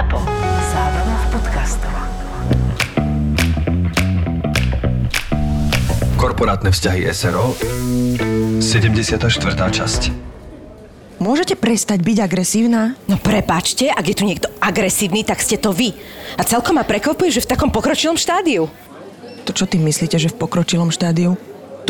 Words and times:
Zapo. 0.00 0.16
Zábrná 0.72 1.12
v 1.12 1.26
podcastov. 1.28 1.92
Korporátne 6.16 6.72
vzťahy 6.72 7.04
SRO 7.12 7.52
74. 8.64 9.20
časť 9.60 10.02
Môžete 11.20 11.52
prestať 11.52 12.00
byť 12.00 12.16
agresívna? 12.16 12.96
No 13.12 13.20
prepačte, 13.20 13.92
ak 13.92 14.08
je 14.08 14.16
tu 14.16 14.24
niekto 14.24 14.48
agresívny, 14.64 15.20
tak 15.20 15.44
ste 15.44 15.60
to 15.60 15.68
vy. 15.68 15.92
A 16.40 16.48
celkom 16.48 16.80
ma 16.80 16.88
prekvapuje, 16.88 17.36
že 17.36 17.44
v 17.44 17.52
takom 17.52 17.68
pokročilom 17.68 18.16
štádiu. 18.16 18.72
To 19.44 19.52
čo 19.52 19.68
tým 19.68 19.84
myslíte, 19.84 20.16
že 20.16 20.32
v 20.32 20.40
pokročilom 20.40 20.88
štádiu? 20.88 21.36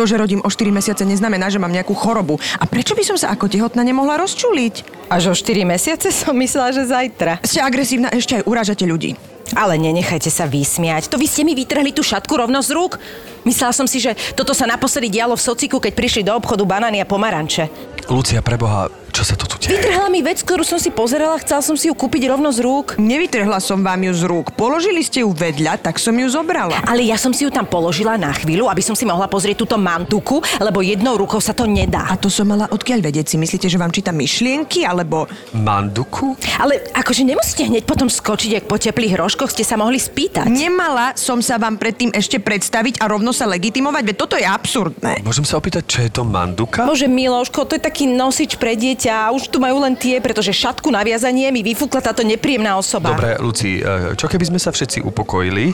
To, 0.01 0.09
že 0.09 0.17
rodím 0.17 0.41
o 0.41 0.49
4 0.49 0.73
mesiace, 0.73 1.05
neznamená, 1.05 1.53
že 1.53 1.61
mám 1.61 1.69
nejakú 1.69 1.93
chorobu. 1.93 2.41
A 2.57 2.65
prečo 2.65 2.97
by 2.97 3.05
som 3.05 3.21
sa 3.21 3.37
ako 3.37 3.53
tehotná 3.53 3.85
nemohla 3.85 4.17
rozčuliť? 4.17 5.05
Až 5.13 5.23
o 5.29 5.35
4 5.37 5.69
mesiace 5.69 6.09
som 6.09 6.33
myslela, 6.41 6.73
že 6.73 6.89
zajtra. 6.89 7.45
Ste 7.45 7.61
agresívna, 7.61 8.09
ešte 8.09 8.41
aj 8.41 8.49
urážate 8.49 8.89
ľudí. 8.89 9.21
Ale 9.55 9.79
nenechajte 9.79 10.31
sa 10.31 10.47
vysmiať. 10.47 11.11
To 11.11 11.19
vy 11.19 11.27
ste 11.27 11.43
mi 11.43 11.59
vytrhli 11.59 11.91
tú 11.91 12.07
šatku 12.07 12.39
rovno 12.39 12.63
z 12.63 12.71
rúk. 12.75 13.03
Myslela 13.43 13.73
som 13.73 13.89
si, 13.89 13.99
že 13.99 14.13
toto 14.37 14.53
sa 14.53 14.69
naposledy 14.69 15.09
dialo 15.09 15.33
v 15.35 15.43
sociku, 15.43 15.81
keď 15.81 15.93
prišli 15.97 16.23
do 16.29 16.37
obchodu 16.37 16.63
banány 16.63 17.01
a 17.01 17.09
pomaranče. 17.09 17.73
Lucia, 18.11 18.43
preboha, 18.43 18.91
čo 19.15 19.23
sa 19.23 19.39
to 19.39 19.47
tu 19.47 19.55
deje? 19.59 19.79
Vytrhla 19.79 20.11
mi 20.11 20.19
vec, 20.19 20.43
ktorú 20.43 20.67
som 20.67 20.83
si 20.83 20.91
pozerala, 20.91 21.39
chcela 21.39 21.63
som 21.63 21.79
si 21.79 21.87
ju 21.87 21.95
kúpiť 21.95 22.27
rovno 22.27 22.51
z 22.51 22.59
rúk. 22.59 22.99
Nevytrhla 22.99 23.63
som 23.63 23.79
vám 23.81 24.03
ju 24.03 24.13
z 24.19 24.23
rúk. 24.27 24.51
Položili 24.59 25.01
ste 25.07 25.23
ju 25.23 25.31
vedľa, 25.31 25.79
tak 25.79 25.97
som 26.03 26.13
ju 26.13 26.27
zobrala. 26.27 26.83
Ale 26.85 27.07
ja 27.07 27.15
som 27.15 27.31
si 27.31 27.47
ju 27.47 27.51
tam 27.55 27.71
položila 27.71 28.19
na 28.19 28.35
chvíľu, 28.35 28.67
aby 28.67 28.83
som 28.83 28.99
si 28.99 29.07
mohla 29.07 29.31
pozrieť 29.31 29.63
túto 29.63 29.79
mantuku, 29.79 30.43
lebo 30.59 30.83
jednou 30.83 31.15
rukou 31.15 31.39
sa 31.39 31.55
to 31.55 31.71
nedá. 31.71 32.11
A 32.11 32.19
to 32.19 32.27
som 32.27 32.51
mala 32.51 32.67
odkiaľ 32.67 32.99
vedieť 32.99 33.35
si? 33.35 33.37
Myslíte, 33.39 33.71
že 33.71 33.79
vám 33.79 33.95
čítam 33.95 34.19
myšlienky, 34.19 34.83
alebo... 34.83 35.31
Manduku? 35.55 36.35
Ale 36.59 36.83
akože 36.91 37.23
nemusíte 37.23 37.71
hneď 37.71 37.87
potom 37.87 38.11
skočiť, 38.11 38.59
ak 38.59 38.65
po 38.67 38.75
teplých 38.75 39.15
hroškoch 39.41 39.57
ste 39.57 39.65
sa 39.65 39.81
mohli 39.81 39.97
spýtať. 39.97 40.53
Nemala 40.53 41.17
som 41.17 41.41
sa 41.41 41.57
vám 41.57 41.81
predtým 41.81 42.13
ešte 42.13 42.37
predstaviť 42.37 43.01
a 43.01 43.09
rovno 43.09 43.33
sa 43.33 43.49
legitimovať, 43.49 44.03
veď 44.13 44.17
toto 44.21 44.37
je 44.37 44.45
absurdné. 44.45 45.25
Môžem 45.25 45.49
sa 45.49 45.57
opýtať, 45.57 45.89
čo 45.89 46.05
je 46.05 46.11
to 46.13 46.29
manduka? 46.29 46.85
Bože 46.85 47.09
Miloško, 47.09 47.65
to 47.65 47.81
je 47.81 47.83
taký 47.83 48.05
nosič 48.05 48.61
pre 48.61 48.77
dieťa 48.77 49.33
a 49.33 49.33
už 49.33 49.49
tu 49.49 49.57
majú 49.57 49.81
len 49.81 49.97
tie, 49.97 50.21
pretože 50.21 50.53
šatku 50.53 50.93
na 50.93 51.01
viazanie 51.01 51.49
mi 51.49 51.65
vyfúkla 51.65 52.05
táto 52.05 52.21
nepríjemná 52.21 52.77
osoba. 52.77 53.17
Dobre, 53.17 53.41
Luci, 53.41 53.81
e, 53.81 54.13
čo 54.13 54.29
keby 54.29 54.45
sme 54.53 54.61
sa 54.61 54.77
všetci 54.77 55.01
upokojili 55.09 55.73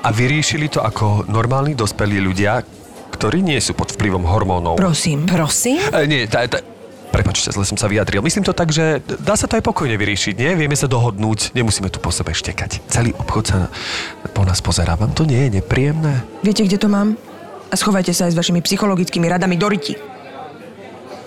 a 0.00 0.08
vyriešili 0.08 0.72
to 0.72 0.80
ako 0.80 1.28
normálni 1.28 1.76
dospelí 1.76 2.16
ľudia, 2.16 2.64
ktorí 3.12 3.44
nie 3.44 3.60
sú 3.60 3.76
pod 3.76 3.92
vplyvom 3.92 4.24
hormónov? 4.24 4.80
Prosím. 4.80 5.28
Prosím? 5.28 5.84
E, 5.92 6.08
nie, 6.08 6.24
tá, 6.24 6.48
tá, 6.48 6.64
Prepačte, 7.12 7.52
zle 7.52 7.68
som 7.68 7.76
sa 7.76 7.92
vyjadril. 7.92 8.24
Myslím 8.24 8.40
to 8.40 8.56
tak, 8.56 8.72
že 8.72 9.04
dá 9.20 9.36
sa 9.36 9.44
to 9.44 9.60
aj 9.60 9.64
pokojne 9.68 10.00
vyriešiť, 10.00 10.32
nie? 10.32 10.56
Vieme 10.56 10.72
sa 10.72 10.88
dohodnúť, 10.88 11.52
nemusíme 11.52 11.92
tu 11.92 12.00
po 12.00 12.08
sebe 12.08 12.32
štekať. 12.32 12.88
Celý 12.88 13.12
obchod 13.12 13.44
sa 13.44 13.58
po 14.32 14.48
nás 14.48 14.64
pozerá. 14.64 14.96
Vám 14.96 15.12
to 15.12 15.28
nie 15.28 15.46
je 15.46 15.60
nepríjemné? 15.60 16.24
Viete, 16.40 16.64
kde 16.64 16.80
to 16.80 16.88
mám? 16.88 17.20
A 17.68 17.74
schovajte 17.76 18.16
sa 18.16 18.28
aj 18.28 18.32
s 18.32 18.38
vašimi 18.40 18.64
psychologickými 18.64 19.28
radami 19.28 19.60
do 19.60 19.68
ryti. 19.68 19.94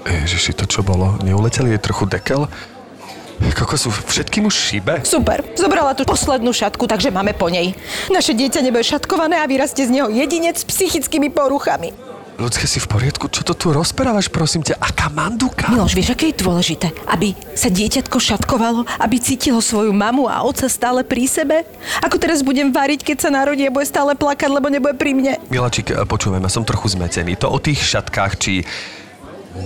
Ježiši, 0.06 0.58
to 0.58 0.66
čo 0.66 0.81
bolo? 0.81 1.22
Neuleteli 1.22 1.78
je 1.78 1.81
trochu 1.81 2.09
dekel? 2.09 2.50
Koko 3.36 3.75
sú 3.75 3.91
všetkým 3.91 4.47
už 4.47 4.56
šíbe? 4.56 5.03
Super, 5.03 5.44
zobrala 5.59 5.91
tú 5.91 6.08
poslednú 6.08 6.56
šatku, 6.56 6.88
takže 6.88 7.11
máme 7.11 7.36
po 7.36 7.52
nej. 7.52 7.75
Naše 8.08 8.31
dieťa 8.31 8.63
nebude 8.63 8.88
šatkované 8.88 9.44
a 9.44 9.45
vyrastie 9.50 9.83
z 9.83 9.91
neho 9.91 10.08
jedinec 10.08 10.56
s 10.56 10.63
psychickými 10.63 11.28
poruchami. 11.33 11.91
Ľudské 12.36 12.67
si 12.67 12.83
v 12.83 12.91
poriadku? 12.91 13.31
Čo 13.31 13.47
to 13.47 13.55
tu 13.55 13.72
rozprávaš, 13.72 14.28
prosím 14.28 14.59
ťa? 14.59 14.75
Aká 14.75 15.08
manduka? 15.08 15.72
Miloš, 15.72 15.95
vieš, 15.95 16.11
aké 16.11 16.36
je 16.36 16.44
dôležité? 16.44 16.91
Aby 17.08 17.31
sa 17.55 17.72
dieťatko 17.72 18.19
šatkovalo, 18.19 18.83
aby 19.00 19.16
cítilo 19.23 19.64
svoju 19.64 19.95
mamu 19.95 20.28
a 20.28 20.44
oca 20.44 20.67
stále 20.67 21.08
pri 21.08 21.31
sebe? 21.31 21.63
Ako 22.03 22.19
teraz 22.19 22.44
budem 22.44 22.75
variť, 22.75 23.08
keď 23.08 23.17
sa 23.23 23.30
narodí 23.31 23.63
a 23.63 23.72
bude 23.72 23.88
stále 23.88 24.19
plakať, 24.19 24.52
lebo 24.52 24.67
nebude 24.67 25.00
pri 25.00 25.16
mne? 25.16 25.39
Milačík, 25.47 25.95
počúvaj 26.11 26.44
ma, 26.44 26.52
som 26.52 26.67
trochu 26.67 27.00
zmetený. 27.00 27.39
To 27.39 27.47
o 27.47 27.56
tých 27.56 27.79
šatkách, 27.79 28.34
či 28.35 28.68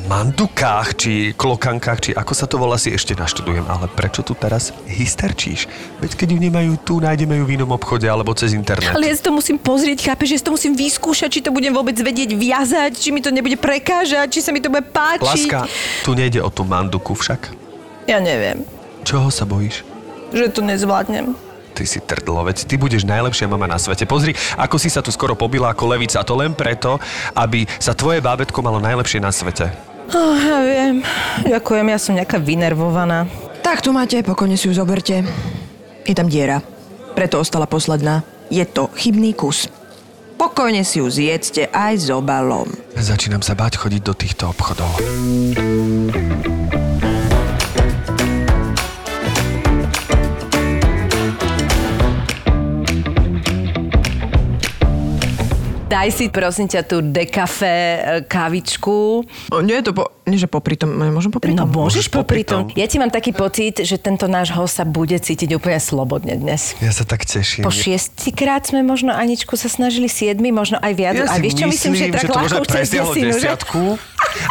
mandukách, 0.06 0.88
či 0.94 1.12
klokankách, 1.34 2.00
či 2.00 2.12
ako 2.14 2.34
sa 2.38 2.46
to 2.46 2.62
volá, 2.62 2.78
si 2.78 2.94
ešte 2.94 3.18
naštudujem. 3.18 3.66
Ale 3.66 3.90
prečo 3.90 4.22
tu 4.22 4.38
teraz 4.38 4.70
hysterčíš? 4.86 5.66
Veď 5.98 6.12
keď 6.14 6.28
ju 6.36 6.40
nemajú 6.40 6.74
tu, 6.86 6.94
nájdeme 7.02 7.42
ju 7.42 7.44
v 7.50 7.58
inom 7.58 7.74
obchode 7.74 8.06
alebo 8.06 8.34
cez 8.38 8.54
internet. 8.54 8.94
Ale 8.94 9.10
ja 9.10 9.16
si 9.18 9.26
to 9.26 9.34
musím 9.34 9.58
pozrieť, 9.58 10.14
chápeš, 10.14 10.38
že 10.38 10.38
si 10.42 10.46
to 10.46 10.54
musím 10.54 10.74
vyskúšať, 10.78 11.30
či 11.30 11.42
to 11.42 11.50
budem 11.50 11.74
vôbec 11.74 11.98
vedieť 11.98 12.38
viazať, 12.38 13.02
či 13.02 13.10
mi 13.10 13.22
to 13.22 13.34
nebude 13.34 13.58
prekážať, 13.58 14.30
či 14.30 14.40
sa 14.46 14.54
mi 14.54 14.62
to 14.62 14.70
bude 14.70 14.86
páčiť. 14.94 15.26
Láska, 15.26 15.66
tu 16.06 16.14
nejde 16.14 16.42
o 16.46 16.50
tú 16.54 16.62
manduku 16.62 17.18
však. 17.18 17.50
Ja 18.06 18.22
neviem, 18.22 18.66
Čoho 19.06 19.34
sa 19.34 19.46
bojíš? 19.46 19.82
že 20.30 20.54
to 20.54 20.62
nezvládnem. 20.62 21.49
Ty 21.80 21.88
si 21.88 22.04
trdlo, 22.04 22.44
veď 22.44 22.68
ty 22.68 22.76
budeš 22.76 23.08
najlepšia 23.08 23.48
mama 23.48 23.64
na 23.64 23.80
svete. 23.80 24.04
Pozri, 24.04 24.36
ako 24.60 24.76
si 24.76 24.92
sa 24.92 25.00
tu 25.00 25.16
skoro 25.16 25.32
pobila 25.32 25.72
ako 25.72 25.96
levica. 25.96 26.20
A 26.20 26.28
to 26.28 26.36
len 26.36 26.52
preto, 26.52 27.00
aby 27.32 27.64
sa 27.80 27.96
tvoje 27.96 28.20
bábetko 28.20 28.60
malo 28.60 28.84
najlepšie 28.84 29.24
na 29.24 29.32
svete. 29.32 29.72
Oh, 30.12 30.36
ja 30.36 30.60
viem. 30.60 31.00
Ďakujem, 31.48 31.86
ja 31.88 31.96
som 31.96 32.20
nejaká 32.20 32.36
vynervovaná. 32.36 33.32
Tak 33.64 33.80
tu 33.80 33.96
máte, 33.96 34.20
pokojne 34.28 34.60
si 34.60 34.68
ju 34.68 34.76
zoberte. 34.76 35.24
Je 36.04 36.12
tam 36.12 36.28
diera. 36.28 36.60
Preto 37.16 37.40
ostala 37.40 37.64
posledná. 37.64 38.28
Je 38.52 38.68
to 38.68 38.92
chybný 39.00 39.32
kus. 39.32 39.72
Pokojne 40.36 40.84
si 40.84 41.00
ju 41.00 41.08
zjedzte 41.08 41.72
aj 41.72 41.94
s 41.96 42.08
obalom. 42.12 42.68
Začínam 43.00 43.40
sa 43.40 43.56
báť 43.56 43.80
chodiť 43.80 44.02
do 44.04 44.12
týchto 44.20 44.52
obchodov. 44.52 45.00
Daj 55.90 56.08
si 56.14 56.26
prosím 56.30 56.70
ťa 56.70 56.86
tú 56.86 57.02
dekafe 57.02 57.66
e, 57.66 58.00
kávičku. 58.30 59.26
Nie 59.66 59.82
je 59.82 59.90
to 59.90 59.98
po... 59.98 60.14
Nie, 60.30 60.38
že 60.38 60.46
popri 60.46 60.78
tom... 60.78 60.94
Môžem 60.94 61.34
popri 61.34 61.58
No 61.58 61.66
tom? 61.66 61.74
môžeš 61.74 62.06
Môžeš 62.06 62.14
popri 62.14 62.46
tom. 62.46 62.70
tom. 62.70 62.78
Ja 62.78 62.86
ti 62.86 63.02
mám 63.02 63.10
taký 63.10 63.34
pocit, 63.34 63.82
že 63.82 63.98
tento 63.98 64.30
náš 64.30 64.54
host 64.54 64.78
sa 64.78 64.86
bude 64.86 65.18
cítiť 65.18 65.50
úplne 65.58 65.82
slobodne 65.82 66.38
dnes. 66.38 66.78
Ja 66.78 66.94
sa 66.94 67.10
tak 67.10 67.26
teším. 67.26 67.66
Po 67.66 67.74
šiestikrát 67.74 68.70
sme 68.70 68.86
možno 68.86 69.10
Aničku 69.10 69.58
sa 69.58 69.66
snažili 69.66 70.06
siedmi, 70.06 70.54
možno 70.54 70.78
aj 70.78 70.94
viac. 70.94 71.18
Ja 71.18 71.26
a 71.26 71.42
si 71.42 71.42
vieš 71.42 71.58
čo 71.58 71.66
myslím, 71.66 71.94
že 71.98 72.06
tak 72.14 72.30
to 72.30 72.38
možno 72.38 72.62
presiahlo 72.62 73.18
že? 73.18 73.26
desiatku, 73.26 73.98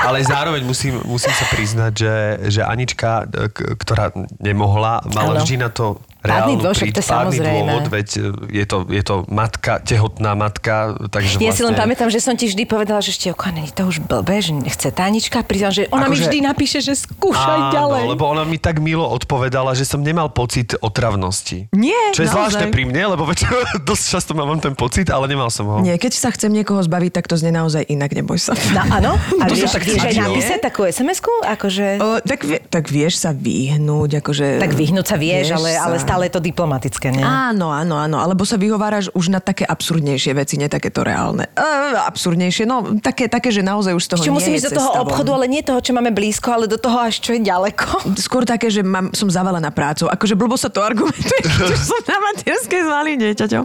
ale 0.02 0.18
zároveň 0.26 0.66
musím, 0.66 0.98
musím 1.06 1.30
sa 1.30 1.46
priznať, 1.54 1.92
že, 1.94 2.14
že 2.58 2.60
Anička, 2.66 3.30
e, 3.30 3.46
ktorá 3.78 4.10
nemohla, 4.42 5.06
mala 5.14 5.38
vždy 5.38 5.62
na 5.62 5.70
to 5.70 6.02
Pádny 6.18 6.54
príč- 6.58 6.94
to 6.94 7.02
pádny 7.02 7.38
samozrejme. 7.38 7.46
dôvod, 7.46 7.84
veď 7.88 8.08
e, 8.10 8.20
je 8.50 8.64
to, 8.66 8.76
je 8.86 9.02
to 9.02 9.14
matka, 9.30 9.78
tehotná 9.78 10.34
matka, 10.34 10.74
takže 11.08 11.38
Ja 11.38 11.54
si 11.54 11.62
len 11.62 11.72
vlastne... 11.72 11.78
pamätám, 11.78 12.08
že 12.10 12.18
som 12.18 12.34
ti 12.34 12.50
vždy 12.50 12.66
povedala, 12.66 12.98
že 12.98 13.14
ešte 13.14 13.30
není 13.48 13.70
to 13.70 13.86
už 13.86 14.02
blbé, 14.02 14.42
že 14.42 14.50
nechce 14.50 14.90
Tanička. 14.90 15.46
Priznám, 15.46 15.70
že 15.70 15.82
ona 15.88 16.10
mi 16.10 16.18
Akože- 16.18 16.24
vždy 16.26 16.38
napíše, 16.42 16.78
že 16.82 16.98
skúšaj 16.98 17.70
Áno, 17.70 17.72
ďalej. 17.72 18.02
lebo 18.10 18.24
ona 18.26 18.42
mi 18.42 18.58
tak 18.58 18.82
milo 18.82 19.06
odpovedala, 19.06 19.78
že 19.78 19.86
som 19.86 20.02
nemal 20.02 20.26
pocit 20.28 20.74
otravnosti. 20.82 21.70
Nie, 21.70 21.94
Čo 22.10 22.26
je 22.26 22.28
naozaj. 22.28 22.34
zvláštne 22.34 22.66
pri 22.74 22.82
mne, 22.82 23.02
lebo 23.14 23.22
veď 23.22 23.46
dosť 23.88 24.04
často 24.10 24.34
mám 24.34 24.58
ten 24.58 24.74
pocit, 24.74 25.06
ale 25.08 25.30
nemal 25.30 25.48
som 25.48 25.70
ho. 25.70 25.76
Nie, 25.80 25.96
keď 25.96 26.18
sa 26.18 26.34
chcem 26.34 26.50
niekoho 26.50 26.82
zbaviť, 26.82 27.14
tak 27.14 27.30
to 27.30 27.38
znie 27.38 27.54
naozaj 27.54 27.86
inak, 27.86 28.10
neboj 28.10 28.42
sa. 28.42 28.58
No 28.74 28.82
áno, 28.90 29.14
a 29.42 29.44
To 29.46 29.54
vieš, 29.54 29.70
sa 29.70 29.78
tak 29.78 29.86
vieš 29.86 30.02
aj 30.02 30.14
no. 30.18 30.22
napísať 30.28 30.58
takú 30.58 30.82
SMS-ku? 30.82 31.32
Akože... 31.46 31.86
O, 32.02 32.18
tak, 32.18 32.40
vie, 32.42 32.58
tak 32.66 32.84
vieš 32.90 33.22
sa 33.22 33.30
vyhnúť, 33.30 34.18
akože... 34.18 34.58
Tak 34.58 34.72
vyhnúť 34.74 35.06
sa 35.06 35.16
vieš, 35.16 35.54
ale, 35.54 35.70
ale 35.78 35.96
sa. 36.02 36.07
Stále 36.08 36.22
je 36.26 36.32
to 36.32 36.40
diplomatické, 36.40 37.12
nie? 37.12 37.20
Áno, 37.20 37.68
áno, 37.68 38.00
áno, 38.00 38.16
alebo 38.16 38.48
sa 38.48 38.56
vyhováraš 38.56 39.12
už 39.12 39.28
na 39.28 39.44
také 39.44 39.68
absurdnejšie 39.68 40.32
veci, 40.32 40.56
nie 40.56 40.72
takéto 40.72 41.04
reálne. 41.04 41.52
Uh, 41.52 42.00
absurdnejšie, 42.08 42.64
no 42.64 42.96
také, 43.04 43.28
také, 43.28 43.52
že 43.52 43.60
naozaj 43.60 43.92
už 43.92 44.04
z 44.04 44.10
toho 44.16 44.22
nie 44.24 44.32
musím 44.32 44.56
ísť 44.56 44.72
do 44.72 44.80
toho 44.80 44.88
cesta 44.88 45.00
von. 45.04 45.04
obchodu, 45.04 45.30
ale 45.36 45.46
nie 45.52 45.60
toho, 45.60 45.80
čo 45.84 45.92
máme 45.92 46.10
blízko, 46.16 46.48
ale 46.56 46.64
do 46.64 46.80
toho 46.80 46.96
až 46.96 47.20
čo 47.20 47.36
je 47.36 47.44
ďaleko. 47.44 48.16
Skôr 48.16 48.48
také, 48.48 48.72
že 48.72 48.80
mám, 48.80 49.12
som 49.12 49.28
zavalená 49.28 49.68
prácou. 49.68 50.08
Akože 50.08 50.32
blbo 50.32 50.56
sa 50.56 50.72
to 50.72 50.80
argumentuje, 50.80 51.44
že 51.68 51.76
som 51.76 52.00
na 52.08 52.16
materskej 52.32 52.82
malým 52.88 53.18
dieťaťom. 53.20 53.64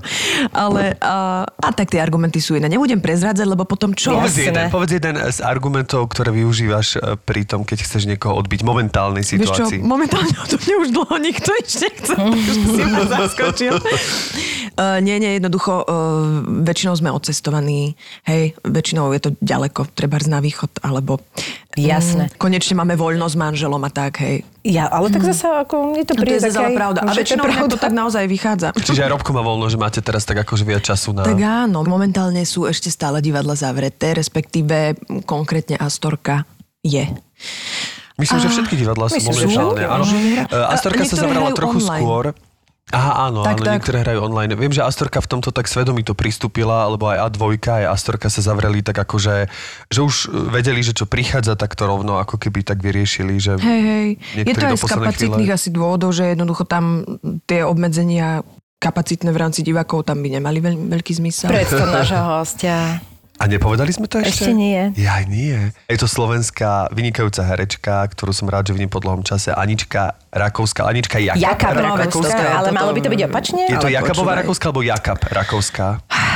Ale 0.51 0.99
uh, 0.99 1.47
a 1.47 1.69
tak 1.71 1.95
tie 1.95 2.03
argumenty 2.03 2.43
sú 2.43 2.59
iné. 2.59 2.67
Nebudem 2.67 2.99
prezrádzať, 2.99 3.47
lebo 3.47 3.63
potom 3.63 3.95
čo? 3.95 4.19
Povedz 4.19 4.35
jeden, 4.35 4.67
povedz 4.67 4.91
jeden 4.99 5.15
z 5.15 5.39
argumentov, 5.39 6.11
ktoré 6.11 6.35
využívaš 6.35 6.99
e, 6.99 7.15
pri 7.15 7.47
tom, 7.47 7.63
keď 7.63 7.87
chceš 7.87 8.03
niekoho 8.09 8.35
odbiť 8.35 8.65
momentálnej 8.67 9.23
Vieš 9.23 9.47
čo, 9.47 9.65
situácii. 9.69 9.79
momentálne 9.79 10.33
to 10.49 10.57
mne 10.59 10.75
už 10.83 10.89
dlho 10.91 11.15
nikto 11.23 11.49
ešte 11.61 11.87
chce, 11.93 12.13
už 12.17 12.32
si 12.75 12.83
ma 12.85 13.03
zaskočil. 13.19 13.75
Uh, 14.73 14.99
nie, 15.05 15.17
nie, 15.21 15.37
jednoducho, 15.37 15.85
uh, 15.85 16.43
väčšinou 16.65 16.97
sme 16.97 17.13
odcestovaní, 17.13 17.93
hej, 18.25 18.57
väčšinou 18.65 19.13
je 19.13 19.21
to 19.21 19.29
ďaleko, 19.39 19.89
treba 19.93 20.17
na 20.25 20.39
východ, 20.39 20.81
alebo... 20.81 21.21
Jasné. 21.73 22.29
Mm, 22.29 22.37
konečne 22.37 22.77
máme 22.77 22.93
voľno 22.93 23.25
s 23.25 23.33
manželom 23.33 23.81
a 23.81 23.89
tak, 23.89 24.21
hej. 24.21 24.45
Ja, 24.61 24.93
ale 24.93 25.09
tak 25.09 25.25
zase 25.25 25.49
ako 25.49 25.97
je 25.97 26.05
to 26.05 26.13
No 26.13 26.21
to 26.21 26.21
príde 26.21 26.37
je 26.37 26.45
zase 26.45 26.61
ale 26.61 26.69
také, 26.69 26.77
pravda. 26.77 26.99
A 27.01 27.11
väčšinou 27.17 27.43
mňa 27.49 27.65
to 27.65 27.65
pravda. 27.65 27.81
tak 27.81 27.93
naozaj 27.97 28.23
vychádza. 28.29 28.67
Čiže 28.77 29.01
aj 29.01 29.09
Robko 29.09 29.33
má 29.33 29.41
voľno, 29.41 29.65
že 29.73 29.81
máte 29.81 29.99
teraz 30.05 30.21
tak 30.21 30.37
akože 30.45 30.69
viac 30.69 30.85
času 30.85 31.17
na... 31.17 31.25
Tak 31.25 31.41
áno, 31.41 31.81
momentálne 31.81 32.45
sú 32.45 32.69
ešte 32.69 32.93
stále 32.93 33.25
divadla 33.25 33.57
zavreté, 33.57 34.13
respektíve 34.13 35.01
konkrétne 35.25 35.81
Astorka 35.81 36.45
je. 36.85 37.09
Myslím, 38.13 38.39
že 38.39 38.49
všetky 38.49 38.75
divadlá 38.75 39.09
sú 39.09 39.19
momentálne. 39.19 39.83
Áno. 39.83 40.05
E, 40.05 40.53
Astorka 40.69 41.03
sa 41.03 41.15
zavrala 41.17 41.49
trochu 41.51 41.79
online. 41.79 42.01
skôr. 42.01 42.25
Aha, 42.91 43.31
áno, 43.31 43.41
Tak, 43.41 43.57
áno, 43.57 43.63
tak. 43.63 43.73
niektoré 43.79 43.97
hrajú 44.03 44.19
online. 44.21 44.53
Viem, 44.53 44.69
že 44.69 44.83
Astorka 44.83 45.17
v 45.17 45.25
tomto 45.25 45.49
tak 45.49 45.65
svedomito 45.65 46.13
pristúpila, 46.13 46.83
alebo 46.83 47.09
aj 47.09 47.31
A2, 47.31 47.41
aj 47.63 47.85
Astorka 47.89 48.27
sa 48.27 48.43
zavreli 48.43 48.83
tak 48.83 48.99
ako, 48.99 49.17
že, 49.17 49.35
že 49.87 50.03
už 50.03 50.15
vedeli, 50.51 50.83
že 50.83 50.91
čo 50.91 51.07
prichádza, 51.07 51.55
tak 51.55 51.73
to 51.73 51.87
rovno 51.87 52.19
ako 52.19 52.35
keby 52.37 52.61
tak 52.61 52.83
vyriešili, 52.83 53.39
že 53.39 53.55
Hej, 53.57 53.81
hej. 53.81 54.07
Je 54.35 54.53
to 54.53 54.67
aj 54.67 54.77
z 54.77 54.83
kapacitných 54.83 55.47
chvíle- 55.49 55.57
asi 55.57 55.69
dôvodov, 55.71 56.11
že 56.11 56.35
jednoducho 56.35 56.67
tam 56.67 57.07
tie 57.47 57.63
obmedzenia 57.65 58.43
kapacitné 58.77 59.31
v 59.31 59.39
rámci 59.39 59.63
divákov 59.63 60.03
tam 60.03 60.19
by 60.19 60.29
nemali 60.37 60.59
veľ, 60.59 60.75
veľký 60.91 61.23
zmysel. 61.23 61.49
Predstav 61.49 61.87
nášho 61.87 62.19
hostia. 62.35 62.99
A 63.33 63.49
nepovedali 63.49 63.89
sme 63.89 64.05
to 64.05 64.21
ešte? 64.21 64.45
Ešte 64.45 64.53
nie. 64.53 64.93
Ja 64.93 65.17
nie. 65.25 65.73
Je 65.89 65.97
to 65.97 66.05
slovenská 66.05 66.93
vynikajúca 66.93 67.41
herečka, 67.43 68.05
ktorú 68.07 68.29
som 68.29 68.45
rád, 68.45 68.69
že 68.69 68.77
vidím 68.77 68.87
po 68.87 69.01
dlhom 69.01 69.21
čase. 69.21 69.49
Anička 69.49 70.15
Rakovská. 70.29 70.85
Anička 70.85 71.17
Jakab. 71.17 71.41
Jakab 71.41 71.73
Rakovská, 71.75 72.39
ale 72.55 72.69
toto- 72.69 72.77
malo 72.77 72.91
by 72.93 73.01
to 73.01 73.09
byť 73.09 73.21
opačne? 73.25 73.61
Je 73.65 73.75
to 73.75 73.89
Ale 73.89 73.95
Jakabová. 73.95 74.37
Rakovská 74.37 74.65
alebo 74.69 74.81
Jakab 74.81 75.19
Rakovská? 75.19 75.87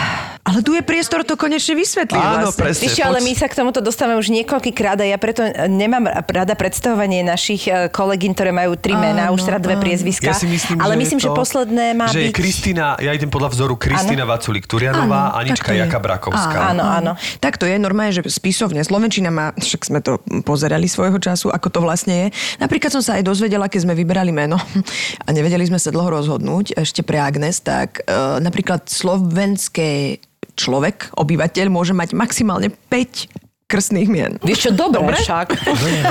Ale 0.48 0.64
tu 0.64 0.72
je 0.72 0.80
priestor 0.80 1.28
to 1.28 1.36
konečne 1.36 1.76
vysvetliť 1.76 2.24
Áno, 2.24 2.48
vlastne. 2.48 2.62
presne. 2.64 2.88
Čo, 2.88 3.04
ale 3.04 3.20
my 3.20 3.36
sa 3.36 3.52
k 3.52 3.60
tomuto 3.60 3.84
dostávame 3.84 4.16
už 4.16 4.32
niekoľkýkrát 4.32 4.96
a 5.04 5.06
ja 5.06 5.20
preto 5.20 5.44
nemám 5.68 6.08
rada 6.32 6.56
predstavovanie 6.56 7.20
našich 7.20 7.68
e, 7.68 7.92
kolegín, 7.92 8.32
ktoré 8.32 8.56
majú 8.56 8.80
tri 8.80 8.96
mená, 8.96 9.36
už 9.36 9.44
teda 9.44 9.60
dve 9.60 9.76
priezviská. 9.76 10.32
Ja 10.32 10.40
si 10.40 10.48
myslím, 10.48 10.80
ale 10.80 10.96
že 10.96 11.00
myslím, 11.04 11.20
je 11.20 11.26
že 11.28 11.30
to, 11.30 11.36
posledné 11.36 11.86
má 12.00 12.08
že 12.08 12.24
je 12.24 12.32
byť... 12.32 12.38
Kristina, 12.40 12.96
ja 12.96 13.12
idem 13.12 13.28
podľa 13.28 13.52
vzoru 13.52 13.76
Kristina 13.76 14.24
Vaculík 14.24 14.72
Turianová, 14.72 15.36
Áno, 15.36 15.44
Anička 15.44 15.68
tak 15.68 15.76
to 15.76 15.76
je. 15.76 15.84
Jakab 15.84 16.04
Rakovská. 16.08 16.60
Áno, 16.72 16.84
áno. 16.88 17.12
Tak 17.44 17.60
to 17.60 17.68
je 17.68 17.76
normálne, 17.76 18.16
že 18.16 18.24
spisovne. 18.32 18.80
Slovenčina 18.88 19.28
má, 19.28 19.52
však 19.52 19.82
sme 19.84 20.00
to 20.00 20.24
pozerali 20.48 20.88
svojho 20.88 21.20
času, 21.20 21.52
ako 21.52 21.68
to 21.68 21.80
vlastne 21.84 22.16
je. 22.16 22.28
Napríklad 22.64 22.96
som 22.96 23.04
sa 23.04 23.20
aj 23.20 23.28
dozvedela, 23.28 23.68
keď 23.68 23.84
sme 23.84 23.94
vyberali 24.00 24.32
meno 24.32 24.56
a 25.28 25.30
nevedeli 25.36 25.68
sme 25.68 25.76
sa 25.76 25.92
dlho 25.92 26.08
rozhodnúť 26.24 26.80
ešte 26.80 27.04
pre 27.04 27.20
Agnes, 27.20 27.60
tak 27.60 28.08
e, 28.08 28.40
napríklad 28.40 28.88
slovenské 28.88 30.24
človek, 30.58 31.14
obyvateľ, 31.16 31.70
môže 31.70 31.94
mať 31.94 32.18
maximálne 32.18 32.74
5 32.90 33.47
krstných 33.68 34.08
mien. 34.08 34.32
Vieš 34.40 34.60
čo, 34.62 34.72
dobre, 34.72 35.12
Dobre? 35.12 35.20
však. 35.20 35.48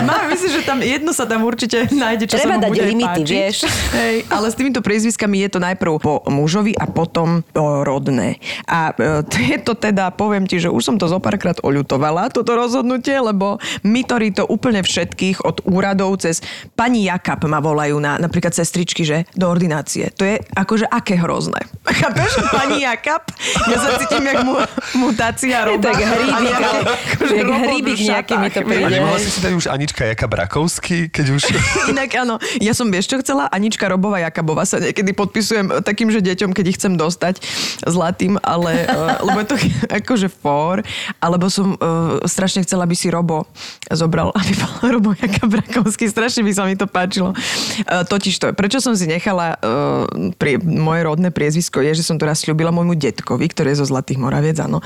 Mám, 0.05 0.29
myslím, 0.29 0.51
že 0.53 0.63
tam 0.63 0.79
jedno 0.79 1.11
sa 1.11 1.25
tam 1.25 1.41
určite 1.41 1.89
nájde, 1.89 2.29
čo 2.29 2.37
Treba 2.37 2.45
sa 2.47 2.57
mu 2.57 2.63
dať 2.63 2.71
bude 2.71 2.85
limity, 2.85 3.09
páčiť. 3.09 3.27
vieš. 3.27 3.57
Hej, 3.91 4.17
ale 4.29 4.47
s 4.47 4.55
týmito 4.55 4.81
priezviskami 4.81 5.41
je 5.41 5.57
to 5.57 5.59
najprv 5.59 5.97
po 5.97 6.21
mužovi 6.27 6.77
a 6.77 6.85
potom 6.85 7.41
po 7.49 7.81
rodné. 7.81 8.37
A 8.63 8.93
e, 8.93 9.25
je 9.25 9.59
to 9.59 9.73
teda, 9.73 10.13
poviem 10.13 10.45
ti, 10.45 10.61
že 10.61 10.69
už 10.69 10.85
som 10.85 10.97
to 10.97 11.09
zo 11.09 11.17
párkrát 11.17 11.57
oľutovala, 11.59 12.29
toto 12.29 12.53
rozhodnutie, 12.53 13.17
lebo 13.17 13.57
mytorí 13.81 14.31
to 14.31 14.45
úplne 14.45 14.85
všetkých 14.85 15.41
od 15.41 15.65
úradov 15.65 16.21
cez 16.21 16.45
pani 16.71 17.09
Jakab 17.09 17.41
ma 17.43 17.59
volajú 17.59 17.97
na 17.97 18.21
napríklad 18.21 18.53
sestričky, 18.53 19.01
že 19.01 19.25
do 19.33 19.49
ordinácie. 19.49 20.13
To 20.13 20.29
je 20.29 20.45
akože 20.53 20.85
aké 20.87 21.17
hrozné. 21.17 21.65
Chápeš? 21.89 22.37
Pani 22.53 22.85
Jakab? 22.85 23.33
Ja 23.65 23.81
sa 23.81 23.97
cítim 23.97 24.21
jak 24.23 24.45
mu, 24.45 24.61
mutácia 24.95 25.65
roba. 25.65 25.89
tak 25.89 25.97
hríbik, 25.97 26.53
A 26.53 26.61
ale 26.61 26.81
akože 27.17 27.46
jak 27.53 27.63
hríbik 27.69 27.99
nejaký 28.01 28.35
mi 28.41 28.49
to 28.51 28.61
príde. 28.65 28.85
A 28.87 28.91
nemohla 28.91 29.19
si 29.21 29.31
si 29.31 29.41
dať 29.43 29.53
už 29.55 29.67
Anička 29.71 30.03
Jakab 30.09 30.33
Rakovský, 30.33 31.13
keď 31.13 31.27
už... 31.37 31.43
Inak 31.93 32.11
áno, 32.17 32.41
ja 32.59 32.73
som 32.73 32.89
vieš 32.89 33.13
čo 33.13 33.21
chcela? 33.21 33.47
Anička 33.53 33.87
Robová 33.87 34.23
Jakabová 34.25 34.65
sa 34.65 34.81
niekedy 34.81 35.13
podpisujem 35.13 35.85
takým, 35.85 36.09
že 36.09 36.25
deťom, 36.25 36.57
keď 36.57 36.65
ich 36.73 36.79
chcem 36.81 36.97
dostať 36.97 37.45
zlatým, 37.85 38.41
ale 38.41 38.89
uh, 38.89 39.21
lebo 39.27 39.39
je 39.45 39.49
to 39.49 39.57
akože 40.01 40.29
for, 40.33 40.81
alebo 41.21 41.47
som 41.53 41.77
uh, 41.77 42.23
strašne 42.25 42.65
chcela, 42.65 42.89
aby 42.89 42.97
si 42.97 43.13
Robo 43.13 43.45
zobral, 43.93 44.33
aby 44.33 44.53
bol 44.57 44.73
Robo 44.99 45.11
Jakab 45.13 45.53
Rakovský, 45.53 46.09
strašne 46.09 46.47
by 46.47 46.53
sa 46.57 46.65
mi 46.65 46.75
to 46.75 46.89
páčilo. 46.89 47.37
Uh, 47.85 48.03
totiž 48.09 48.35
to, 48.41 48.47
prečo 48.57 48.81
som 48.81 48.97
si 48.97 49.05
nechala 49.05 49.61
uh, 49.61 50.09
pri, 50.41 50.57
moje 50.63 51.05
rodné 51.05 51.29
priezvisko 51.29 51.85
je, 51.85 52.01
že 52.01 52.07
som 52.07 52.17
to 52.17 52.25
raz 52.25 52.41
sľubila 52.41 52.73
môjmu 52.73 52.97
detkovi, 52.97 53.51
ktorý 53.53 53.77
je 53.77 53.85
zo 53.85 53.87
Zlatých 53.87 54.17
Moraviec, 54.17 54.57
áno, 54.63 54.81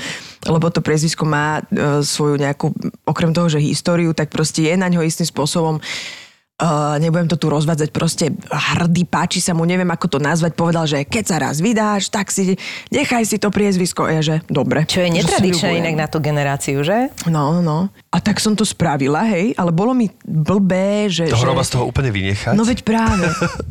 lebo 0.45 0.67
to 0.73 0.83
priezvisko 0.83 1.23
má 1.23 1.63
uh, 1.63 2.03
svoju 2.03 2.41
nejakú, 2.41 2.50
okrem 3.07 3.31
toho, 3.35 3.49
že 3.49 3.63
históriu, 3.63 4.15
tak 4.15 4.31
proste 4.31 4.67
je 4.67 4.75
na 4.77 4.89
ňo 4.89 5.05
istým 5.05 5.27
spôsobom 5.27 5.83
Uh, 6.61 7.01
nebudem 7.01 7.25
to 7.25 7.41
tu 7.41 7.49
rozvádzať, 7.49 7.89
proste 7.89 8.37
hrdý, 8.53 9.09
páči 9.09 9.41
sa 9.41 9.57
mu, 9.57 9.65
neviem 9.65 9.89
ako 9.89 10.13
to 10.13 10.19
nazvať, 10.21 10.53
povedal, 10.53 10.85
že 10.85 11.09
keď 11.09 11.25
sa 11.25 11.37
raz 11.41 11.57
vydáš, 11.65 12.13
tak 12.13 12.29
si 12.29 12.61
nechaj 12.93 13.25
si 13.25 13.41
to 13.41 13.49
priezvisko. 13.49 14.05
Ja, 14.05 14.21
že 14.21 14.45
dobre. 14.45 14.85
Čo 14.85 15.01
je 15.01 15.09
Že 15.09 15.17
netradičné 15.25 15.71
inak 15.81 15.95
na 15.97 16.07
tú 16.07 16.21
generáciu, 16.21 16.85
že? 16.85 17.09
No, 17.25 17.65
no. 17.65 17.89
A 18.13 18.19
tak 18.21 18.45
som 18.45 18.53
to 18.53 18.69
spravila, 18.69 19.25
hej, 19.33 19.57
ale 19.57 19.73
bolo 19.73 19.97
mi 19.97 20.13
blbé, 20.21 21.09
že... 21.09 21.33
To 21.33 21.41
že... 21.41 21.49
hroba 21.49 21.65
z 21.65 21.71
toho 21.79 21.89
úplne 21.89 22.13
vynechať. 22.13 22.53
No 22.53 22.69
veď 22.69 22.85
práve. 22.85 23.25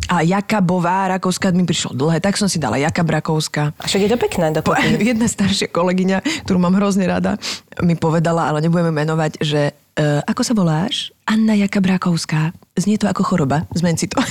A 0.09 0.25
Jakabová, 0.25 1.13
Rakovská 1.13 1.53
mi 1.53 1.69
prišlo 1.69 1.93
dlhé, 1.93 2.17
tak 2.17 2.41
som 2.41 2.49
si 2.49 2.57
dala 2.57 2.81
Jakab 2.81 3.05
Rakovská. 3.05 3.77
A 3.77 3.83
však 3.85 4.01
je 4.01 4.09
to 4.09 4.17
pekné 4.17 4.49
Po, 4.65 4.73
jedna 5.13 5.29
staršia 5.29 5.69
kolegyňa, 5.69 6.47
ktorú 6.47 6.57
mám 6.57 6.73
hrozne 6.73 7.05
rada, 7.05 7.37
mi 7.85 7.93
povedala, 7.93 8.49
ale 8.49 8.65
nebudeme 8.65 8.89
menovať, 8.89 9.43
že 9.43 9.77
uh, 9.99 10.23
ako 10.23 10.41
sa 10.41 10.53
voláš? 10.55 11.11
Anna 11.27 11.53
Jakab 11.53 11.85
Rakovská. 11.85 12.55
Znie 12.73 12.97
to 12.97 13.05
ako 13.05 13.21
choroba, 13.21 13.67
zmen 13.75 13.99
si 13.99 14.07
to. 14.07 14.17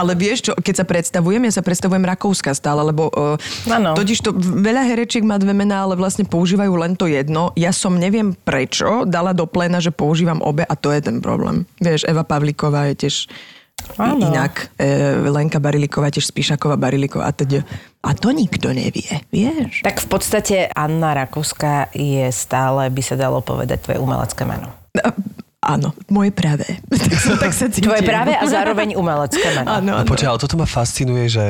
ale 0.00 0.12
vieš 0.16 0.48
čo, 0.48 0.52
keď 0.56 0.74
sa 0.80 0.86
predstavujem, 0.86 1.42
ja 1.44 1.52
sa 1.52 1.66
predstavujem 1.66 2.06
Rakovská 2.06 2.54
stále, 2.54 2.80
lebo 2.86 3.10
uh, 3.10 3.36
totiž 3.68 4.22
to 4.22 4.30
veľa 4.38 4.86
herečiek 4.86 5.26
má 5.26 5.36
dve 5.36 5.52
mená, 5.52 5.84
ale 5.84 5.98
vlastne 5.98 6.24
používajú 6.24 6.72
len 6.78 6.94
to 6.94 7.10
jedno. 7.10 7.52
Ja 7.58 7.74
som 7.74 7.98
neviem 7.98 8.32
prečo 8.32 9.04
dala 9.04 9.34
do 9.34 9.44
pléna, 9.44 9.82
že 9.82 9.92
používam 9.92 10.40
obe 10.40 10.64
a 10.64 10.74
to 10.78 10.94
je 10.94 11.02
ten 11.02 11.18
problém. 11.18 11.66
Vieš, 11.82 12.08
Eva 12.08 12.22
Pavlíková 12.22 12.94
je 12.94 13.06
tiež 13.06 13.16
Áno. 13.96 14.28
inak. 14.28 14.72
E, 14.74 14.86
Lenka 15.28 15.58
Bariliková, 15.58 16.08
tiež 16.08 16.28
Spíšaková 16.28 16.74
Bariliková 16.74 17.28
a 17.28 17.32
teda. 17.32 17.62
A 18.00 18.16
to 18.16 18.32
nikto 18.32 18.72
nevie, 18.72 19.20
vieš. 19.28 19.84
Tak 19.84 20.00
v 20.00 20.08
podstate 20.08 20.56
Anna 20.72 21.12
Rakovská 21.12 21.92
je 21.92 22.32
stále, 22.32 22.88
by 22.88 23.02
sa 23.04 23.14
dalo 23.14 23.44
povedať, 23.44 23.84
tvoje 23.84 24.00
umelecké 24.00 24.48
meno. 24.48 24.72
A, 24.96 25.12
áno, 25.76 25.92
moje 26.08 26.32
pravé. 26.32 26.80
tak, 26.88 27.12
sa, 27.14 27.32
tak 27.36 27.52
sa 27.52 27.68
cítim. 27.68 27.92
Tvoje 27.92 28.02
práve 28.02 28.32
a 28.32 28.44
zároveň 28.48 28.96
umelecké 28.96 29.48
meno. 29.52 29.68
Áno, 29.68 29.84
No 29.84 29.92
áno. 30.00 30.08
počkaj, 30.08 30.28
ale 30.32 30.40
toto 30.40 30.56
ma 30.56 30.64
fascinuje, 30.64 31.28
že, 31.28 31.46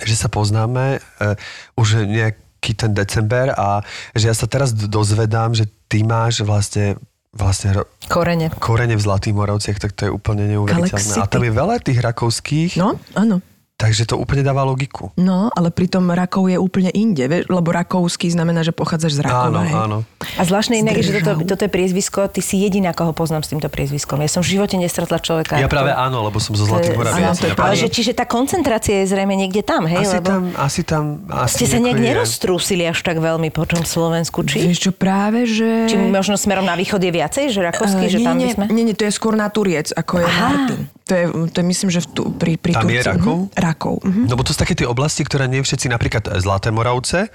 že 0.00 0.14
sa 0.14 0.28
poznáme 0.28 1.00
uh, 1.00 1.34
už 1.74 2.04
nejaký 2.04 2.76
ten 2.76 2.92
december 2.92 3.52
a 3.56 3.80
že 4.12 4.28
ja 4.28 4.34
sa 4.36 4.44
teraz 4.44 4.72
dozvedám, 4.72 5.56
že 5.56 5.64
ty 5.88 6.04
máš 6.04 6.44
vlastne 6.44 6.96
vlastne 7.34 7.82
Korene. 8.06 8.50
korene 8.62 8.94
v 8.94 9.02
Zlatých 9.02 9.34
Moravciach, 9.34 9.78
tak 9.78 9.92
to 9.92 10.06
je 10.06 10.10
úplne 10.10 10.46
neuveriteľné. 10.46 11.14
A 11.18 11.26
tam 11.26 11.42
je 11.42 11.52
veľa 11.52 11.76
tých 11.82 11.98
rakovských, 12.00 12.78
No, 12.78 12.96
áno. 13.14 13.42
Takže 13.76 14.04
to 14.04 14.14
úplne 14.14 14.40
dáva 14.40 14.62
logiku. 14.62 15.10
No, 15.14 15.50
ale 15.50 15.68
pritom 15.68 16.06
Rakov 16.06 16.46
je 16.46 16.56
úplne 16.56 16.88
inde, 16.90 17.26
lebo 17.44 17.68
Rakovský 17.68 18.28
znamená, 18.28 18.60
že 18.60 18.70
pochádzaš 18.70 19.12
z 19.14 19.20
Rakova. 19.22 19.44
Áno, 19.44 19.60
hej. 19.60 19.74
áno. 19.74 19.96
A 20.34 20.42
zvláštne 20.42 20.78
inak, 20.78 20.94
je, 20.96 21.04
že 21.04 21.20
toto, 21.20 21.44
toto 21.44 21.62
je 21.62 21.70
priezvisko, 21.70 22.26
ty 22.26 22.40
si 22.40 22.58
jediná, 22.58 22.90
koho 22.90 23.10
poznám 23.10 23.40
s 23.40 23.50
týmto 23.50 23.66
priezviskom. 23.66 24.18
Ja 24.18 24.26
som 24.26 24.40
v 24.40 24.54
živote 24.54 24.74
nestretla 24.76 25.18
človeka. 25.18 25.58
Ja 25.58 25.66
práve 25.66 25.90
to- 25.90 26.00
áno, 26.00 26.22
lebo 26.22 26.38
som 26.38 26.54
zo 26.54 26.64
to 26.64 26.80
je- 26.80 26.94
Zlatých 26.94 26.96
je 26.96 27.50
Ja 27.50 27.54
Ale 27.56 27.74
že, 27.74 27.88
čiže 27.88 28.12
tá 28.12 28.24
koncentrácia 28.24 29.02
je 29.02 29.06
zrejme 29.06 29.34
niekde 29.34 29.60
tam, 29.60 29.84
hej? 29.84 30.00
asi 30.00 30.16
lebo 30.16 30.26
tam, 30.26 30.42
asi 30.56 30.80
tam, 30.82 31.04
asi 31.28 31.54
ste 31.56 31.66
sa 31.66 31.78
nejak 31.78 31.98
je. 31.98 32.06
neroztrúsili 32.08 32.84
až 32.84 32.98
tak 33.00 33.18
veľmi 33.18 33.50
po 33.50 33.64
tom 33.64 33.82
Slovensku, 33.82 34.42
či? 34.42 34.64
Vieš 34.64 34.80
čo, 34.80 34.90
práve, 34.90 35.44
že... 35.44 35.86
Či 35.86 35.98
možno 35.98 36.34
smerom 36.34 36.64
na 36.64 36.74
východ 36.74 36.98
je 36.98 37.10
viacej, 37.10 37.44
že 37.50 37.60
Rakovský, 37.60 38.06
Eh, 38.06 38.10
že 38.10 38.18
nie, 38.18 38.24
tam 38.24 38.34
by 38.34 38.40
nie, 38.40 38.50
sme? 38.50 38.64
nie, 38.70 38.84
nie, 38.84 38.94
to 38.94 39.04
je 39.04 39.12
skôr 39.12 39.34
na 39.34 39.46
Turiec, 39.46 39.90
ako 39.90 40.18
je 40.18 40.26
Aha. 40.26 40.48
Martin. 40.48 40.80
To 41.04 41.12
je, 41.12 41.24
to 41.52 41.56
je 41.60 41.66
myslím, 41.68 41.90
že 41.92 42.00
v 42.00 42.08
tu, 42.16 42.22
pri, 42.32 42.56
pri 42.56 42.72
Tam 42.72 42.88
je 42.88 42.96
Turci. 43.04 43.08
Rakov? 43.12 43.36
Mhm. 43.36 43.48
Rakov. 43.60 43.94
mhm. 44.04 44.22
No 44.24 44.34
bo 44.34 44.42
to 44.42 44.56
sú 44.56 44.58
také 44.58 44.72
tie 44.72 44.88
oblasti, 44.88 45.20
ktoré 45.20 45.44
nie 45.44 45.60
všetci, 45.60 45.92
napríklad 45.92 46.32
e, 46.32 46.40
Zlaté 46.40 46.72
Moravce, 46.72 47.28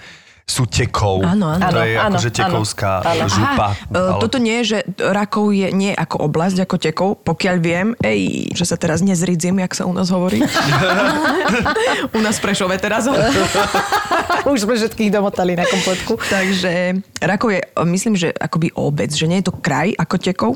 sú 0.50 0.66
tekov. 0.66 1.22
Áno, 1.22 1.46
áno. 1.54 1.62
To 1.62 1.78
je 1.86 1.94
Áno, 1.94 2.18
akože 2.18 2.30
tekovská 2.34 3.06
áno. 3.06 3.30
župa. 3.30 3.78
Aha, 3.78 4.18
e, 4.18 4.18
toto 4.18 4.42
nie 4.42 4.66
je, 4.66 4.74
že 4.74 4.78
Rakov 4.98 5.54
je 5.54 5.70
nie 5.70 5.94
ako 5.94 6.26
oblasť, 6.26 6.66
ako 6.66 6.76
Tekov, 6.82 7.10
pokiaľ 7.22 7.56
viem, 7.62 7.88
ej, 8.02 8.50
že 8.58 8.66
sa 8.66 8.74
teraz 8.74 9.06
nezridzím, 9.06 9.62
jak 9.62 9.78
sa 9.78 9.86
u 9.86 9.94
nás 9.94 10.10
hovorí. 10.10 10.42
u 12.18 12.20
nás 12.26 12.42
Prešove 12.42 12.82
teraz. 12.82 13.06
Už 14.50 14.66
sme 14.66 14.74
všetkých 14.74 15.14
domotali 15.14 15.54
na 15.54 15.70
kompletku. 15.70 16.18
Takže 16.18 16.98
Rakov 17.22 17.50
je, 17.54 17.62
myslím, 17.86 18.18
že 18.18 18.34
akoby 18.34 18.74
obec, 18.74 19.14
že 19.14 19.30
nie 19.30 19.46
je 19.46 19.54
to 19.54 19.54
kraj 19.54 19.94
ako 20.02 20.16
Tekov, 20.18 20.52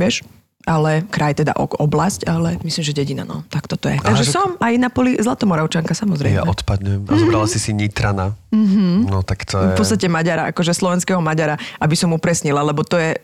vieš? 0.00 0.24
Ale 0.66 1.06
kraj 1.06 1.38
teda 1.38 1.54
ok- 1.54 1.78
oblasť, 1.78 2.26
ale 2.26 2.58
myslím, 2.60 2.82
že 2.82 2.90
dedina, 2.90 3.22
no. 3.22 3.46
Tak 3.46 3.70
toto 3.70 3.86
je. 3.86 4.02
Takže 4.02 4.26
že- 4.26 4.34
som 4.34 4.58
aj 4.58 4.74
na 4.76 4.90
poli 4.90 5.14
Zlatomoravčanka, 5.14 5.94
samozrejme. 5.94 6.34
Ja 6.34 6.42
odpadnem. 6.42 7.06
A 7.06 7.14
zobrala 7.14 7.46
si 7.46 7.62
si 7.62 7.70
Nitrana. 7.70 8.34
Mm-hmm. 8.50 9.06
No 9.06 9.22
tak 9.22 9.46
to 9.46 9.62
je... 9.62 9.70
V 9.72 9.78
podstate 9.78 10.10
Maďara, 10.10 10.50
akože 10.50 10.74
slovenského 10.74 11.22
Maďara, 11.22 11.54
aby 11.78 11.94
som 11.94 12.10
upresnila, 12.10 12.66
lebo 12.66 12.82
to 12.82 12.98
je 12.98 13.14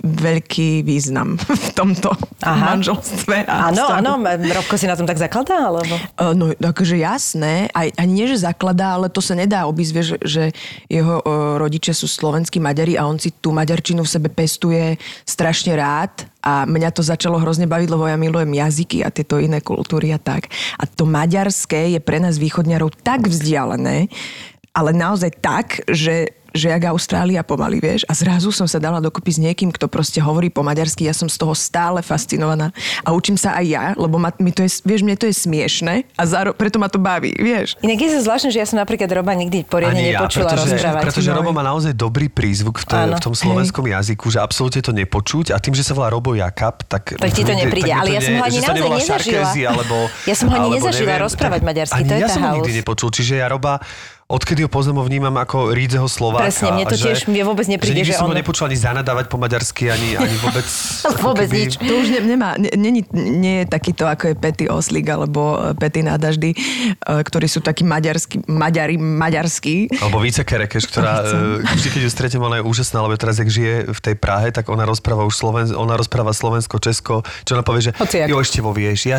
veľký 0.00 0.82
význam 0.82 1.38
v 1.66 1.68
tomto 1.74 2.10
Aha. 2.42 2.74
manželstve. 2.74 3.46
Áno, 3.46 3.86
áno, 3.90 4.10
Robko 4.50 4.74
si 4.74 4.86
na 4.86 4.94
tom 4.94 5.06
tak 5.06 5.18
zakladá, 5.18 5.70
alebo? 5.70 5.94
Uh, 6.18 6.32
No, 6.34 6.50
akože 6.50 6.96
jasné, 6.96 7.68
aj, 7.74 7.92
ani 7.98 8.12
nie, 8.14 8.26
že 8.26 8.40
zakladá, 8.40 8.96
ale 8.96 9.10
to 9.10 9.20
sa 9.20 9.34
nedá 9.34 9.66
obísť, 9.66 9.92
vieš, 9.92 10.08
že 10.22 10.54
jeho 10.86 11.20
uh, 11.20 11.58
rodičia 11.58 11.92
sú 11.92 12.06
slovenskí 12.06 12.62
Maďari 12.62 12.96
a 12.96 13.04
on 13.04 13.18
si 13.18 13.30
tú 13.30 13.52
maďarčinu 13.52 14.06
v 14.06 14.10
sebe 14.10 14.28
pestuje 14.30 14.96
strašne 15.26 15.76
rád 15.76 16.24
a 16.40 16.64
mňa 16.80 16.96
to 16.96 17.04
začalo 17.04 17.36
hrozne 17.36 17.68
baviť, 17.68 17.88
lebo 17.92 18.08
ja 18.08 18.16
milujem 18.16 18.56
jazyky 18.56 19.04
a 19.04 19.12
tieto 19.12 19.36
iné 19.36 19.60
kultúry 19.60 20.16
a 20.16 20.18
tak. 20.18 20.48
A 20.80 20.88
to 20.88 21.04
maďarské 21.04 21.92
je 21.92 22.00
pre 22.00 22.16
nás 22.16 22.40
východňarov 22.40 22.96
tak 23.04 23.28
vzdialené, 23.28 24.08
ale 24.72 24.90
naozaj 24.96 25.30
tak, 25.44 25.84
že 25.84 26.39
že 26.54 26.70
jak 26.70 26.82
Austrália 26.90 27.42
pomaly, 27.42 27.78
vieš. 27.78 28.02
A 28.06 28.12
zrazu 28.14 28.50
som 28.50 28.66
sa 28.66 28.78
dala 28.78 28.98
dokopy 28.98 29.30
s 29.34 29.38
niekým, 29.38 29.70
kto 29.70 29.86
proste 29.86 30.18
hovorí 30.22 30.50
po 30.50 30.62
maďarsky. 30.62 31.06
Ja 31.06 31.14
som 31.14 31.30
z 31.30 31.36
toho 31.38 31.54
stále 31.54 32.02
fascinovaná. 32.02 32.70
A 33.06 33.14
učím 33.14 33.34
sa 33.38 33.56
aj 33.58 33.66
ja, 33.66 33.84
lebo 33.94 34.18
ma, 34.18 34.34
mi 34.38 34.50
to 34.50 34.62
je, 34.66 34.82
vieš, 34.82 35.02
mne 35.06 35.16
to 35.16 35.26
je 35.30 35.34
smiešne 35.34 36.04
a 36.14 36.22
záro, 36.26 36.52
preto 36.52 36.78
ma 36.82 36.90
to 36.90 36.98
baví, 36.98 37.32
vieš. 37.38 37.78
Inak 37.80 37.98
je 37.98 38.08
to 38.14 38.18
zvláštne, 38.26 38.50
že 38.50 38.58
ja 38.62 38.66
som 38.66 38.78
napríklad 38.78 39.08
Roba 39.10 39.32
nikdy 39.34 39.64
poriadne 39.66 39.96
Ani 39.98 40.12
ja, 40.12 40.22
nepočula 40.22 40.50
pretože, 40.50 40.76
rozprávať. 40.76 41.02
pretože 41.06 41.28
No. 41.30 41.38
Robo 41.38 41.50
má 41.54 41.62
naozaj 41.62 41.94
dobrý 41.94 42.26
prízvuk 42.26 42.82
v, 42.82 42.84
Áno. 42.90 43.14
v 43.16 43.22
tom 43.22 43.34
slovenskom 43.38 43.86
jazyku, 43.86 44.26
že 44.34 44.42
absolútne 44.42 44.82
to 44.82 44.90
nepočuť 44.90 45.54
a 45.54 45.62
tým, 45.62 45.78
že 45.78 45.86
sa 45.86 45.94
volá 45.94 46.10
Robo 46.10 46.34
Jakab, 46.34 46.82
tak... 46.90 47.14
Tak 47.14 47.30
ti 47.30 47.46
to 47.46 47.54
nepríde, 47.54 47.94
ale 47.94 48.10
to 48.10 48.14
ja 48.18 48.20
som 48.20 48.34
ho 48.34 48.44
ani 48.44 48.58
sa 48.58 48.72
naozaj 48.74 48.90
nezažila. 48.90 49.18
Šarkézy, 49.46 49.60
alebo, 49.62 49.96
Ja 50.26 50.34
som 50.34 50.46
ho 50.50 50.54
ani 50.58 50.68
nezažila 50.76 51.14
rozprávať 51.22 51.60
maďarsky, 51.62 52.00
to 52.02 52.12
je 52.18 52.20
ja 52.20 52.28
som 52.28 52.42
ho 52.42 52.58
nikdy 52.58 52.82
nepočul, 52.82 53.08
čiže 53.14 53.38
ja 53.38 53.46
Roba 53.46 53.78
odkedy 54.30 54.62
ho 54.62 54.70
poznám, 54.70 55.02
ho 55.02 55.04
vnímam 55.10 55.34
ako 55.34 55.74
rídzeho 55.74 56.06
Slováka. 56.06 56.46
Presne, 56.46 56.70
mne 56.70 56.86
to 56.86 56.94
tiež- 56.94 57.26
mne 57.26 57.42
vôbec 57.42 57.66
nepríde, 57.66 58.06
že 58.06 58.14
že 58.14 58.22
som 58.22 58.30
ho 58.30 58.34
on- 58.34 58.38
nepočul 58.38 58.70
ani 58.70 58.78
zanadávať 58.78 59.26
po 59.26 59.36
maďarsky, 59.42 59.90
ani, 59.90 60.14
ani 60.14 60.36
vôbec... 60.38 60.66
Vôbec 61.26 61.50
nič. 61.50 61.76
To 61.76 61.94
už 62.00 62.08
ne, 62.14 62.20
nemá, 62.22 62.54
ne, 62.56 62.70
nie, 62.78 63.02
nie 63.12 63.54
je 63.62 63.66
takýto, 63.66 64.06
ako 64.06 64.32
je 64.32 64.34
Petty 64.38 64.64
Oslik 64.70 65.04
alebo 65.10 65.58
e, 65.58 65.74
Petty 65.74 66.00
Nádaždy, 66.06 66.54
e, 66.54 66.56
ktorí 67.02 67.50
sú 67.50 67.60
takí 67.60 67.82
maďarskí, 67.82 68.46
maďari, 68.46 68.96
maďarskí. 68.96 70.00
Alebo 70.00 70.22
Více 70.22 70.46
Kerekeš, 70.46 70.86
ktorá 70.86 71.26
e, 71.26 71.66
vždy, 71.66 71.88
keď 71.90 72.00
ju 72.06 72.10
stretnem, 72.10 72.42
ona 72.46 72.62
je 72.62 72.64
úžasná, 72.64 73.02
lebo 73.02 73.18
teraz, 73.18 73.42
jak 73.42 73.50
žije 73.50 73.90
v 73.90 74.00
tej 74.00 74.14
Prahe, 74.14 74.54
tak 74.54 74.70
ona 74.70 74.86
rozpráva 74.86 75.26
už 75.26 75.34
Sloven, 75.34 75.66
ona 75.74 75.98
rozpráva 75.98 76.30
Slovensko, 76.30 76.78
Česko, 76.78 77.26
čo 77.42 77.58
ona 77.58 77.66
povie, 77.66 77.90
že 77.90 77.92
jo, 78.30 78.38
ešte 78.38 78.62
vo 78.62 78.70
vieš, 78.70 79.10
ja, 79.10 79.18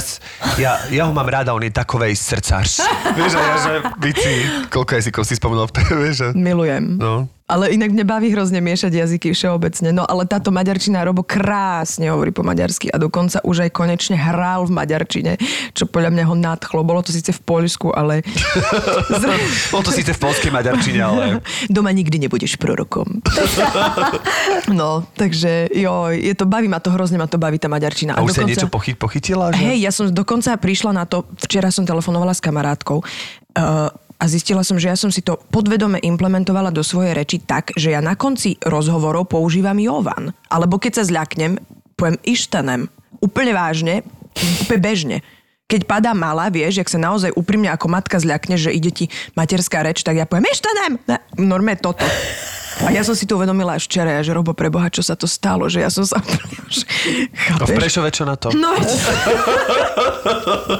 ja, 0.57 0.71
ja 0.87 1.03
ho 1.05 1.13
mám 1.13 1.27
ráda, 1.27 1.51
on 1.51 1.61
je 1.61 1.73
takovej 1.73 2.15
srdcář. 2.15 2.69
vieš, 3.17 3.33
a 3.35 3.41
ja, 3.41 3.55
že 3.59 3.73
Vici, 3.99 4.33
koľko 4.71 5.00
jazykov 5.01 5.25
si 5.25 5.33
spomenul 5.33 5.65
v 5.65 5.73
vieš, 6.05 6.15
že... 6.21 6.27
Milujem. 6.37 7.01
No. 7.01 7.25
Ale 7.51 7.67
inak 7.75 7.91
mňa 7.91 8.05
baví 8.07 8.31
hrozne 8.31 8.63
miešať 8.63 8.95
jazyky 8.95 9.35
všeobecne. 9.35 9.91
No 9.91 10.07
ale 10.07 10.23
táto 10.23 10.55
maďarčina 10.55 11.03
Robo 11.03 11.19
krásne 11.19 12.07
hovorí 12.07 12.31
po 12.31 12.47
maďarsky 12.47 12.87
a 12.87 12.95
dokonca 12.95 13.43
už 13.43 13.67
aj 13.67 13.75
konečne 13.75 14.15
hral 14.15 14.63
v 14.63 14.71
maďarčine, 14.71 15.35
čo 15.75 15.83
podľa 15.83 16.15
mňa 16.15 16.23
ho 16.31 16.35
nadchlo. 16.39 16.79
Bolo 16.87 17.03
to 17.03 17.11
síce 17.11 17.35
v 17.35 17.41
Poľsku, 17.43 17.91
ale 17.91 18.23
Bolo 19.75 19.83
to 19.83 19.91
síce 19.91 20.15
v 20.15 20.19
polskej 20.21 20.47
maďarčine, 20.47 21.03
ale... 21.03 21.43
doma 21.75 21.91
nikdy 21.91 22.23
nebudeš 22.23 22.55
prorokom. 22.55 23.19
no, 24.79 25.03
takže 25.19 25.75
jo, 25.75 26.07
je 26.07 26.31
to, 26.31 26.47
baví 26.47 26.71
ma 26.71 26.79
to, 26.79 26.87
hrozne 26.95 27.19
ma 27.19 27.27
to 27.27 27.35
baví 27.35 27.59
tá 27.59 27.67
maďarčina. 27.67 28.15
A 28.15 28.23
už 28.23 28.31
sa 28.31 28.47
niečo 28.47 28.71
pochy, 28.71 28.95
pochytila? 28.95 29.51
Že? 29.51 29.59
Hej, 29.59 29.77
ja 29.83 29.91
som 29.91 30.07
dokonca 30.07 30.55
prišla 30.55 30.95
na 30.95 31.03
to, 31.03 31.27
včera 31.43 31.67
som 31.67 31.83
telefonovala 31.83 32.31
s 32.31 32.39
kamarátkou 32.39 33.03
uh, 33.03 33.91
a 34.21 34.29
zistila 34.29 34.61
som, 34.61 34.77
že 34.77 34.93
ja 34.93 34.93
som 34.93 35.09
si 35.09 35.25
to 35.25 35.41
podvedome 35.49 35.97
implementovala 35.97 36.69
do 36.69 36.85
svojej 36.85 37.17
reči 37.17 37.41
tak, 37.41 37.73
že 37.73 37.97
ja 37.97 38.05
na 38.05 38.13
konci 38.13 38.53
rozhovorov 38.61 39.25
používam 39.33 39.81
Jovan. 39.81 40.29
Alebo 40.45 40.77
keď 40.77 41.01
sa 41.01 41.09
zľaknem, 41.09 41.57
poviem 41.97 42.21
ištanem. 42.21 42.85
Úplne 43.17 43.51
vážne, 43.57 44.05
úplne 44.61 44.81
bežne. 44.81 45.17
Keď 45.65 45.89
padá 45.89 46.13
mala, 46.13 46.53
vieš, 46.53 46.83
jak 46.83 46.91
sa 46.91 47.01
naozaj 47.01 47.33
úprimne 47.33 47.73
ako 47.73 47.89
matka 47.89 48.21
zľakne, 48.21 48.61
že 48.61 48.69
ide 48.69 48.93
ti 48.93 49.05
materská 49.33 49.81
reč, 49.81 50.05
tak 50.05 50.19
ja 50.19 50.29
poviem 50.29 50.53
ištanem. 50.53 51.01
Normálne 51.41 51.81
toto. 51.81 52.05
A 52.87 52.95
ja 52.95 53.03
som 53.03 53.11
si 53.11 53.27
to 53.27 53.35
uvedomila 53.35 53.75
až 53.75 53.91
včera, 53.91 54.23
že 54.23 54.31
Robo, 54.31 54.55
preboha, 54.55 54.87
čo 54.87 55.03
sa 55.03 55.19
to 55.19 55.27
stalo, 55.27 55.67
že 55.67 55.83
ja 55.83 55.91
som 55.91 56.07
sa 56.07 56.17
úplne 56.23 56.57
už... 56.65 56.75
A 57.59 57.67
v 57.67 57.67
Chápeš? 57.67 57.77
Prešove 57.77 58.09
čo 58.15 58.23
na 58.23 58.35
to? 58.39 58.55
No, 58.55 58.71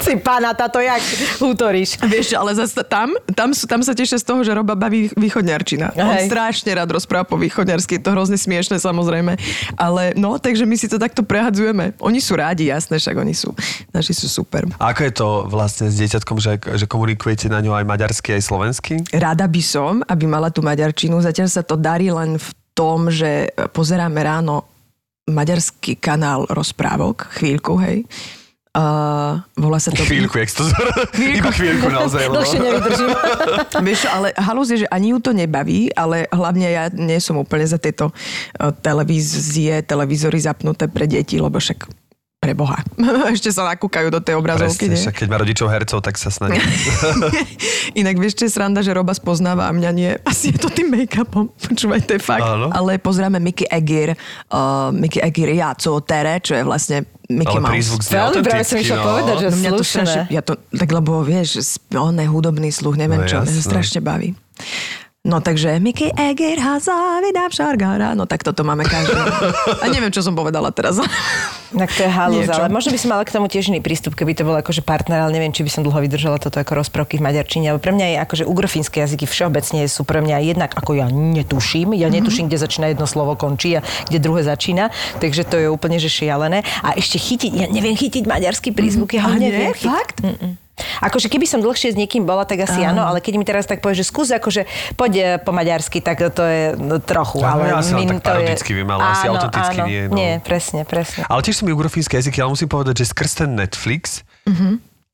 Si 0.06 0.16
pána, 0.22 0.54
táto 0.54 0.80
jak 0.82 1.02
útoríš. 1.42 1.98
Vieš, 2.02 2.38
ale 2.38 2.54
zase 2.56 2.82
tam, 2.86 3.14
tam, 3.34 3.52
sú, 3.52 3.66
tam 3.68 3.82
sa 3.82 3.94
tešia 3.94 4.18
z 4.22 4.26
toho, 4.26 4.42
že 4.46 4.54
Roba 4.54 4.78
baví 4.78 5.10
východňarčina. 5.18 5.98
On 5.98 6.16
Hej. 6.16 6.30
strašne 6.30 6.72
rád 6.74 6.90
rozpráva 6.94 7.26
po 7.28 7.38
východňarsky, 7.38 7.98
je 8.00 8.04
to 8.04 8.14
hrozne 8.14 8.38
smiešne 8.38 8.78
samozrejme. 8.78 9.38
Ale 9.78 10.14
no, 10.18 10.38
takže 10.38 10.66
my 10.66 10.76
si 10.78 10.88
to 10.88 11.02
takto 11.02 11.26
prehadzujeme. 11.26 11.98
Oni 12.02 12.22
sú 12.22 12.38
rádi, 12.38 12.70
jasné, 12.70 12.98
však 13.02 13.16
oni 13.18 13.34
sú. 13.34 13.54
Naši 13.92 14.14
sú 14.14 14.28
super. 14.30 14.70
A 14.78 14.94
ako 14.94 15.02
je 15.06 15.14
to 15.14 15.28
vlastne 15.50 15.90
s 15.90 15.96
dieťatkom, 15.98 16.38
že, 16.38 16.62
že 16.78 16.86
komunikujete 16.86 17.50
na 17.50 17.62
ňu 17.62 17.74
aj 17.76 17.86
maďarsky, 17.86 18.38
aj 18.38 18.44
slovensky? 18.46 18.94
Rada 19.14 19.46
by 19.46 19.62
som, 19.62 20.06
aby 20.06 20.26
mala 20.30 20.54
tú 20.54 20.62
maďarčinu. 20.62 21.18
Zatiaľ 21.22 21.50
sa 21.50 21.62
to 21.66 21.81
darí 21.82 22.14
len 22.14 22.38
v 22.38 22.50
tom, 22.72 23.10
že 23.10 23.50
pozeráme 23.74 24.22
ráno 24.22 24.70
maďarský 25.28 25.98
kanál 25.98 26.46
rozprávok, 26.48 27.28
chvíľku, 27.36 27.76
hej. 27.82 28.06
Uh, 28.72 29.44
volá 29.60 29.84
sa 29.84 29.92
to... 29.92 30.00
Chvíľku, 30.00 30.40
jak 30.40 30.48
to 30.56 30.64
Iba 31.20 31.52
chvíľku 31.52 31.92
naozaj. 31.92 32.24
lebo- 32.24 32.40
Dlhšie 32.40 32.60
nevydržím. 32.64 33.12
Vieš, 33.92 34.02
ale 34.08 34.32
halus 34.40 34.72
je, 34.72 34.88
že 34.88 34.88
ani 34.88 35.12
ju 35.12 35.20
to 35.20 35.36
nebaví, 35.36 35.92
ale 35.92 36.24
hlavne 36.32 36.72
ja 36.72 36.88
nie 36.88 37.20
som 37.20 37.36
úplne 37.36 37.68
za 37.68 37.76
tieto 37.76 38.16
eh, 38.16 38.72
televízie, 38.72 39.84
televízory 39.84 40.40
zapnuté 40.40 40.88
pre 40.88 41.04
deti, 41.04 41.36
lebo 41.36 41.60
však 41.60 41.84
pre 42.42 42.58
Boha. 42.58 42.82
Ešte 43.30 43.54
sa 43.54 43.70
nakúkajú 43.70 44.10
do 44.10 44.18
tej 44.18 44.34
obrazovky, 44.34 44.90
Presne, 44.90 44.98
nie? 44.98 45.02
však 45.06 45.14
keď 45.14 45.28
má 45.30 45.38
rodičov 45.38 45.70
hercov, 45.70 46.02
tak 46.02 46.18
sa 46.18 46.34
snaží. 46.34 46.58
Inak 48.02 48.18
vieš, 48.18 48.34
čo 48.34 48.50
je 48.50 48.52
sranda, 48.52 48.82
že 48.82 48.98
Roba 48.98 49.14
spoznáva 49.14 49.70
a 49.70 49.72
mňa 49.72 49.90
nie. 49.94 50.10
Asi 50.26 50.50
je 50.50 50.58
to 50.58 50.74
tým 50.74 50.90
make-upom. 50.90 51.54
Počúvaj, 51.70 52.02
to 52.02 52.18
je 52.18 52.22
fakt. 52.26 52.42
Áno. 52.42 52.74
Ale 52.74 52.98
pozráme 52.98 53.38
Mickey 53.38 53.70
Egger, 53.70 54.18
uh, 54.50 54.90
Mickey 54.90 55.22
Egger 55.22 55.54
Ja, 55.54 55.78
co 55.78 56.02
tere, 56.02 56.42
čo 56.42 56.58
je 56.58 56.66
vlastne 56.66 57.06
Mickey 57.30 57.46
Ale 57.54 57.62
Mouse. 57.62 57.74
prízvuk 57.78 58.02
znie 58.02 58.18
Veľmi 58.18 58.42
práve 58.42 58.64
som 58.66 58.78
išla 58.82 58.98
no. 58.98 59.06
povedať, 59.06 59.36
že 59.38 59.48
No 59.48 59.58
mňa 59.62 59.72
to 59.72 59.84
strašne, 59.86 60.22
ja 60.28 60.42
to, 60.42 60.54
tak 60.74 60.90
lebo 60.90 61.12
vieš, 61.22 61.50
on 61.94 62.18
je 62.18 62.26
hudobný 62.26 62.74
sluch, 62.74 62.98
neviem 62.98 63.22
No 63.22 63.30
čo, 63.30 63.38
mňa 63.38 63.46
to 63.46 63.54
jasné. 63.54 63.70
strašne 63.70 64.00
baví. 64.02 64.34
No 65.22 65.38
takže 65.38 65.78
Mickey 65.78 66.10
Egger 66.18 66.58
Haza, 66.58 67.22
vydám 67.22 67.54
šargára, 67.54 68.18
no 68.18 68.26
tak 68.26 68.42
toto 68.42 68.66
máme 68.66 68.82
každý. 68.90 69.14
A 69.78 69.86
neviem, 69.94 70.10
čo 70.10 70.26
som 70.26 70.34
povedala 70.34 70.74
teraz. 70.74 70.98
Tak 71.72 71.88
to 71.88 72.04
je 72.04 72.12
halúz, 72.12 72.52
ale 72.52 72.68
možno 72.68 72.92
by 72.92 73.00
som 73.00 73.16
mala 73.16 73.24
k 73.24 73.32
tomu 73.32 73.48
tiež 73.48 73.72
iný 73.72 73.80
prístup, 73.80 74.12
keby 74.12 74.36
to 74.36 74.44
bol 74.44 74.60
akože 74.60 74.84
partner, 74.84 75.24
ale 75.24 75.32
neviem, 75.32 75.56
či 75.56 75.64
by 75.64 75.72
som 75.72 75.88
dlho 75.88 76.04
vydržala 76.04 76.36
toto 76.36 76.60
ako 76.60 76.84
rozprávky 76.84 77.16
v 77.16 77.24
maďarčine. 77.24 77.72
Ale 77.72 77.80
pre 77.80 77.96
mňa 77.96 78.06
je 78.12 78.18
akože 78.28 78.44
ugrofínske 78.44 79.00
jazyky 79.00 79.24
všeobecne 79.24 79.88
sú 79.88 80.04
pre 80.04 80.20
mňa 80.20 80.52
jednak 80.52 80.76
ako 80.76 81.00
ja 81.00 81.08
netuším. 81.08 81.96
Ja 81.96 82.12
netuším, 82.12 82.52
kde 82.52 82.60
začína 82.60 82.92
jedno 82.92 83.08
slovo, 83.08 83.40
končí 83.40 83.80
a 83.80 83.88
kde 84.04 84.20
druhé 84.20 84.44
začína. 84.44 84.92
Takže 85.24 85.48
to 85.48 85.56
je 85.64 85.68
úplne 85.72 85.96
že 85.96 86.12
šialené. 86.12 86.68
A 86.84 86.92
ešte 87.00 87.16
chytiť, 87.16 87.52
ja 87.56 87.68
neviem 87.72 87.96
chytiť 87.96 88.28
maďarský 88.28 88.76
prízvuk, 88.76 89.16
ja 89.16 89.32
ho 89.32 89.40
neviem. 89.40 89.72
Fakt? 89.72 90.20
Mm-mm. 90.28 90.61
Akože 91.02 91.28
keby 91.28 91.46
som 91.46 91.60
dlhšie 91.60 91.94
s 91.94 91.98
niekým 92.00 92.26
bola, 92.26 92.48
tak 92.48 92.64
asi 92.64 92.82
áno, 92.82 93.04
ale 93.06 93.20
keď 93.20 93.34
mi 93.38 93.46
teraz 93.46 93.68
tak 93.68 93.84
povie, 93.84 94.02
že 94.02 94.08
skús 94.08 94.32
akože 94.32 94.66
poď 94.96 95.14
eh, 95.18 95.28
po 95.38 95.52
maďarsky, 95.54 96.00
tak 96.02 96.24
to 96.34 96.44
je 96.44 96.74
no, 96.80 96.98
trochu. 96.98 97.44
Áno, 97.44 97.62
ale 97.62 97.76
ja 97.76 97.82
min 97.94 98.18
tak 98.18 98.40
parodicky 98.40 98.72
viem, 98.74 98.90
ale 98.90 99.04
asi 99.04 99.26
autenticky 99.30 99.78
áno, 99.84 99.88
nie, 99.88 100.02
no. 100.08 100.16
Nie, 100.16 100.32
presne, 100.42 100.88
presne. 100.88 101.28
Ale 101.28 101.44
tiež 101.44 101.62
som 101.62 101.66
mi 101.70 101.74
ugrofínske 101.76 102.18
jazyky, 102.18 102.42
ale 102.42 102.56
musím 102.56 102.70
povedať, 102.72 103.04
že 103.04 103.14
skrz 103.14 103.46
ten 103.46 103.52
Netflix 103.54 104.26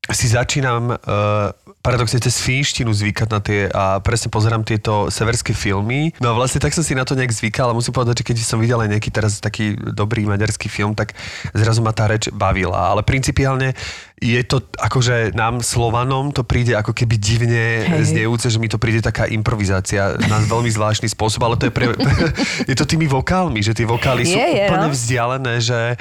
si 0.08 0.26
začínam 0.30 0.96
uh, 0.96 1.52
paradoxne 1.88 2.20
cez 2.20 2.36
finštinu 2.44 2.92
zvykať 2.92 3.28
na 3.32 3.40
tie 3.40 3.60
a 3.72 3.96
presne 4.04 4.28
pozerám 4.28 4.60
tieto 4.60 5.08
severské 5.08 5.56
filmy. 5.56 6.12
No 6.20 6.32
a 6.32 6.34
vlastne 6.36 6.60
tak 6.60 6.76
som 6.76 6.84
si 6.84 6.92
na 6.92 7.08
to 7.08 7.16
nejak 7.16 7.32
zvykal, 7.32 7.72
ale 7.72 7.80
musím 7.80 7.96
povedať, 7.96 8.20
že 8.20 8.24
keď 8.28 8.36
som 8.44 8.60
videl 8.60 8.76
aj 8.84 8.92
nejaký 8.92 9.08
teraz 9.08 9.40
taký 9.40 9.72
dobrý 9.74 10.28
maďarský 10.28 10.68
film, 10.68 10.92
tak 10.92 11.16
zrazu 11.56 11.80
ma 11.80 11.96
tá 11.96 12.04
reč 12.04 12.28
bavila. 12.28 12.92
Ale 12.92 13.00
principiálne 13.00 13.72
je 14.20 14.42
to 14.44 14.60
akože 14.76 15.32
nám 15.32 15.64
Slovanom 15.64 16.34
to 16.34 16.42
príde 16.42 16.74
ako 16.76 16.92
keby 16.92 17.16
divne 17.16 17.86
Hej. 17.86 18.12
znejúce, 18.12 18.50
že 18.50 18.58
mi 18.60 18.68
to 18.68 18.76
príde 18.76 19.00
taká 19.00 19.30
improvizácia 19.30 20.18
na 20.28 20.42
veľmi 20.44 20.68
zvláštny 20.68 21.08
spôsob, 21.08 21.40
ale 21.46 21.56
to 21.56 21.70
je, 21.70 21.72
pre, 21.72 21.94
je 22.70 22.76
to 22.76 22.84
tými 22.84 23.06
vokálmi, 23.06 23.62
že 23.62 23.72
tie 23.72 23.86
vokály 23.86 24.26
sú 24.26 24.36
Je, 24.36 24.68
úplne 24.68 24.90
no. 24.90 24.94
vzdialené, 24.94 25.54
že 25.62 25.96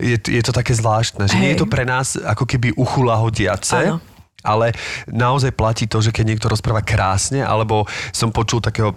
je, 0.00 0.16
je 0.16 0.42
to 0.42 0.50
také 0.50 0.72
zvláštne, 0.72 1.28
že 1.28 1.36
nie 1.36 1.52
je 1.54 1.56
Hej. 1.60 1.62
to 1.62 1.66
pre 1.68 1.84
nás 1.84 2.16
ako 2.16 2.48
keby 2.48 2.72
uchula 2.74 3.20
hodiace, 3.20 3.76
Áno. 3.76 4.00
Ale 4.42 4.72
naozaj 5.06 5.52
platí 5.52 5.84
to, 5.84 6.00
že 6.00 6.10
keď 6.10 6.24
niekto 6.26 6.46
rozpráva 6.48 6.80
krásne, 6.80 7.40
alebo 7.40 7.84
som 8.10 8.32
počul 8.32 8.60
takého 8.60 8.92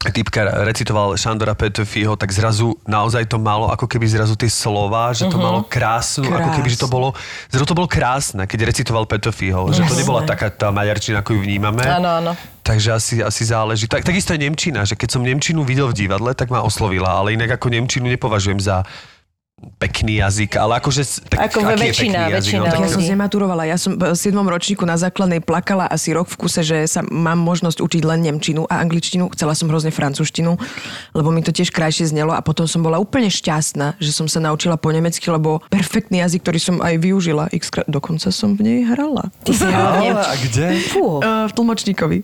typka 0.00 0.64
recitoval 0.64 1.12
Šandora 1.12 1.52
Petöfiho, 1.52 2.16
tak 2.16 2.32
zrazu 2.32 2.72
naozaj 2.88 3.28
to 3.28 3.36
malo 3.36 3.68
ako 3.68 3.84
keby 3.84 4.08
zrazu 4.08 4.32
tie 4.32 4.48
slova, 4.48 5.12
že 5.12 5.28
to 5.28 5.36
Mhm. 5.36 5.44
malo 5.44 5.60
krásnu, 5.68 6.24
ako 6.24 6.56
keby, 6.56 6.68
že 6.72 6.80
to 6.80 6.88
bolo, 6.88 7.12
zrazu 7.52 7.68
to 7.68 7.76
bolo 7.76 7.84
krásne, 7.84 8.48
keď 8.48 8.72
recitoval 8.72 9.04
Petöfiho, 9.04 9.68
že 9.76 9.84
to 9.84 9.92
nebola 9.92 10.24
taká 10.24 10.48
tá 10.48 10.72
maďarčina, 10.72 11.20
ako 11.20 11.36
ju 11.36 11.40
vnímame. 11.44 11.84
Áno, 11.84 12.08
áno. 12.16 12.32
Takže 12.64 12.96
asi, 12.96 13.14
asi 13.20 13.44
záleží. 13.44 13.92
Tak, 13.92 14.00
takisto 14.00 14.32
je 14.32 14.40
Nemčina, 14.40 14.88
že 14.88 14.96
keď 14.96 15.08
som 15.16 15.20
Nemčinu 15.20 15.68
videl 15.68 15.92
v 15.92 15.96
divadle, 15.96 16.32
tak 16.32 16.48
ma 16.48 16.64
oslovila, 16.64 17.20
ale 17.20 17.36
inak 17.36 17.60
ako 17.60 17.68
Nemčinu 17.68 18.08
nepovažujem 18.08 18.56
za 18.56 18.88
pekný 19.80 20.20
jazyk, 20.20 20.60
ale 20.60 20.76
akože... 20.76 21.02
Tak, 21.28 21.52
Ako 21.52 21.58
aký 21.64 21.68
je 21.68 21.76
väčšina, 21.88 22.12
pekný 22.12 22.32
jazyk, 22.32 22.36
väčšina 22.36 22.62
tak- 22.64 22.72
Tak 22.72 22.80
ja 22.80 22.90
som 22.92 23.02
zematurovala. 23.04 23.62
Ja 23.64 23.76
som 23.80 23.92
v 23.96 24.12
7. 24.12 24.36
ročníku 24.36 24.84
na 24.84 24.96
základnej 24.96 25.40
plakala 25.40 25.88
asi 25.88 26.12
rok 26.12 26.28
v 26.28 26.36
kuse, 26.36 26.60
že 26.60 26.84
sa 26.84 27.00
mám 27.00 27.40
možnosť 27.40 27.80
učiť 27.80 28.02
len 28.04 28.20
nemčinu 28.24 28.68
a 28.68 28.80
angličtinu. 28.80 29.32
Chcela 29.32 29.56
som 29.56 29.72
hrozne 29.72 29.88
francúzštinu, 29.88 30.56
lebo 31.12 31.28
mi 31.32 31.40
to 31.40 31.52
tiež 31.52 31.72
krajšie 31.72 32.08
znelo 32.08 32.36
a 32.36 32.40
potom 32.44 32.68
som 32.68 32.84
bola 32.84 33.00
úplne 33.00 33.32
šťastná, 33.32 33.96
že 33.96 34.12
som 34.12 34.28
sa 34.28 34.40
naučila 34.40 34.76
po 34.76 34.92
nemecky, 34.92 35.24
lebo 35.28 35.64
perfektný 35.72 36.20
jazyk, 36.24 36.44
ktorý 36.44 36.58
som 36.60 36.76
aj 36.80 37.00
využila. 37.00 37.48
X 37.52 37.72
krát, 37.72 37.88
dokonca 37.88 38.28
som 38.28 38.52
v 38.56 38.60
nej 38.64 38.78
hrala. 38.84 39.32
Ty 39.44 39.52
si 39.56 39.64
hrala 39.64 40.24
a 40.24 40.34
kde? 40.36 40.66
Fú. 40.92 41.20
Uh, 41.20 41.48
v 41.48 41.52
tlmočníkovi. 41.56 42.18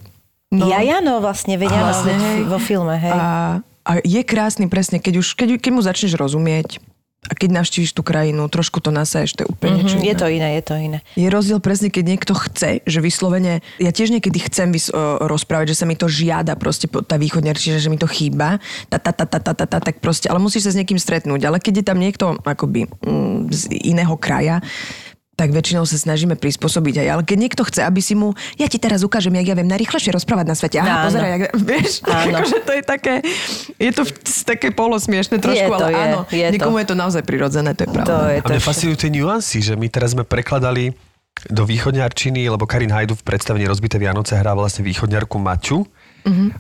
No. 0.53 0.71
Ja, 0.71 0.79
Jano 0.79 1.19
vlastne, 1.19 1.59
veď 1.59 1.75
Jano 1.75 1.85
Vlastne, 1.91 2.15
vo 2.47 2.59
filme, 2.63 2.95
hej. 2.95 3.11
A, 3.11 3.59
a 3.83 3.91
je 4.07 4.23
krásny 4.23 4.71
presne, 4.71 5.03
keď, 5.03 5.19
už, 5.19 5.35
keď, 5.35 5.59
keď 5.59 5.71
mu 5.75 5.83
začneš 5.83 6.15
rozumieť 6.15 6.79
a 7.27 7.33
keď 7.35 7.63
navštíviš 7.63 7.93
tú 7.93 8.07
krajinu, 8.07 8.47
trošku 8.47 8.79
to 8.79 8.95
nasaješ, 8.95 9.35
to 9.35 9.41
je 9.45 9.49
úplne 9.51 9.83
mm-hmm, 9.83 9.99
niečo 9.99 10.07
Je 10.07 10.15
to 10.15 10.27
iné, 10.31 10.49
je 10.59 10.63
to 10.63 10.75
iné. 10.79 10.99
Je 11.19 11.29
rozdiel 11.29 11.59
presne, 11.59 11.91
keď 11.91 12.05
niekto 12.07 12.33
chce, 12.39 12.83
že 12.87 12.99
vyslovene, 13.03 13.61
ja 13.83 13.91
tiež 13.91 14.15
niekedy 14.15 14.39
chcem 14.47 14.71
vys- 14.71 14.95
rozprávať, 15.23 15.75
že 15.75 15.79
sa 15.83 15.87
mi 15.87 15.99
to 15.99 16.07
žiada, 16.07 16.55
proste 16.55 16.87
tá 16.87 17.19
čiže 17.59 17.83
že 17.83 17.91
mi 17.91 17.99
to 17.99 18.07
chýba, 18.07 18.63
tá, 18.87 18.99
tá, 19.03 19.11
tá, 19.11 19.27
tá, 19.27 19.39
tá, 19.43 19.53
tá, 19.53 19.67
tá, 19.67 19.79
tak 19.83 19.99
proste, 19.99 20.31
ale 20.31 20.39
musíš 20.39 20.71
sa 20.71 20.73
s 20.75 20.79
niekým 20.79 20.99
stretnúť. 20.99 21.43
Ale 21.47 21.59
keď 21.59 21.83
je 21.83 21.85
tam 21.85 21.99
niekto 21.99 22.39
akoby 22.47 22.87
mm, 22.87 23.51
z 23.51 23.63
iného 23.83 24.15
kraja, 24.15 24.63
tak 25.37 25.53
väčšinou 25.53 25.85
sa 25.85 25.95
snažíme 25.95 26.33
prispôsobiť 26.33 26.95
aj. 26.99 27.09
Ale 27.11 27.23
keď 27.23 27.37
niekto 27.39 27.63
chce, 27.63 27.85
aby 27.85 28.01
si 28.01 28.13
mu, 28.13 28.33
ja 28.57 28.65
ti 28.65 28.77
teraz 28.77 29.01
ukážem, 29.01 29.37
jak 29.37 29.47
ja 29.47 29.55
viem 29.55 29.69
najrychlejšie 29.69 30.09
rozprávať 30.11 30.47
na 30.47 30.55
svete. 30.55 30.77
Aha, 30.77 30.89
Áno. 30.89 31.05
pozeraj, 31.07 31.31
jak, 31.31 31.43
vieš, 31.71 31.93
Áno. 32.03 32.35
akože 32.35 32.59
to 32.59 32.73
je 32.73 32.83
také, 32.83 33.15
je 33.77 33.91
to 33.91 34.03
v- 34.03 34.13
také 34.49 34.69
polosmiešne 34.71 35.37
trošku, 35.37 35.61
Je 35.61 35.69
to, 35.71 35.77
ale 35.79 35.91
je, 35.91 36.01
áno, 36.03 36.21
je 36.27 36.41
to. 36.43 36.53
niekomu 36.53 36.77
je 36.79 36.87
to 36.87 36.97
naozaj 36.97 37.21
prirodzené, 37.21 37.71
to 37.71 37.85
je 37.85 37.91
pravda. 37.91 38.09
To 38.09 38.17
je 38.27 38.35
A 38.35 38.43
to. 38.43 38.51
mňa 38.51 38.63
fascinujú 38.63 38.97
tie 38.97 39.11
nuancy, 39.13 39.57
že 39.61 39.73
my 39.73 39.87
teraz 39.87 40.11
sme 40.11 40.25
prekladali 40.25 40.97
do 41.47 41.63
východňarčiny, 41.63 42.49
lebo 42.49 42.65
Karin 42.65 42.89
Hajdu 42.89 43.13
v 43.13 43.23
predstavení 43.23 43.69
Rozbité 43.69 43.97
Vianoce 43.97 44.33
hrá 44.33 44.51
vlastne 44.51 44.81
východňarku 44.83 45.37
Maťu. 45.37 45.85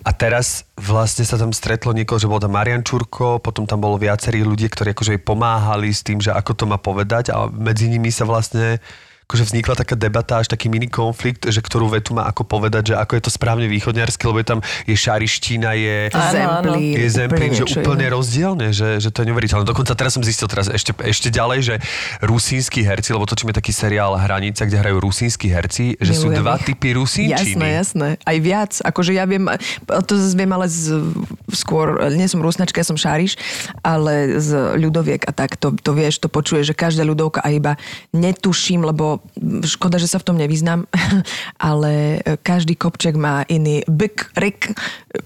A 0.07 0.11
teraz 0.15 0.63
vlastne 0.79 1.27
sa 1.27 1.35
tam 1.35 1.51
stretlo 1.51 1.91
niekoho, 1.91 2.23
že 2.23 2.31
bol 2.31 2.39
tam 2.39 2.55
Marian 2.55 2.87
Čurko, 2.87 3.43
potom 3.43 3.67
tam 3.67 3.83
bolo 3.83 3.99
viacerí 3.99 4.47
ľudia, 4.47 4.71
ktorí 4.71 4.95
akože 4.95 5.19
jej 5.19 5.23
pomáhali 5.23 5.91
s 5.91 6.07
tým, 6.07 6.23
že 6.23 6.31
ako 6.31 6.53
to 6.55 6.65
má 6.71 6.79
povedať 6.79 7.35
a 7.35 7.51
medzi 7.51 7.91
nimi 7.91 8.15
sa 8.15 8.23
vlastne 8.23 8.79
akože 9.27 9.43
vznikla 9.43 9.75
taká 9.75 9.99
debata, 9.99 10.39
až 10.39 10.47
taký 10.47 10.71
mini 10.71 10.87
konflikt, 10.87 11.51
že 11.51 11.59
ktorú 11.59 11.91
vetu 11.91 12.15
má 12.15 12.31
ako 12.31 12.47
povedať, 12.47 12.95
že 12.95 12.95
ako 12.95 13.19
je 13.19 13.23
to 13.27 13.31
správne 13.35 13.67
východňarské, 13.67 14.23
lebo 14.23 14.39
je 14.39 14.47
tam 14.47 14.61
je 14.87 14.95
šariština, 14.95 15.75
je... 15.75 15.97
Zemplín, 16.15 16.95
Je 16.95 17.09
zemplín, 17.11 17.51
že 17.51 17.67
niečo 17.67 17.83
úplne 17.83 18.07
iné. 18.07 18.15
rozdielne, 18.15 18.67
že, 18.71 19.03
že 19.03 19.11
to 19.11 19.27
je 19.27 19.35
neuveriteľné. 19.35 19.67
Dokonca 19.67 19.99
teraz 19.99 20.15
som 20.15 20.23
zistil 20.23 20.47
teraz 20.47 20.71
ešte, 20.71 20.95
ešte 21.03 21.35
ďalej, 21.35 21.59
že 21.59 21.75
rusínsky 22.23 22.87
herci, 22.87 23.11
lebo 23.11 23.27
točíme 23.27 23.51
taký 23.51 23.75
seriál 23.75 24.15
Hranica, 24.15 24.63
kde 24.63 24.79
hrajú 24.79 25.03
rusínsky 25.03 25.51
herci, 25.51 25.99
že 25.99 26.15
sú 26.15 26.31
Milujem 26.31 26.47
dva 26.47 26.55
ich. 26.63 26.71
typy 26.71 26.89
rusínčiny. 26.95 27.59
Jasné, 27.59 27.67
jasné. 27.75 28.09
Aj 28.23 28.39
viac. 28.39 28.79
Akože 28.79 29.11
ja 29.11 29.27
viem, 29.27 29.51
to 30.07 30.15
zase 30.15 30.39
viem 30.39 30.55
ale 30.55 30.71
z, 30.71 31.03
skôr, 31.51 31.99
nie 32.15 32.31
som 32.31 32.39
rusnačka, 32.39 32.79
ja 32.79 32.87
som 32.87 32.95
šáriš, 32.95 33.35
ale 33.83 34.39
z 34.39 34.79
ľudoviek 34.79 35.27
a 35.27 35.35
tak 35.35 35.59
to, 35.59 35.75
to 35.83 35.91
vieš, 35.99 36.23
to 36.23 36.31
počuje, 36.31 36.63
že 36.63 36.79
každá 36.79 37.03
ľudovka 37.03 37.43
a 37.43 37.51
iba 37.51 37.75
netuším, 38.15 38.87
lebo 38.87 39.16
škoda, 39.67 39.97
že 40.01 40.09
sa 40.11 40.19
v 40.21 40.27
tom 40.33 40.37
nevyznam, 40.37 40.85
ale 41.71 42.21
každý 42.41 42.75
kopček 42.79 43.17
má 43.17 43.43
iný 43.49 43.83
byk, 43.87 44.37
rik 44.37 44.73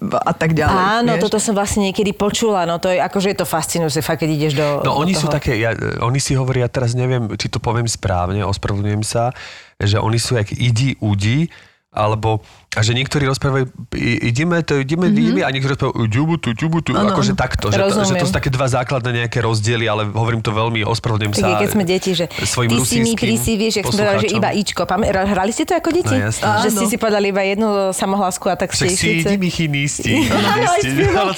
a 0.00 0.32
tak 0.34 0.54
ďalej. 0.54 1.04
Áno, 1.04 1.12
vieš? 1.16 1.22
toto 1.28 1.38
som 1.42 1.54
vlastne 1.54 1.86
niekedy 1.90 2.14
počula, 2.14 2.64
no 2.64 2.80
to 2.80 2.90
je, 2.90 2.98
akože 2.98 3.32
je 3.34 3.38
to 3.38 3.46
fascinujúce, 3.46 4.00
fakt, 4.02 4.22
keď 4.22 4.30
ideš 4.30 4.52
do 4.56 4.66
No 4.86 4.96
do 4.96 5.02
oni 5.02 5.14
sú 5.14 5.26
toho. 5.28 5.36
také, 5.36 5.58
ja, 5.58 5.74
oni 6.02 6.18
si 6.22 6.34
hovoria, 6.34 6.66
teraz 6.70 6.94
neviem, 6.94 7.30
či 7.36 7.50
to 7.50 7.58
poviem 7.58 7.86
správne, 7.86 8.42
ospravedlňujem 8.46 9.04
sa, 9.04 9.34
že 9.80 9.96
oni 9.98 10.18
sú 10.20 10.36
jak 10.36 10.52
idi, 10.54 10.96
udi, 11.00 11.50
alebo, 11.90 12.44
a 12.70 12.86
že 12.86 12.94
niektorí 12.94 13.26
rozprávajú, 13.26 13.66
ideme, 13.98 14.62
to, 14.62 14.78
ideme, 14.78 15.10
mm-hmm. 15.10 15.18
ideme, 15.26 15.40
a 15.42 15.50
niektorí 15.50 15.74
rozprávajú, 15.74 16.06
ďubu 16.06 16.34
tu, 16.38 16.54
ďubu 16.54 16.78
tu, 16.86 16.94
Áno, 16.94 17.10
akože 17.10 17.34
áno. 17.34 17.42
takto, 17.42 17.66
že 17.66 17.82
to, 17.82 18.06
že 18.06 18.14
to 18.14 18.26
sú 18.30 18.34
také 18.34 18.46
dva 18.46 18.70
základné 18.70 19.26
nejaké 19.26 19.42
rozdiely, 19.42 19.90
ale 19.90 20.06
hovorím 20.06 20.38
to 20.38 20.54
veľmi, 20.54 20.86
ospravedlňujem 20.86 21.34
sa 21.34 21.58
keď 21.58 21.70
sme 21.74 21.82
deti, 21.82 22.14
že 22.14 22.30
svojim 22.30 22.70
ty 22.70 22.78
si 22.86 23.02
mi, 23.02 23.18
ty 23.18 23.34
si, 23.34 23.58
vieš, 23.58 23.82
jak 23.82 23.90
sme 23.90 24.22
že 24.22 24.30
iba 24.30 24.54
Ičko. 24.54 24.86
Pam- 24.86 25.02
hrali 25.02 25.50
ste 25.50 25.66
to 25.66 25.74
ako 25.74 25.90
deti? 25.90 26.14
No, 26.14 26.30
jasné. 26.30 26.46
Že 26.62 26.68
ste 26.70 26.84
si 26.86 26.96
podali 26.96 27.34
iba 27.34 27.42
jednu 27.42 27.90
samohlásku 27.90 28.46
a 28.46 28.54
tak 28.54 28.70
ste 28.70 28.86
Však 28.86 28.94
si 28.94 29.06
išli 29.18 29.34
idi 29.34 29.34
mi 29.66 29.82
spievala. 29.90 31.34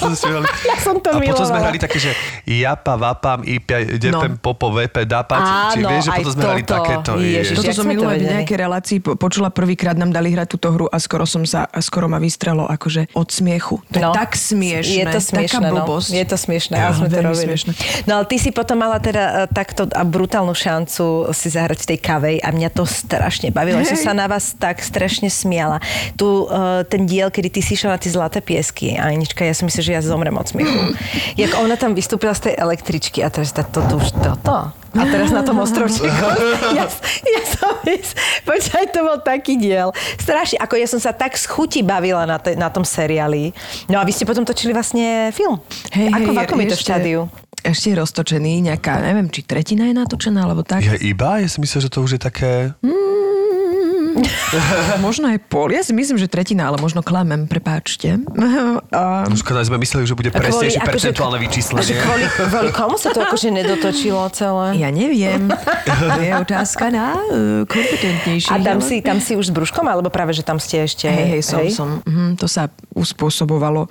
Ja 0.69 0.77
som 0.77 1.01
to 1.01 1.09
A 1.11 1.17
potom 1.17 1.45
sme 1.49 1.59
hrali 1.59 1.81
také, 1.81 1.97
že 1.97 2.11
japa, 2.45 2.93
vapam, 2.93 3.41
ipia, 3.41 3.81
depem, 3.97 4.37
No. 4.37 4.37
popo, 4.37 4.69
vepe, 4.69 5.01
dapať. 5.09 5.41
Či 5.73 5.79
Áno, 5.81 5.89
vieš, 5.89 6.03
že 6.05 6.11
potom 6.13 6.31
sme 6.31 6.43
hrali 6.45 6.61
takéto. 6.61 7.11
Toto 7.57 7.65
jak 7.65 7.73
som 7.73 7.87
minulé 7.89 8.13
v 8.21 8.25
nejakej 8.29 8.57
relácii 8.61 8.97
po- 9.01 9.17
počula 9.17 9.49
prvýkrát, 9.49 9.97
nám 9.97 10.13
dali 10.13 10.29
hrať 10.29 10.47
túto 10.53 10.69
hru 10.69 10.85
a 10.85 11.01
skoro 11.01 11.22
som 11.25 11.43
sa, 11.47 11.67
skoro 11.79 12.07
ma 12.11 12.19
vystrelo 12.19 12.67
akože 12.67 13.11
od 13.13 13.29
smiechu. 13.29 13.81
To 13.91 13.97
je 13.99 14.05
tak 14.13 14.35
smiešné. 14.35 14.95
Je 14.99 15.05
to 15.09 15.19
smiešné, 15.19 15.59
taká 15.59 15.59
no. 15.63 15.83
blbosť. 15.83 16.09
Je 16.13 16.25
to 16.25 16.37
smiešné, 16.37 16.75
Ja, 16.77 16.93
sme 16.93 17.07
to 17.09 17.19
robili. 17.19 17.43
smiešné. 17.43 17.71
No 18.05 18.21
ale 18.21 18.25
ty 18.27 18.37
si 18.37 18.49
potom 18.51 18.79
mala 18.79 18.99
teda 18.99 19.23
e, 19.23 19.33
takto 19.51 19.87
a 19.91 20.03
brutálnu 20.03 20.53
šancu 20.53 21.31
si 21.31 21.47
zahrať 21.49 21.83
v 21.83 21.87
tej 21.95 21.99
kavej 21.99 22.37
a 22.43 22.49
mňa 22.51 22.69
to 22.73 22.83
strašne 22.83 23.49
bavilo. 23.49 23.79
Ja 23.81 23.89
som 23.89 23.99
Hej. 23.99 24.07
sa 24.07 24.13
na 24.13 24.27
vás 24.27 24.55
tak 24.55 24.83
strašne 24.83 25.27
smiala. 25.31 25.79
Tu 26.19 26.25
uh, 26.25 26.83
ten 26.87 27.07
diel, 27.07 27.31
kedy 27.31 27.49
ty 27.49 27.59
si 27.63 27.75
išla 27.75 27.95
na 27.95 27.99
tie 27.99 28.11
zlaté 28.11 28.39
piesky, 28.43 28.95
Anička, 28.99 29.45
ja 29.45 29.55
som 29.55 29.67
myslím, 29.67 29.83
že 29.83 29.91
ja 29.95 30.01
zomrem 30.03 30.35
od 30.35 30.47
smiechu. 30.47 30.95
Jak 31.39 31.55
ona 31.57 31.79
tam 31.79 31.95
vystúpila 31.97 32.35
z 32.35 32.51
tej 32.51 32.53
električky 32.59 33.23
a 33.23 33.31
teraz 33.31 33.55
to, 33.55 33.63
to, 33.63 33.79
to 33.87 33.95
už 33.97 34.07
toto. 34.19 34.82
A 34.93 35.03
teraz 35.09 35.33
na 35.33 35.41
tom 35.41 35.57
ostrovčeku. 35.61 36.09
Ja, 36.73 36.85
ja 36.89 37.41
som 37.45 37.73
počkaj, 38.45 38.93
to 38.93 38.99
bol 39.05 39.17
taký 39.21 39.57
diel. 39.57 39.93
Strašne, 40.17 40.57
ako 40.61 40.73
ja 40.77 40.87
som 40.89 40.97
sa 41.01 41.13
tak 41.13 41.37
z 41.37 41.45
chuti 41.49 41.81
bavila 41.85 42.25
na, 42.25 42.37
te, 42.37 42.53
na 42.57 42.69
tom 42.69 42.85
seriáli. 42.85 43.53
No 43.89 44.01
a 44.01 44.03
vy 44.05 44.13
ste 44.13 44.25
potom 44.25 44.45
točili 44.45 44.73
vlastne 44.73 45.29
film. 45.33 45.61
Hej, 45.93 46.09
ako 46.13 46.29
hej, 46.33 46.37
v 46.37 46.39
akom 46.41 46.59
je 46.61 46.67
to 46.73 46.77
štádiu? 46.77 47.19
Ešte 47.63 47.93
je 47.93 47.95
roztočený, 47.95 48.53
nejaká, 48.73 48.99
neviem, 48.99 49.31
či 49.31 49.45
tretina 49.47 49.87
je 49.87 49.95
natočená, 49.95 50.43
alebo 50.43 50.67
tak. 50.67 50.83
Je 50.83 50.99
iba? 51.07 51.39
Ja 51.39 51.47
si 51.47 51.63
myslím, 51.63 51.79
že 51.79 51.89
to 51.89 52.03
už 52.03 52.19
je 52.19 52.21
také... 52.21 52.51
Možno 55.05 55.29
aj 55.29 55.39
pol. 55.45 55.73
Ja 55.73 55.81
si 55.81 55.91
myslím, 55.91 56.15
že 56.15 56.27
tretina, 56.27 56.69
ale 56.69 56.77
možno 56.77 57.01
klamem, 57.01 57.45
prepáčte. 57.45 58.21
A, 58.93 59.25
Škoda, 59.29 59.65
sme 59.65 59.81
mysleli, 59.81 60.05
že 60.05 60.13
bude 60.13 60.29
presnejšie 60.29 60.79
akože- 60.79 60.89
percentuálne 60.89 61.39
vyčíslenie. 61.41 61.97
kvôli, 61.97 62.25
kvôli 62.29 62.69
komu 62.69 62.95
sa 62.95 63.09
to 63.09 63.21
akože 63.21 63.49
nedotočilo 63.49 64.29
celé? 64.31 64.77
ja 64.77 64.89
neviem. 64.89 65.49
To 65.85 66.21
je 66.21 66.31
otázka 66.31 66.89
na 66.89 67.17
uh, 67.17 67.63
kompetentnejších. 67.65 68.53
A 68.53 68.61
tam 68.61 68.77
ale- 68.79 68.85
si, 68.85 68.95
tam 69.01 69.17
si 69.17 69.33
už 69.33 69.49
s 69.49 69.51
brúškom, 69.51 69.85
alebo 69.85 70.13
práve, 70.13 70.33
že 70.33 70.45
tam 70.45 70.61
ste 70.61 70.85
ešte... 70.85 71.09
Hej, 71.09 71.27
hej, 71.37 71.41
som, 71.41 71.61
som. 71.69 71.89
Mhm, 72.05 72.37
to 72.37 72.45
sa 72.45 72.69
uspôsobovalo 72.93 73.89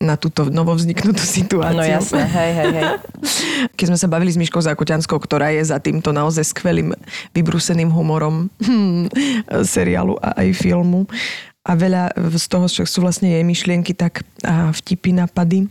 na 0.00 0.16
túto 0.16 0.48
novovzniknutú 0.48 1.20
situáciu. 1.38 1.76
No 1.76 1.84
jasné, 1.84 2.24
hej, 2.24 2.50
hej, 2.56 2.70
hej. 2.72 2.84
Keď 3.76 3.86
sme 3.92 3.98
sa 4.00 4.08
bavili 4.08 4.32
s 4.32 4.40
Myškou 4.40 4.64
Zákoťanskou, 4.64 5.20
ktorá 5.20 5.52
je 5.52 5.60
za 5.60 5.76
týmto 5.76 6.10
naozaj 6.10 6.56
skvelým 6.56 6.96
vybrúseným 7.36 7.92
humorom 7.92 8.48
hm, 8.64 9.12
seriálu 9.76 10.16
a 10.24 10.40
aj 10.40 10.56
filmu. 10.56 11.04
A 11.60 11.76
veľa 11.76 12.16
z 12.16 12.46
toho 12.48 12.64
však 12.64 12.88
sú 12.88 13.04
vlastne 13.04 13.36
jej 13.36 13.44
myšlienky, 13.44 13.92
tak 13.92 14.24
a 14.40 14.72
vtipy, 14.72 15.12
napady. 15.12 15.68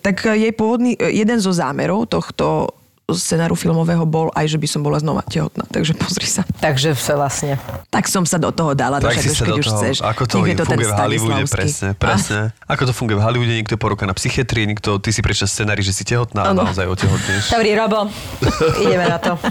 Tak 0.00 0.32
jej 0.32 0.50
pôvodný, 0.56 0.96
jeden 0.96 1.38
zo 1.44 1.52
zámerov 1.52 2.08
tohto 2.08 2.72
scenáru 3.12 3.52
filmového 3.52 4.02
bol 4.02 4.30
aj, 4.30 4.46
že 4.46 4.56
by 4.56 4.66
som 4.66 4.80
bola 4.80 4.96
znova 4.96 5.22
tehotná. 5.22 5.64
Takže 5.64 5.92
pozri 5.92 6.24
sa. 6.24 6.42
Takže 6.54 6.92
sa 6.92 7.14
vlastne... 7.14 7.56
Tak 7.88 8.06
som 8.06 8.22
sa 8.22 8.36
do 8.36 8.48
toho 8.48 8.72
dala, 8.72 8.98
Tak 8.98 9.12
však 9.12 9.22
si 9.22 9.28
už 9.28 9.34
sa 9.34 9.44
keď 9.44 9.50
do 9.50 9.56
už 9.56 9.66
toho, 9.66 9.78
chceš. 9.80 9.96
ako 10.00 10.22
to 10.24 10.36
Nech 10.36 10.46
je 10.46 10.54
to 10.54 10.64
ten 10.64 10.68
funguje 10.70 10.86
v 10.86 10.94
Hollywoode, 10.96 11.42
presne, 11.46 11.88
presne. 11.92 12.40
Ako 12.64 12.82
to 12.84 12.92
funguje 12.92 13.16
v 13.16 13.22
Hollywoode, 13.22 13.52
niekto 13.52 13.74
je 13.74 13.80
po 13.80 13.88
roka 13.88 14.04
na 14.04 14.12
psychiatrii, 14.12 14.64
niekto, 14.64 14.96
ty 14.96 15.10
si 15.10 15.20
prečo 15.20 15.44
scenári, 15.44 15.80
že 15.80 15.90
si 15.90 16.02
tehotná 16.02 16.42
a 16.42 16.50
Áno. 16.50 16.62
naozaj 16.62 16.86
otehotneš. 16.86 17.50
Dobrý, 17.50 17.74
Robo, 17.74 18.06
ideme 18.78 19.06
na 19.06 19.18
to. 19.18 19.34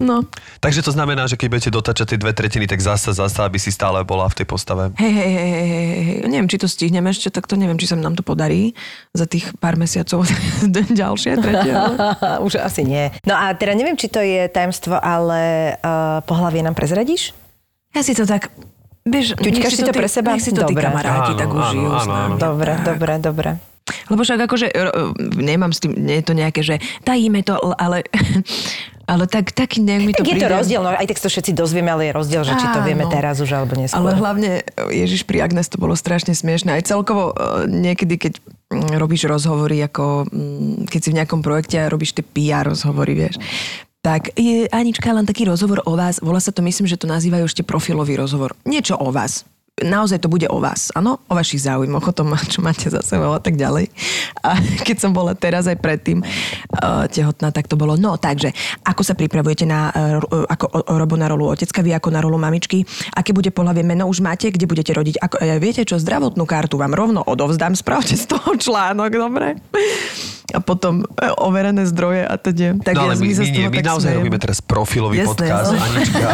No, 0.00 0.24
Takže 0.58 0.80
to 0.80 0.92
znamená, 0.92 1.28
že 1.28 1.36
keď 1.36 1.48
budete 1.50 1.70
dotačať 1.70 2.06
tie 2.06 2.18
dve 2.18 2.32
tretiny, 2.32 2.64
tak 2.64 2.80
zasa, 2.80 3.12
zasa, 3.12 3.44
aby 3.44 3.56
si 3.56 3.68
stále 3.68 4.00
bola 4.00 4.24
v 4.24 4.34
tej 4.34 4.46
postave. 4.46 4.88
Hej, 4.96 5.12
hej, 5.12 5.28
hej, 5.30 5.44
hej, 5.44 5.68
hej, 5.68 5.92
hej. 6.00 6.18
Neviem, 6.24 6.48
či 6.48 6.56
to 6.56 6.64
stihneme 6.64 7.04
ešte, 7.06 7.28
tak 7.28 7.44
to 7.44 7.52
neviem, 7.52 7.76
či 7.76 7.84
sa 7.84 7.96
nám 7.96 8.16
to 8.16 8.22
podarí 8.22 8.72
za 9.12 9.24
tých 9.24 9.52
pár 9.60 9.76
mesiacov 9.76 10.24
ďalšie, 10.94 11.36
tretie. 11.36 11.72
ale- 11.72 12.16
Už 12.48 12.56
asi 12.70 12.82
nie. 12.82 13.10
No 13.22 13.34
a 13.34 13.50
teda 13.52 13.74
neviem, 13.74 13.94
či 13.94 14.06
to 14.06 14.18
je 14.18 14.46
tajemstvo, 14.46 14.94
ale 14.94 15.40
uh, 15.74 16.22
pohlavie 16.22 16.62
nám 16.62 16.72
prezradíš? 16.72 17.34
Ja 17.90 18.00
si 18.00 18.14
to 18.14 18.22
tak 18.22 18.54
Vieš, 19.00 19.32
Ťuťkaš 19.34 19.72
si 19.72 19.82
to 19.82 19.90
tí- 19.90 19.96
pre 19.96 20.06
seba? 20.06 20.36
Nech 20.36 20.44
si 20.44 20.52
to 20.52 20.62
tí 20.62 20.70
Dobre. 20.70 20.84
kamaráti 20.84 21.32
Áno, 21.32 21.40
tak 21.40 21.48
užijú 21.50 21.88
s 21.90 22.04
áno, 22.04 22.12
áno. 22.14 22.34
Dobre, 22.36 22.72
Tak. 22.72 22.84
dobre, 22.86 23.12
dobre. 23.18 23.50
Lebo 24.06 24.20
však 24.22 24.44
akože 24.44 24.66
nemám 25.34 25.72
s 25.72 25.80
tým, 25.80 25.96
nie 25.96 26.20
je 26.20 26.26
to 26.28 26.34
nejaké, 26.36 26.60
že 26.60 26.76
tajíme 27.02 27.40
to, 27.42 27.56
ale, 27.74 28.04
ale 29.10 29.26
tak, 29.26 29.50
taký 29.50 29.82
nejak 29.82 30.02
mi 30.06 30.12
to 30.14 30.22
Tak 30.22 30.30
je 30.30 30.38
to 30.38 30.46
príde. 30.46 30.54
rozdiel, 30.54 30.80
no 30.86 30.94
aj 30.94 31.06
tak 31.10 31.18
to 31.18 31.26
všetci 31.26 31.50
dozvieme, 31.50 31.90
ale 31.90 32.06
je 32.06 32.12
rozdiel, 32.14 32.42
že 32.46 32.54
či 32.54 32.66
to 32.70 32.78
vieme 32.86 33.02
teraz 33.10 33.42
už 33.42 33.50
alebo 33.50 33.74
neskôr. 33.74 33.98
Ale 33.98 34.14
hlavne, 34.14 34.62
Ježiš, 34.94 35.26
pri 35.26 35.42
Agnes 35.42 35.66
to 35.66 35.82
bolo 35.82 35.98
strašne 35.98 36.30
smiešne. 36.30 36.78
Aj 36.78 36.82
celkovo 36.86 37.34
e, 37.34 37.66
niekedy, 37.66 38.14
keď 38.14 38.38
mm, 38.70 38.94
robíš 39.02 39.26
rozhovory, 39.26 39.82
ako 39.82 40.30
mm, 40.30 40.86
keď 40.86 41.00
si 41.02 41.08
v 41.10 41.18
nejakom 41.18 41.42
projekte 41.42 41.82
a 41.82 41.90
robíš 41.90 42.14
tie 42.14 42.22
PR 42.22 42.70
rozhovory, 42.70 43.18
vieš, 43.18 43.42
tak 44.00 44.32
je, 44.38 44.70
Anička, 44.70 45.10
len 45.12 45.26
taký 45.26 45.44
rozhovor 45.44 45.82
o 45.84 45.98
vás. 45.98 46.22
Volá 46.22 46.38
sa 46.38 46.54
to, 46.54 46.62
myslím, 46.62 46.86
že 46.86 46.96
to 46.96 47.10
nazývajú 47.10 47.44
ešte 47.50 47.66
profilový 47.66 48.14
rozhovor. 48.16 48.54
Niečo 48.62 48.94
o 48.96 49.10
vás. 49.10 49.42
Naozaj 49.80 50.20
to 50.20 50.28
bude 50.28 50.44
o 50.44 50.60
vás, 50.60 50.92
áno? 50.92 51.24
O 51.24 51.32
vašich 51.32 51.64
záujmoch, 51.64 52.04
o 52.04 52.12
tom, 52.12 52.36
čo 52.52 52.60
máte 52.60 52.92
za 52.92 53.00
sebou 53.00 53.32
a 53.32 53.40
tak 53.40 53.56
ďalej. 53.56 53.88
A 54.44 54.52
keď 54.84 54.96
som 54.98 55.10
bola 55.10 55.32
teraz 55.32 55.64
aj 55.64 55.80
predtým 55.80 56.20
uh, 56.20 57.08
tehotná, 57.08 57.48
tak 57.48 57.64
to 57.64 57.80
bolo. 57.80 57.96
No, 57.96 58.20
takže, 58.20 58.52
ako 58.84 59.00
sa 59.00 59.16
pripravujete 59.16 59.64
na, 59.64 59.88
uh, 59.88 60.44
ako 60.44 60.64
o- 60.68 60.84
o- 60.84 60.98
Robo 61.00 61.16
na 61.16 61.32
rolu 61.32 61.48
otecka, 61.48 61.80
vy 61.80 61.96
ako 61.96 62.12
na 62.12 62.20
rolu 62.20 62.36
mamičky, 62.36 62.84
aké 63.10 63.32
bude 63.32 63.48
pohľavie 63.48 63.80
meno 63.80 64.04
už 64.04 64.20
máte, 64.20 64.52
kde 64.52 64.68
budete 64.68 64.92
rodiť? 64.92 65.16
Ako, 65.16 65.36
uh, 65.38 65.56
viete 65.56 65.80
čo, 65.80 65.96
zdravotnú 65.96 66.44
kartu 66.44 66.76
vám 66.76 66.92
rovno 66.92 67.24
odovzdám, 67.24 67.72
spravte 67.72 68.20
z 68.20 68.28
toho 68.28 68.60
článok, 68.60 69.08
dobre? 69.08 69.56
A 70.50 70.58
potom 70.58 71.06
overené 71.38 71.86
zdroje 71.86 72.26
a 72.26 72.34
teda. 72.34 72.74
Tak 72.76 72.98
no 72.98 73.06
ale 73.06 73.14
my, 73.16 73.32
my, 73.32 73.46
nie, 73.48 73.70
my 73.70 73.80
naozaj 73.80 74.10
smejem. 74.10 74.18
robíme 74.18 74.36
teraz 74.36 74.58
profilový 74.58 75.22
Jasné, 75.22 75.46
podcast. 75.46 75.70
no. 75.70 75.78
Anička, 75.78 76.26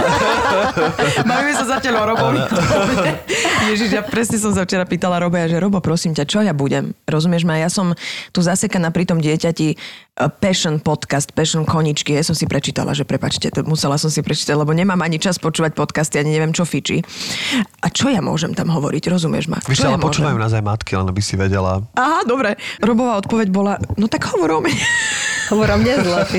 Bavíme 1.31 1.53
sa 1.53 1.65
zatiaľ 1.69 1.95
o 1.95 2.05
Robovi. 2.11 2.41
Ježiš, 3.71 3.91
ja 3.91 4.03
presne 4.03 4.39
som 4.39 4.55
sa 4.55 4.63
včera 4.63 4.87
pýtala 4.87 5.19
Robe, 5.19 5.43
že 5.51 5.59
Robo, 5.59 5.83
prosím 5.83 6.15
ťa, 6.15 6.25
čo 6.27 6.39
ja 6.43 6.55
budem? 6.55 6.95
Rozumieš 7.07 7.43
ma? 7.43 7.59
Ja 7.59 7.71
som 7.71 7.93
tu 8.31 8.41
zasekaná 8.43 8.95
pri 8.95 9.05
tom 9.07 9.19
dieťati 9.19 9.75
uh, 9.75 10.31
Passion 10.31 10.79
podcast, 10.79 11.35
Passion 11.35 11.67
koničky. 11.67 12.15
Ja 12.15 12.23
som 12.23 12.39
si 12.39 12.47
prečítala, 12.47 12.95
že 12.95 13.03
prepačte, 13.03 13.51
to 13.51 13.67
musela 13.67 13.99
som 13.99 14.09
si 14.09 14.23
prečítať, 14.23 14.55
lebo 14.55 14.71
nemám 14.71 14.99
ani 15.03 15.19
čas 15.19 15.43
počúvať 15.43 15.75
podcasty, 15.75 16.23
ani 16.23 16.39
neviem, 16.39 16.55
čo 16.55 16.63
fičí. 16.63 17.03
A 17.83 17.91
čo 17.91 18.09
ja 18.11 18.23
môžem 18.23 18.55
tam 18.55 18.71
hovoriť? 18.71 19.11
Rozumieš 19.11 19.51
ma? 19.51 19.59
Víš, 19.67 19.83
ale 19.83 19.99
ja 19.99 20.03
počúvajú 20.03 20.37
nás 20.39 20.55
aj 20.55 20.65
matky, 20.65 20.95
len 20.95 21.07
aby 21.11 21.23
si 21.23 21.35
vedela. 21.35 21.83
Aha, 21.99 22.23
dobre. 22.23 22.55
Robová 22.79 23.19
odpoveď 23.19 23.49
bola, 23.51 23.75
no 23.99 24.07
tak 24.07 24.27
hovor 24.31 24.59
o 24.59 24.61
mne. 24.63 24.77
Hovorím, 25.47 25.87
mne 25.87 25.95
zlatý. 26.03 26.39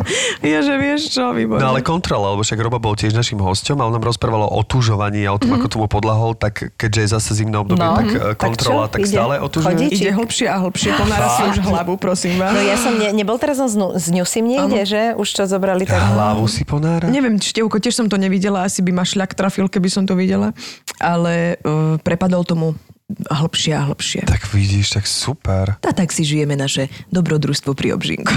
ja, 0.52 0.58
že 0.66 0.74
vieš 0.82 1.14
čo, 1.14 1.30
výborné. 1.30 1.62
No 1.62 1.70
ale 1.74 1.80
kontrola, 1.86 2.34
lebo 2.34 2.42
však 2.42 2.58
Roba 2.58 2.82
bol 2.82 2.98
tiež 2.98 3.14
našim 3.14 3.38
hosťom 3.38 3.78
a 3.78 3.86
on 3.86 3.94
nám 3.94 4.02
rozprával 4.02 4.50
o 4.50 4.54
otužovaní 4.58 5.22
a 5.30 5.34
o 5.34 5.38
tom, 5.38 5.54
ako 5.54 5.66
tomu 5.70 5.84
podľahol, 6.28 6.34
tak 6.36 6.76
keďže 6.76 7.00
je 7.00 7.08
zase 7.08 7.30
zimné 7.40 7.56
obdobie, 7.56 7.84
No, 7.84 7.96
tak 7.96 8.08
mhm. 8.08 8.16
eh, 8.16 8.34
Tak 8.34 8.38
kontrola, 8.38 8.84
čo? 8.88 8.92
tak, 8.92 9.00
stále 9.06 9.34
otužuje. 9.40 9.88
Ide 9.88 10.10
hlbšie 10.12 10.46
a 10.48 10.56
hlbšie, 10.60 10.90
ponára 10.96 11.26
si 11.32 11.42
už 11.48 11.56
hlavu, 11.64 11.94
prosím 11.96 12.34
vás. 12.36 12.52
No 12.52 12.60
ja 12.60 12.76
som, 12.76 12.92
ne, 12.98 13.08
nebol 13.14 13.38
teraz 13.40 13.56
on 13.62 13.68
z, 13.70 14.06
Newsim 14.12 14.44
niekde, 14.48 14.82
že? 14.84 15.02
Už 15.16 15.28
čo 15.28 15.44
zobrali 15.46 15.86
tak... 15.86 16.00
Hlavu 16.00 16.44
si 16.48 16.64
ponára? 16.64 17.08
Neviem, 17.08 17.38
Števko, 17.38 17.78
tiež 17.78 17.94
som 17.94 18.06
to 18.10 18.16
nevidela, 18.18 18.66
asi 18.66 18.82
by 18.82 18.90
ma 18.92 19.04
šľak 19.06 19.32
trafil, 19.36 19.68
keby 19.70 19.88
som 19.88 20.04
to 20.04 20.18
videla, 20.18 20.52
ale 20.98 21.60
uh, 21.62 21.96
prepadol 22.02 22.42
tomu 22.44 22.74
hlbšie 23.08 23.72
a 23.72 23.88
hlbšie. 23.88 24.28
Tak 24.28 24.52
vidíš, 24.52 25.00
tak 25.00 25.04
super. 25.08 25.80
A 25.80 25.92
tak 25.96 26.12
si 26.12 26.28
žijeme 26.28 26.60
naše 26.60 26.92
dobrodružstvo 27.08 27.72
pri 27.72 27.96
obžinku. 27.96 28.28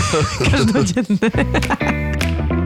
Každodenné. 0.50 1.28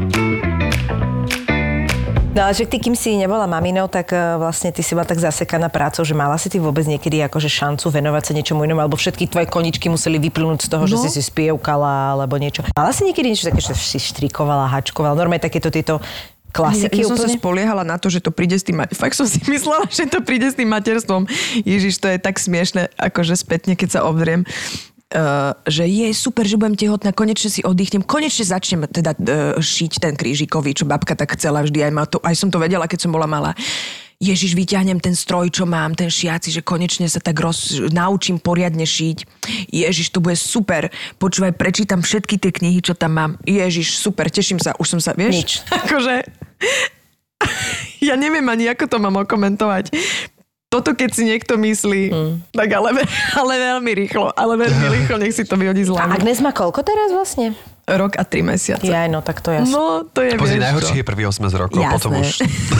No 2.34 2.42
ale 2.42 2.50
že 2.50 2.66
ty, 2.66 2.82
kým 2.82 2.98
si 2.98 3.14
nebola 3.14 3.46
maminou, 3.46 3.86
tak 3.86 4.10
eh, 4.10 4.34
vlastne 4.34 4.74
ty 4.74 4.82
si 4.82 4.90
bola 4.98 5.06
tak 5.06 5.22
zasekaná 5.22 5.70
prácou, 5.70 6.02
že 6.02 6.18
mala 6.18 6.34
si 6.34 6.50
ty 6.50 6.58
vôbec 6.58 6.82
niekedy 6.82 7.22
akože 7.22 7.46
šancu 7.46 7.86
venovať 7.94 8.22
sa 8.26 8.32
niečomu 8.34 8.66
inému, 8.66 8.82
alebo 8.82 8.98
všetky 8.98 9.30
tvoje 9.30 9.46
koničky 9.46 9.86
museli 9.86 10.18
vyplnúť 10.18 10.66
z 10.66 10.68
toho, 10.68 10.82
no. 10.82 10.90
že 10.90 10.98
si 11.06 11.14
si 11.14 11.22
spievkala 11.22 12.18
alebo 12.18 12.34
niečo. 12.34 12.66
Mala 12.74 12.90
si 12.90 13.06
niekedy 13.06 13.30
niečo 13.30 13.46
také, 13.46 13.62
že 13.62 13.78
si 13.78 14.02
štrikovala, 14.02 14.66
hačkovala, 14.66 15.14
normálne 15.14 15.46
takéto 15.46 15.70
tieto 15.70 16.02
klasiky 16.50 17.06
ja 17.06 17.10
som 17.10 17.18
sa 17.18 17.30
úplne? 17.30 17.38
spoliehala 17.38 17.82
na 17.86 18.02
to, 18.02 18.10
že 18.10 18.18
to 18.18 18.34
príde 18.34 18.58
s 18.58 18.66
tým... 18.66 18.82
Fakt 18.82 19.14
som 19.14 19.30
si 19.30 19.38
myslela, 19.54 19.86
že 19.86 20.10
to 20.10 20.18
príde 20.18 20.50
s 20.50 20.58
tým 20.58 20.70
materstvom. 20.74 21.30
Ježiš, 21.62 22.02
to 22.02 22.10
je 22.10 22.18
tak 22.18 22.42
smiešne, 22.42 22.90
akože 22.98 23.38
spätne, 23.38 23.78
keď 23.78 23.98
sa 23.98 24.00
obzriem. 24.06 24.42
Uh, 25.14 25.54
že 25.70 25.86
je 25.86 26.10
super, 26.10 26.42
že 26.42 26.58
budem 26.58 26.74
tehotná, 26.74 27.14
konečne 27.14 27.46
si 27.46 27.62
oddychnem, 27.62 28.02
konečne 28.02 28.50
začnem 28.50 28.90
teda 28.90 29.14
uh, 29.14 29.54
šiť 29.62 30.02
ten 30.02 30.18
krížikový, 30.18 30.74
čo 30.74 30.90
babka 30.90 31.14
tak 31.14 31.38
chcela 31.38 31.62
vždy, 31.62 31.86
aj, 31.86 31.92
ma 31.94 32.02
to, 32.02 32.18
aj 32.18 32.34
som 32.34 32.50
to 32.50 32.58
vedela, 32.58 32.90
keď 32.90 33.06
som 33.06 33.14
bola 33.14 33.30
malá. 33.30 33.54
Ježiš, 34.18 34.58
vyťahnem 34.58 34.98
ten 34.98 35.14
stroj, 35.14 35.54
čo 35.54 35.70
mám, 35.70 35.94
ten 35.94 36.10
šiaci, 36.10 36.50
že 36.50 36.66
konečne 36.66 37.06
sa 37.06 37.22
tak 37.22 37.38
roz, 37.38 37.78
naučím 37.94 38.42
poriadne 38.42 38.82
šiť. 38.82 39.18
Ježiš, 39.70 40.10
to 40.10 40.18
bude 40.18 40.38
super. 40.38 40.90
Počúvaj, 41.22 41.54
prečítam 41.54 42.02
všetky 42.02 42.38
tie 42.38 42.50
knihy, 42.50 42.82
čo 42.82 42.98
tam 42.98 43.14
mám. 43.14 43.30
Ježiš, 43.46 43.98
super, 44.00 44.26
teším 44.30 44.58
sa, 44.58 44.74
už 44.78 44.98
som 44.98 45.00
sa, 45.02 45.14
vieš? 45.14 45.34
Nič. 45.34 45.50
Akože, 45.86 46.26
ja 48.08 48.14
neviem 48.16 48.44
ani, 48.46 48.70
ako 48.70 48.84
to 48.86 48.96
mám 49.02 49.14
okomentovať. 49.22 49.92
Toto, 50.74 50.90
keď 50.98 51.10
si 51.14 51.22
niekto 51.30 51.54
myslí, 51.54 52.02
hmm. 52.10 52.34
tak 52.50 52.66
ale, 52.74 53.06
ale 53.40 53.52
veľmi 53.62 53.92
rýchlo, 53.94 54.34
ale 54.34 54.58
veľmi 54.58 54.86
rýchlo, 54.98 55.22
nech 55.22 55.30
si 55.30 55.46
to 55.46 55.54
vyhodí 55.54 55.86
z 55.86 55.94
A 55.94 56.02
hlavy. 56.10 56.18
Agnes 56.18 56.42
má 56.42 56.50
koľko 56.50 56.82
teraz 56.82 57.14
vlastne? 57.14 57.54
Rok 57.84 58.16
a 58.16 58.24
tri 58.24 58.40
mesiace. 58.40 58.88
Ja, 58.88 59.04
no 59.12 59.20
tak 59.20 59.44
to 59.44 59.52
ja 59.52 59.60
som. 59.60 59.76
No, 59.76 59.84
to 60.08 60.24
je, 60.24 60.40
Pozri, 60.40 60.56
vieš 60.56 60.88
čo. 60.88 60.96
je 60.96 61.04
prvý 61.04 61.28
8 61.28 61.44
rokov, 61.52 61.76
Jasné. 61.76 61.92
potom 61.92 62.10
už, 62.16 62.28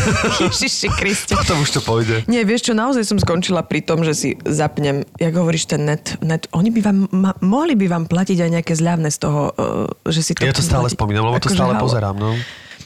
Ježiši 0.48 0.88
Kriste. 0.96 1.36
potom 1.36 1.60
už 1.60 1.76
to 1.76 1.80
pôjde. 1.84 2.24
Nie, 2.24 2.40
vieš 2.48 2.66
čo, 2.66 2.72
naozaj 2.72 3.04
som 3.04 3.20
skončila 3.20 3.60
pri 3.68 3.84
tom, 3.84 4.00
že 4.00 4.16
si 4.16 4.28
zapnem, 4.48 5.04
jak 5.20 5.36
hovoríš, 5.36 5.68
ten 5.68 5.84
net, 5.84 6.16
net 6.24 6.48
oni 6.56 6.72
by 6.72 6.80
vám, 6.80 6.98
ma, 7.12 7.36
mohli 7.44 7.76
by 7.76 7.86
vám 7.92 8.04
platiť 8.08 8.48
aj 8.48 8.50
nejaké 8.58 8.72
zľavné 8.72 9.12
z 9.12 9.18
toho, 9.20 9.52
uh, 9.52 9.86
že 10.08 10.24
si 10.24 10.32
to... 10.32 10.40
Ja 10.40 10.56
to 10.56 10.64
stále 10.64 10.88
platí- 10.88 10.96
spomínam, 10.96 11.28
lebo 11.28 11.36
to 11.36 11.52
akože 11.52 11.56
stále 11.60 11.76
halo. 11.76 11.84
pozerám, 11.84 12.16
no. 12.16 12.32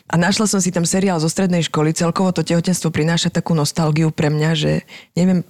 A 0.09 0.15
našla 0.17 0.49
som 0.49 0.61
si 0.61 0.73
tam 0.73 0.89
seriál 0.89 1.21
zo 1.21 1.29
strednej 1.29 1.61
školy, 1.69 1.93
celkovo 1.93 2.33
to 2.33 2.41
tehotenstvo 2.41 2.89
prináša 2.89 3.29
takú 3.29 3.53
nostalgiu 3.53 4.09
pre 4.09 4.33
mňa, 4.33 4.51
že 4.57 4.73
neviem 5.13 5.45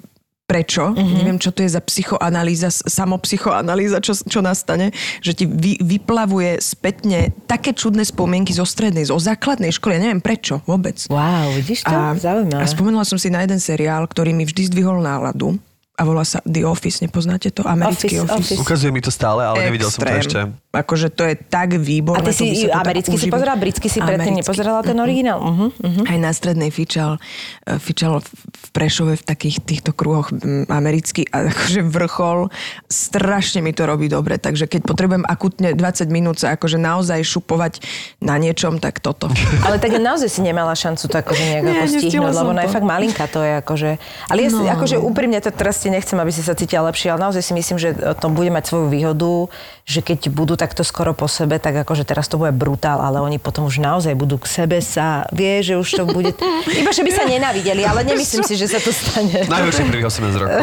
prečo, 0.48 0.96
mm-hmm. 0.96 1.16
neviem, 1.20 1.36
čo 1.36 1.52
to 1.52 1.60
je 1.60 1.76
za 1.76 1.82
psychoanalýza, 1.84 2.72
samopsychoanalýza, 2.72 4.00
čo, 4.00 4.16
čo 4.16 4.40
nastane, 4.40 4.96
že 5.20 5.36
ti 5.36 5.44
vy, 5.44 5.76
vyplavuje 5.84 6.56
spätne 6.56 7.36
také 7.44 7.76
čudné 7.76 8.08
spomienky 8.08 8.56
zo 8.56 8.64
strednej, 8.64 9.04
zo 9.04 9.20
základnej 9.20 9.68
školy, 9.76 10.00
ja 10.00 10.08
neviem 10.08 10.24
prečo 10.24 10.64
vôbec. 10.64 11.04
Wow, 11.12 11.52
vidíš 11.52 11.84
to? 11.84 11.92
Zaujímavé. 11.92 12.64
a 12.64 12.66
spomenula 12.66 13.04
som 13.04 13.20
si 13.20 13.28
na 13.28 13.44
jeden 13.44 13.60
seriál, 13.60 14.08
ktorý 14.08 14.32
mi 14.32 14.48
vždy 14.48 14.72
zdvihol 14.72 15.04
náladu 15.04 15.60
a 15.98 16.02
volá 16.02 16.22
sa 16.22 16.38
The 16.42 16.62
Office, 16.62 17.02
nepoznáte 17.02 17.50
to? 17.50 17.66
Americký 17.66 18.16
Office, 18.16 18.30
Office. 18.30 18.54
Office. 18.54 18.60
Ukazuje 18.60 18.90
mi 18.90 19.00
to 19.00 19.10
stále, 19.10 19.42
ale 19.42 19.66
nevidel 19.66 19.90
som 19.90 20.00
to 20.00 20.08
Extrém. 20.08 20.22
ešte. 20.22 20.38
Akože 20.70 21.08
to 21.10 21.22
je 21.24 21.34
tak 21.34 21.68
A 21.70 21.76
výborné. 21.76 22.22
ty 22.22 22.30
to 22.30 22.44
by 22.44 22.54
si 22.54 22.70
americky 22.70 23.16
si 23.16 23.26
pozerala, 23.26 23.56
britsky 23.56 23.88
si 23.88 23.98
predtým 23.98 24.36
nepozerala 24.36 24.78
ten 24.80 24.94
originál? 24.96 25.40
Uh-huh, 25.40 25.74
uh-huh. 25.74 26.04
Aj 26.04 26.14
na 26.16 26.30
strednej 26.30 26.68
fičal, 26.68 27.18
eh, 27.64 27.76
fičal 27.76 28.20
v- 28.20 28.30
Prešove 28.70 29.16
v 29.16 29.24
takých 29.24 29.56
týchto 29.60 29.90
kruhoch 29.90 30.30
americký 30.68 31.26
a 31.28 31.50
akože 31.50 31.82
vrchol. 31.82 32.46
Strašne 32.86 33.58
mi 33.58 33.70
to 33.70 33.84
robí 33.84 34.06
dobre, 34.06 34.36
takže 34.36 34.64
keď 34.66 34.80
potrebujem 34.82 35.24
akutne 35.24 35.72
20 35.72 35.82
minút 36.08 36.38
sa 36.38 36.54
akože 36.54 36.76
naozaj 36.76 37.18
šupovať 37.20 37.82
na 38.20 38.36
niečom, 38.36 38.76
tak 38.76 38.98
toto. 38.98 39.26
Ale 39.66 39.76
tak 39.76 39.92
naozaj 39.92 40.28
si 40.28 40.40
nemala 40.40 40.72
šancu 40.72 41.04
to 41.04 41.16
akože 41.16 41.42
nejak 41.42 41.62
Nie, 41.64 41.84
stihnúť, 41.84 42.32
lebo 42.34 42.50
ona 42.50 42.62
je 42.62 42.70
to. 42.70 42.76
fakt 42.76 42.86
malinká, 42.86 43.24
to 43.26 43.40
je 43.40 43.52
akože... 43.58 43.90
Ale 44.26 44.38
ja 44.40 44.48
si, 44.48 44.56
No. 44.58 44.68
akože 44.68 44.96
úprimne 44.96 45.38
to 45.38 45.50
teraz 45.50 45.80
ti 45.88 45.96
nechcem, 45.96 46.20
aby 46.20 46.28
si 46.28 46.44
sa 46.44 46.52
cítila 46.52 46.92
lepšie, 46.92 47.16
ale 47.16 47.24
naozaj 47.24 47.40
si 47.40 47.52
myslím, 47.56 47.80
že 47.80 47.96
to 48.20 48.28
bude 48.28 48.52
mať 48.52 48.68
svoju 48.68 48.92
výhodu, 48.92 49.48
že 49.88 50.04
keď 50.04 50.28
budú 50.28 50.52
takto 50.52 50.84
skoro 50.84 51.16
po 51.16 51.24
sebe, 51.24 51.56
tak 51.56 51.72
akože 51.80 52.04
teraz 52.04 52.28
to 52.28 52.36
bude 52.36 52.52
brutál, 52.52 53.00
ale 53.00 53.24
oni 53.24 53.40
potom 53.40 53.64
už 53.64 53.80
naozaj 53.80 54.12
budú 54.12 54.36
k 54.36 54.44
sebe 54.44 54.84
sa, 54.84 55.24
vie, 55.32 55.64
že 55.64 55.80
už 55.80 55.88
to 55.88 56.02
bude... 56.04 56.36
Iba, 56.84 56.92
že 56.92 57.00
by 57.00 57.10
sa 57.16 57.24
nenavideli, 57.24 57.88
ale 57.88 58.04
nemyslím 58.04 58.44
si, 58.44 58.60
že 58.60 58.68
sa 58.68 58.84
to 58.84 58.92
stane. 58.92 59.32
Najhoršie 59.48 59.88
prvých 59.88 60.12
18 60.12 60.42
rokov. 60.44 60.60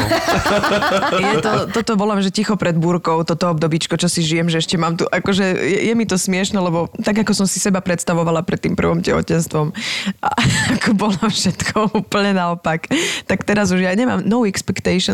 Je 1.17 1.33
to, 1.41 1.51
toto 1.73 1.91
volám, 1.97 2.21
že 2.21 2.29
ticho 2.29 2.53
pred 2.53 2.77
búrkou, 2.77 3.25
toto 3.25 3.49
obdobíčko, 3.49 3.97
čo 3.97 4.05
si 4.05 4.21
žijem, 4.21 4.45
že 4.45 4.61
ešte 4.61 4.77
mám 4.77 4.93
tu, 4.93 5.09
akože 5.09 5.41
je, 5.57 5.89
je 5.89 5.93
mi 5.97 6.05
to 6.05 6.21
smiešno, 6.21 6.61
lebo 6.61 6.93
tak 7.01 7.17
ako 7.25 7.33
som 7.33 7.49
si 7.49 7.57
seba 7.57 7.81
predstavovala 7.81 8.45
pred 8.45 8.61
tým 8.61 8.77
prvým 8.77 9.01
tehotenstvom, 9.01 9.73
a 10.21 10.29
ako 10.77 10.93
bolo 10.93 11.17
všetko 11.17 11.97
úplne 11.97 12.37
naopak, 12.37 12.85
tak 13.25 13.41
teraz 13.41 13.73
už 13.73 13.81
ja 13.81 13.97
nemám 13.97 14.21
no 14.21 14.45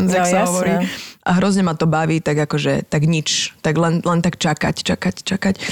expectations, 0.04 0.10
No, 0.10 0.14
jak 0.14 0.26
sa 0.26 0.38
jasné. 0.38 0.48
hovorí. 0.48 0.74
A 1.22 1.30
hrozne 1.34 1.62
ma 1.62 1.72
to 1.72 1.86
baví, 1.86 2.18
tak 2.18 2.34
akože, 2.40 2.82
tak 2.84 3.02
nič. 3.04 3.54
Tak 3.60 3.74
len, 3.74 4.00
len 4.00 4.18
tak 4.18 4.34
čakať, 4.36 4.74
čakať, 4.76 5.16
čakať. 5.22 5.54
E, 5.54 5.62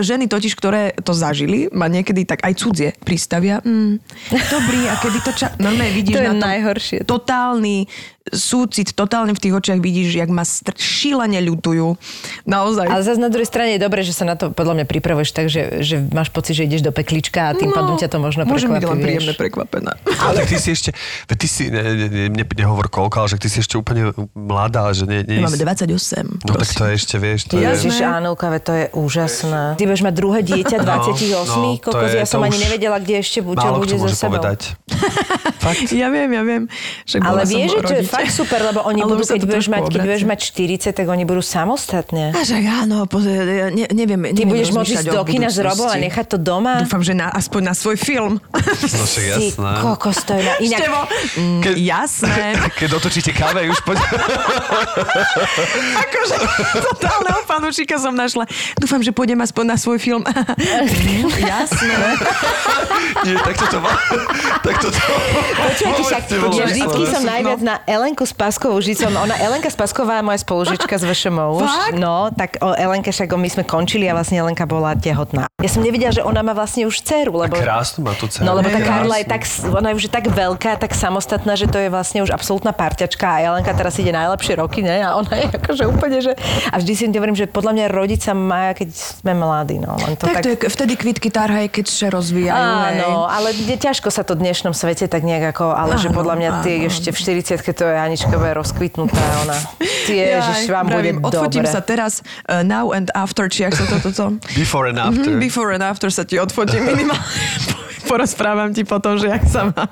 Ženy 0.00 0.26
totiž, 0.26 0.52
ktoré 0.52 0.90
to 0.96 1.12
zažili, 1.12 1.70
ma 1.70 1.86
niekedy 1.86 2.24
tak 2.24 2.42
aj 2.42 2.54
cudzie 2.56 2.90
pristavia. 2.98 3.62
Mm, 3.62 4.02
dobrý, 4.28 4.80
a 4.84 4.98
kedy 4.98 5.18
to 5.20 5.30
ča... 5.32 5.54
Normálne 5.56 5.92
vidíš 5.92 6.14
To 6.14 6.20
je 6.20 6.26
na 6.26 6.34
tom 6.34 6.42
najhoršie. 6.42 6.98
totálny 7.02 7.86
súcit 8.24 8.92
totálne 8.92 9.30
v 9.30 9.40
tých 9.40 9.50
očiach 9.52 9.78
vidíš, 9.78 10.14
jak 10.14 10.28
ma 10.28 10.42
str- 10.42 10.72
šílene 10.72 11.42
ľutujú. 11.42 11.98
Naozaj. 12.44 12.86
Ale 12.86 13.02
zase 13.02 13.18
na 13.18 13.26
druhej 13.26 13.44
strane 13.44 13.74
je 13.74 13.80
dobré, 13.80 14.00
že 14.00 14.12
sa 14.12 14.22
na 14.22 14.34
to 14.34 14.48
podľa 14.48 14.78
mňa 14.78 14.86
pripravuješ 14.86 15.30
tak, 15.32 15.46
že, 15.46 15.82
že 15.82 15.98
máš 16.06 16.28
pocit, 16.28 16.54
že 16.54 16.62
ideš 16.62 16.82
do 16.82 16.90
peklička 16.90 17.48
a 17.48 17.52
tým 17.52 17.70
pádom 17.70 17.96
ťa 17.96 18.06
to 18.06 18.18
možno 18.18 18.44
Môžem 18.44 18.70
byť 18.70 18.78
prekvapí. 18.78 18.92
len 18.92 18.98
príjemne 19.00 19.34
prekvapená. 19.34 19.92
Ale 20.20 20.44
ty 20.44 20.54
si 20.54 20.70
ešte, 20.70 20.90
ty 21.28 21.46
si, 21.46 21.66
ne, 21.66 21.82
ne, 21.82 22.06
ne, 22.30 22.44
nehovor 22.46 22.86
koľko, 22.86 23.16
ale 23.18 23.28
že 23.28 23.38
ty 23.38 23.48
si 23.48 23.58
ešte 23.58 23.74
úplne 23.74 24.14
mladá, 24.32 24.92
že 24.92 25.02
nie, 25.04 25.24
nie 25.24 25.42
Máme 25.42 25.52
si- 25.52 25.64
28. 25.64 26.46
No 26.46 26.54
tak 26.54 26.68
to 26.68 26.82
je 26.84 26.92
ešte, 26.94 27.14
vieš, 27.16 27.40
to 27.48 27.56
je... 27.56 27.64
Ježiš, 27.64 27.98
Ánulka, 28.02 28.46
veď 28.48 28.62
to 28.62 28.72
je 28.72 28.84
úžasné. 28.92 29.62
Ty 29.74 29.82
budeš 29.82 30.02
mať 30.02 30.14
druhé 30.14 30.38
dieťa 30.42 30.76
28, 30.78 31.48
no, 31.48 31.74
to 31.74 31.90
kokos, 31.90 32.12
ja 32.12 32.22
som 32.22 32.38
ani 32.38 32.58
nevedela, 32.60 32.96
kde 32.96 33.18
ešte 33.18 33.40
bude 33.40 33.58
kto 33.58 33.66
za 33.88 33.98
môže 33.98 34.14
sebou. 34.14 34.38
povedať. 34.38 34.78
Fakt? 35.64 35.90
Ja 35.90 36.06
viem, 36.06 36.26
ja 36.28 36.42
viem. 36.42 36.62
Však 37.06 37.20
Ale 37.22 37.42
vieš, 37.44 37.70
že. 37.80 38.11
Fakt 38.12 38.32
super, 38.32 38.60
lebo 38.60 38.84
oni 38.84 39.00
Ale 39.00 39.16
budú, 39.16 39.24
keď 39.24 39.42
budeš, 39.48 39.66
mať, 39.72 39.82
keď 39.88 40.00
budeš 40.04 40.24
mať 40.28 40.38
40, 40.92 40.92
tak 40.92 41.06
oni 41.08 41.24
budú 41.24 41.40
samostatne. 41.40 42.36
A 42.36 42.44
však 42.44 42.62
áno, 42.84 43.08
pozrie, 43.08 43.40
ja 43.40 43.66
ne, 43.72 43.88
neviem. 43.88 44.36
Ty 44.36 44.44
budeš 44.44 44.68
môcť 44.76 44.90
ísť 45.00 45.08
do 45.08 45.24
kina 45.24 45.48
s 45.48 45.56
Robou 45.56 45.88
a 45.88 45.96
nechať 45.96 46.36
to 46.36 46.38
doma? 46.38 46.84
Dúfam, 46.84 47.00
že 47.00 47.16
na, 47.16 47.32
aspoň 47.32 47.72
na 47.72 47.74
svoj 47.74 47.96
film. 47.96 48.36
No 48.92 49.06
Ty 49.08 49.22
jasné. 49.24 49.72
kokos, 49.80 50.18
to 50.26 50.32
je 50.36 50.42
na... 50.42 50.52
Inak, 50.58 50.80
Števo, 50.82 51.00
mm, 51.38 51.62
jasné. 51.80 52.44
Keď 52.80 52.90
otočíte 52.98 53.30
káve, 53.32 53.64
už 53.70 53.78
poď... 53.86 53.98
akože 56.02 56.36
totálneho 56.82 57.40
fanúšika 57.46 57.96
som 57.96 58.12
našla. 58.12 58.44
Dúfam, 58.76 59.00
že 59.00 59.14
pôjdem 59.14 59.38
aspoň 59.40 59.64
na 59.64 59.76
svoj 59.78 60.02
film. 60.02 60.22
Jasné. 61.40 62.06
Nie, 63.22 63.36
tak 63.38 63.54
toto 63.54 63.78
má... 63.80 63.92
Tak 64.60 64.74
toto... 64.82 64.98
Počujete, 65.62 66.02
však 66.02 66.22
vždycky 66.52 67.02
som 67.06 67.22
najviac 67.22 67.60
na 67.62 67.76
Elenku 68.02 68.26
Spaskovú 68.26 68.82
Žicom. 68.82 69.14
Ona, 69.14 69.38
Elenka 69.38 69.70
Spasková 69.70 70.18
je 70.18 70.26
moja 70.26 70.42
spolužička 70.42 70.98
z 70.98 71.06
VŠMO 71.06 71.62
už. 71.62 71.70
Fakt? 71.70 71.94
No, 71.94 72.34
tak 72.34 72.58
o 72.58 72.74
Elenke 72.74 73.14
však 73.14 73.30
my 73.30 73.46
sme 73.46 73.62
končili 73.62 74.10
a 74.10 74.18
vlastne 74.18 74.42
Elenka 74.42 74.66
bola 74.66 74.98
tehotná. 74.98 75.46
Ja 75.62 75.70
som 75.70 75.86
nevedela, 75.86 76.10
že 76.10 76.26
ona 76.26 76.42
má 76.42 76.50
vlastne 76.50 76.82
už 76.90 76.98
dceru, 76.98 77.46
lebo... 77.46 77.54
Krásnu 77.54 78.02
má 78.02 78.18
tu 78.18 78.26
dceru. 78.26 78.42
No 78.42 78.58
lebo 78.58 78.74
tá 78.74 78.82
Hej, 78.82 78.90
Karla 78.90 79.16
je 79.22 79.26
tak, 79.30 79.42
ona 79.70 79.94
je 79.94 80.02
už 80.02 80.10
tak 80.10 80.26
veľká, 80.26 80.82
tak 80.82 80.98
samostatná, 80.98 81.54
že 81.54 81.70
to 81.70 81.78
je 81.78 81.86
vlastne 81.86 82.26
už 82.26 82.34
absolútna 82.34 82.74
parťačka 82.74 83.38
a 83.38 83.54
Elenka 83.54 83.70
teraz 83.70 83.94
ide 84.02 84.10
najlepšie 84.10 84.58
roky, 84.58 84.82
ne? 84.82 84.98
A 84.98 85.14
ona 85.14 85.30
je 85.38 85.46
akože 85.46 85.86
úplne, 85.86 86.18
že... 86.18 86.34
A 86.74 86.82
vždy 86.82 86.92
si 86.98 87.06
hovorím, 87.06 87.38
že 87.38 87.46
podľa 87.46 87.70
mňa 87.78 87.86
rodiť 87.86 88.20
sa 88.26 88.34
má, 88.34 88.74
keď 88.74 88.90
sme 88.90 89.38
mladí, 89.38 89.78
no. 89.78 89.94
Len 89.94 90.18
to 90.18 90.26
Tak, 90.26 90.42
tak, 90.42 90.42
to 90.42 90.48
je, 90.50 90.56
vtedy 90.66 90.98
kvitky 90.98 91.30
tarhaj, 91.30 91.70
keď 91.70 91.86
sa 91.86 92.10
rozvíjajú. 92.10 92.50
hej. 92.50 93.06
Áno, 93.06 93.30
ale 93.30 93.54
je 93.54 93.78
ťažko 93.78 94.10
sa 94.10 94.26
to 94.26 94.34
v 94.34 94.42
dnešnom 94.42 94.74
svete 94.74 95.06
tak 95.06 95.22
nejak 95.22 95.54
ako, 95.54 95.70
ale 95.70 95.94
že 96.02 96.10
Áno, 96.10 96.18
podľa 96.18 96.34
mňa 96.42 96.50
áno. 96.66 96.90
ešte 96.90 97.14
v 97.14 97.18
40 97.38 97.62
to 97.70 97.84
je 97.86 97.91
Anička 97.94 98.32
bude 98.32 98.54
rozkvitnutá, 98.54 99.20
ona. 99.42 99.56
Ježiš, 100.04 100.66
vám 100.66 100.84
bude 100.84 100.94
vravím, 100.94 101.16
Odfotím 101.20 101.62
dobre. 101.62 101.72
sa 101.72 101.80
teraz 101.80 102.12
uh, 102.46 102.60
now 102.60 102.90
and 102.90 103.08
after, 103.12 103.46
či 103.46 103.64
ak 103.64 103.72
sa 103.72 103.84
to 103.86 103.96
toto... 104.00 104.24
Before 104.60 104.86
and 104.86 104.98
after. 104.98 105.30
Mhm, 105.32 105.40
before 105.46 105.70
and 105.70 105.82
after 105.82 106.08
sa 106.08 106.22
ti 106.22 106.36
odfotím 106.36 106.84
minimálne. 106.84 107.22
Porozprávam 108.02 108.74
ti 108.74 108.82
potom, 108.82 109.14
že 109.14 109.30
jak 109.30 109.46
sa 109.46 109.70
mám. 109.70 109.88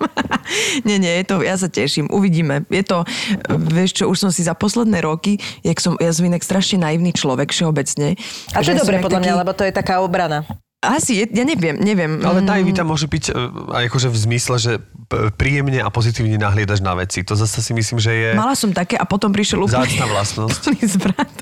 nie, 0.83 0.99
nie, 0.99 1.23
je 1.23 1.25
to, 1.25 1.37
ja 1.41 1.55
sa 1.55 1.71
teším, 1.71 2.11
uvidíme. 2.11 2.67
Je 2.67 2.83
to, 2.83 3.07
vieš 3.49 4.03
čo, 4.03 4.11
už 4.11 4.19
som 4.19 4.31
si 4.31 4.43
za 4.43 4.53
posledné 4.53 4.99
roky, 5.01 5.39
jak 5.63 5.79
som, 5.79 5.95
ja 5.97 6.11
som 6.11 6.27
inak 6.27 6.43
strašne 6.43 6.83
naivný 6.83 7.15
človek 7.15 7.49
všeobecne. 7.49 8.19
A 8.51 8.61
to 8.61 8.75
je 8.75 8.77
dobre 8.77 8.99
podľa 8.99 9.21
mňa, 9.21 9.33
taký- 9.33 9.41
lebo 9.41 9.53
to 9.55 9.63
je 9.63 9.73
taká 9.73 9.95
obrana. 10.03 10.43
Asi, 10.81 11.29
ja 11.29 11.45
neviem, 11.45 11.77
neviem. 11.77 12.25
Ale 12.25 12.41
Mm, 12.41 12.49
naivita 12.49 12.89
môže 12.89 13.05
byť 13.05 13.25
e, 13.29 13.33
aj 13.77 13.85
akože 13.93 14.09
v 14.09 14.17
zmysle, 14.17 14.57
že 14.57 14.73
príjemne 15.11 15.83
a 15.83 15.93
pozitívne 15.93 16.39
nahliedaš 16.39 16.81
na 16.81 16.97
veci. 16.97 17.21
To 17.27 17.35
zase 17.37 17.61
si 17.61 17.77
myslím, 17.77 17.99
že 17.99 18.13
je 18.15 18.29
Mala 18.33 18.57
som 18.57 18.71
také 18.73 18.95
a 18.95 19.05
potom 19.05 19.35
prišiel 19.35 19.67
úplne... 19.67 19.83
zácna 19.83 20.07
vlastnosť. 20.09 20.61
úplný 20.65 20.85
zvrat. 20.87 21.35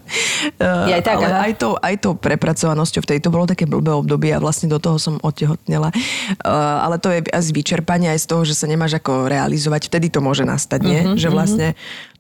Uh, 0.58 0.90
aj 0.90 1.02
tak, 1.04 1.16
ale 1.20 1.36
aha. 1.36 1.46
aj 1.46 1.54
to, 1.54 1.68
aj 1.76 1.94
to 2.00 2.10
prepracovanosťou 2.16 3.00
v 3.04 3.08
tej, 3.14 3.18
to 3.22 3.30
bolo 3.30 3.44
také 3.44 3.68
blbé 3.68 3.92
obdobie 3.92 4.32
a 4.32 4.40
vlastne 4.40 4.72
do 4.72 4.80
toho 4.80 4.96
som 4.96 5.20
otehotnela. 5.20 5.92
Uh, 6.42 6.88
ale 6.88 6.96
to 6.96 7.12
je 7.12 7.22
asi 7.28 7.52
vyčerpanie 7.52 8.08
aj 8.08 8.24
z 8.24 8.26
toho, 8.26 8.42
že 8.48 8.56
sa 8.56 8.64
nemáš 8.64 8.96
ako 8.96 9.28
realizovať. 9.28 9.92
Vtedy 9.92 10.08
to 10.08 10.24
môže 10.24 10.48
nastať, 10.48 10.80
nie? 10.82 11.00
Mhm, 11.04 11.20
že 11.20 11.28
vlastne 11.28 11.66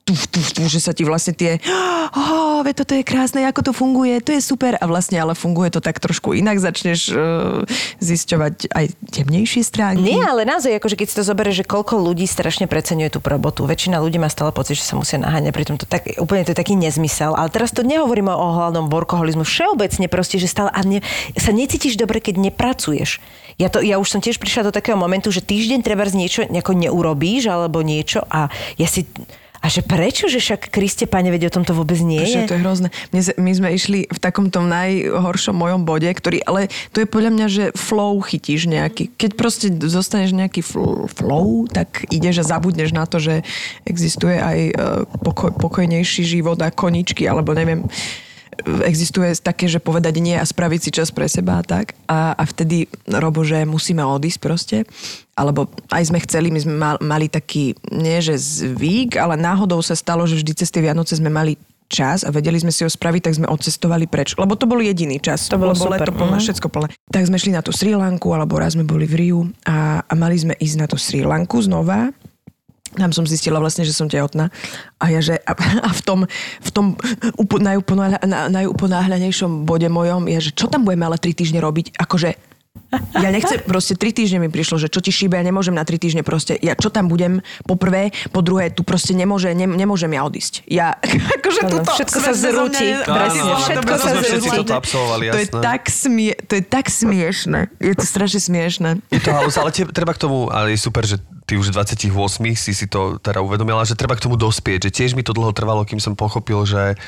tuf, 0.08 0.24
tuf, 0.32 0.48
tuf, 0.56 0.66
že 0.72 0.80
sa 0.80 0.96
ti 0.96 1.04
vlastne 1.04 1.36
tie 1.36 1.60
oh, 2.16 2.64
ve, 2.64 2.72
toto 2.72 2.96
je 2.96 3.04
krásne, 3.04 3.44
ako 3.44 3.60
to 3.68 3.72
funguje, 3.76 4.24
to 4.24 4.32
je 4.32 4.40
super 4.40 4.80
a 4.80 4.84
vlastne 4.88 5.20
ale 5.20 5.36
funguje 5.36 5.68
to 5.68 5.84
tak 5.84 6.00
trošku 6.00 6.32
inak, 6.32 6.56
začneš 6.56 7.12
uh, 7.12 7.68
zisťovať 8.00 8.72
aj 8.72 8.84
temnejšie 9.12 9.60
stránky. 9.60 10.00
Nie, 10.00 10.24
ale 10.24 10.48
naozaj, 10.48 10.80
akože 10.80 10.96
keď 10.96 11.06
si 11.12 11.14
to 11.20 11.24
zoberieš, 11.28 11.60
že 11.60 11.68
koľko 11.68 12.00
ľudí 12.00 12.24
strašne 12.24 12.64
preceňuje 12.64 13.12
tú 13.12 13.20
robotu. 13.20 13.68
Väčšina 13.68 14.00
ľudí 14.00 14.16
má 14.16 14.32
stále 14.32 14.48
pocit, 14.56 14.80
že 14.80 14.88
sa 14.88 14.96
musia 14.96 15.20
naháňať, 15.20 15.52
pritom 15.52 15.76
to 15.76 15.84
tak, 15.84 16.08
úplne 16.16 16.48
to 16.48 16.56
je 16.56 16.58
taký 16.58 16.72
nezmysel. 16.72 17.36
Ale 17.36 17.52
teraz 17.52 17.76
to 17.76 17.84
nehovorím 17.84 18.32
o 18.32 18.48
hľadnom 18.56 18.88
workoholizmu. 18.88 19.44
Všeobecne 19.44 20.08
proste, 20.08 20.40
že 20.40 20.48
stále 20.48 20.72
a 20.72 20.80
ne, 20.88 21.04
sa 21.36 21.52
necítiš 21.52 22.00
dobre, 22.00 22.24
keď 22.24 22.40
nepracuješ. 22.48 23.20
Ja, 23.60 23.68
to, 23.68 23.82
ja 23.82 23.98
už 23.98 24.08
som 24.08 24.22
tiež 24.22 24.38
prišla 24.38 24.70
do 24.70 24.72
takého 24.72 24.94
momentu, 24.94 25.34
že 25.34 25.42
týždeň 25.42 25.82
treba 25.82 26.06
niečo 26.08 26.46
nejako 26.46 26.78
neurobíš 26.78 27.50
alebo 27.50 27.84
niečo 27.84 28.24
a 28.30 28.48
ja 28.80 28.88
si... 28.88 29.04
A 29.58 29.66
že 29.66 29.82
prečo, 29.82 30.30
že 30.30 30.38
však 30.38 30.70
Kriste, 30.70 31.10
pane, 31.10 31.34
veď 31.34 31.50
o 31.50 31.54
tom 31.58 31.64
to 31.66 31.74
vôbec 31.74 31.98
nie 31.98 32.22
Že 32.22 32.46
je? 32.46 32.48
to 32.48 32.54
je 32.54 32.62
hrozné. 32.62 32.88
My 33.36 33.52
sme 33.52 33.68
išli 33.74 34.06
v 34.06 34.18
takom 34.22 34.54
tom 34.54 34.70
najhoršom 34.70 35.56
mojom 35.58 35.82
bode, 35.82 36.06
ktorý, 36.06 36.46
ale 36.46 36.70
to 36.94 37.02
je 37.02 37.10
podľa 37.10 37.30
mňa, 37.34 37.46
že 37.50 37.64
flow 37.74 38.22
chytíš 38.22 38.70
nejaký. 38.70 39.10
Keď 39.18 39.30
proste 39.34 39.66
zostaneš 39.74 40.32
nejaký 40.36 40.62
fl- 40.62 41.10
flow, 41.10 41.66
tak 41.66 42.06
ideš 42.14 42.46
a 42.46 42.54
zabudneš 42.54 42.94
na 42.94 43.04
to, 43.04 43.18
že 43.18 43.42
existuje 43.82 44.38
aj 44.38 44.58
e, 44.70 44.72
pokoj, 45.26 45.50
pokojnejší 45.58 46.22
život 46.22 46.58
a 46.62 46.70
koničky, 46.70 47.26
alebo 47.26 47.50
neviem, 47.50 47.82
existuje 48.64 49.30
také, 49.38 49.70
že 49.70 49.78
povedať 49.78 50.18
nie 50.18 50.34
a 50.34 50.46
spraviť 50.46 50.80
si 50.82 50.90
čas 50.90 51.08
pre 51.14 51.30
seba 51.30 51.62
a 51.62 51.66
tak. 51.66 51.94
A, 52.10 52.34
a 52.34 52.42
vtedy, 52.42 52.90
Robo, 53.06 53.46
že 53.46 53.62
musíme 53.62 54.02
odísť 54.02 54.38
proste. 54.42 54.76
Alebo 55.38 55.70
aj 55.94 56.10
sme 56.10 56.18
chceli, 56.24 56.50
my 56.50 56.60
sme 56.60 56.74
mal, 56.74 56.96
mali 56.98 57.30
taký, 57.30 57.78
nie 57.94 58.18
že 58.18 58.34
zvyk, 58.34 59.14
ale 59.14 59.38
náhodou 59.38 59.78
sa 59.78 59.94
stalo, 59.94 60.26
že 60.26 60.42
vždy 60.42 60.52
cez 60.58 60.68
tie 60.74 60.82
Vianoce 60.82 61.14
sme 61.14 61.30
mali 61.30 61.54
čas 61.88 62.20
a 62.20 62.28
vedeli 62.28 62.60
sme 62.60 62.68
si 62.68 62.84
ho 62.84 62.90
spraviť, 62.90 63.20
tak 63.24 63.36
sme 63.40 63.48
odcestovali 63.48 64.04
preč. 64.04 64.36
Lebo 64.36 64.54
to 64.54 64.68
bol 64.68 64.76
jediný 64.78 65.16
čas. 65.18 65.48
To 65.48 65.56
bolo 65.56 65.72
lebo 65.72 65.88
super, 65.88 66.04
leto 66.04 66.12
plné, 66.12 66.36
mhm. 66.38 66.44
všetko 66.44 66.66
plné. 66.68 66.88
Tak 67.08 67.24
sme 67.24 67.40
šli 67.40 67.56
na 67.56 67.64
tú 67.64 67.72
Sri 67.72 67.96
Lanku, 67.96 68.28
alebo 68.36 68.60
raz 68.60 68.76
sme 68.76 68.84
boli 68.84 69.08
v 69.08 69.14
Riu 69.24 69.40
a, 69.64 70.04
a 70.04 70.12
mali 70.14 70.36
sme 70.36 70.54
ísť 70.58 70.76
na 70.76 70.86
tú 70.86 71.00
Sri 71.00 71.24
Lanku 71.24 71.58
znova 71.64 72.12
tam 72.96 73.12
som 73.12 73.28
zistila 73.28 73.60
vlastne, 73.60 73.84
že 73.84 73.92
som 73.92 74.08
tehotná. 74.08 74.48
A 74.96 75.12
ja, 75.12 75.20
že 75.20 75.36
a, 75.44 75.52
a 75.84 75.90
v 75.92 76.00
tom, 76.00 76.18
v 76.62 76.70
tom 76.72 76.86
upo, 77.36 77.60
najuponáhľa, 77.60 78.24
na, 78.24 78.48
najuponáhľanejšom 78.48 79.68
bode 79.68 79.88
mojom 79.92 80.24
je, 80.32 80.48
že 80.48 80.52
čo 80.56 80.72
tam 80.72 80.88
budeme 80.88 81.04
ale 81.04 81.20
tri 81.20 81.36
týždne 81.36 81.60
robiť? 81.60 82.00
Akože 82.00 82.47
ja 83.18 83.28
nechcem, 83.28 83.60
proste 83.64 83.94
tri 83.94 84.14
týždne 84.14 84.42
mi 84.42 84.48
prišlo, 84.48 84.80
že 84.80 84.88
čo 84.88 85.04
ti 85.04 85.12
šíbe, 85.12 85.36
ja 85.36 85.44
nemôžem 85.44 85.76
na 85.76 85.84
tri 85.84 86.00
týždne 86.00 86.24
proste, 86.24 86.56
ja 86.58 86.72
čo 86.72 86.88
tam 86.88 87.10
budem, 87.10 87.44
po 87.68 87.76
prvé, 87.76 88.10
po 88.32 88.40
druhé, 88.40 88.72
tu 88.72 88.82
proste 88.82 89.12
nemôže, 89.12 89.52
ne, 89.52 89.68
nemôžem 89.68 90.08
ja 90.12 90.22
odísť. 90.24 90.64
Ja, 90.68 90.96
akože 91.38 91.60
tuto, 91.68 91.90
všetko 91.92 92.18
sa 92.18 92.32
zrúti. 92.32 92.86
Presne, 93.04 93.50
všetko 93.54 93.82
to 93.84 93.96
sa 94.00 94.10
zrúti. 94.16 94.48
To 95.32 95.38
je 95.38 95.48
tak, 95.50 95.82
smie, 95.92 96.32
to 96.48 96.52
je 96.58 96.64
tak 96.64 96.86
smiešne. 96.88 97.68
Je 97.78 97.94
to 97.94 98.04
strašne 98.04 98.40
smiešne. 98.40 98.88
Je 99.12 99.20
to 99.20 99.30
halus, 99.34 99.58
ale 99.60 99.70
treba 99.72 100.16
k 100.16 100.20
tomu, 100.24 100.48
ale 100.48 100.74
je 100.74 100.78
super, 100.80 101.04
že 101.04 101.20
ty 101.48 101.56
už 101.56 101.72
v 101.72 101.80
28 101.80 102.12
si 102.52 102.72
si 102.76 102.86
to 102.86 103.16
teda 103.24 103.40
uvedomila, 103.40 103.80
že 103.88 103.96
treba 103.96 104.12
k 104.12 104.24
tomu 104.28 104.36
dospieť, 104.36 104.88
že 104.88 104.90
tiež 104.92 105.10
mi 105.16 105.24
to 105.24 105.32
dlho 105.32 105.56
trvalo, 105.56 105.88
kým 105.88 105.96
som 105.96 106.12
pochopil, 106.12 106.68
že 106.68 107.00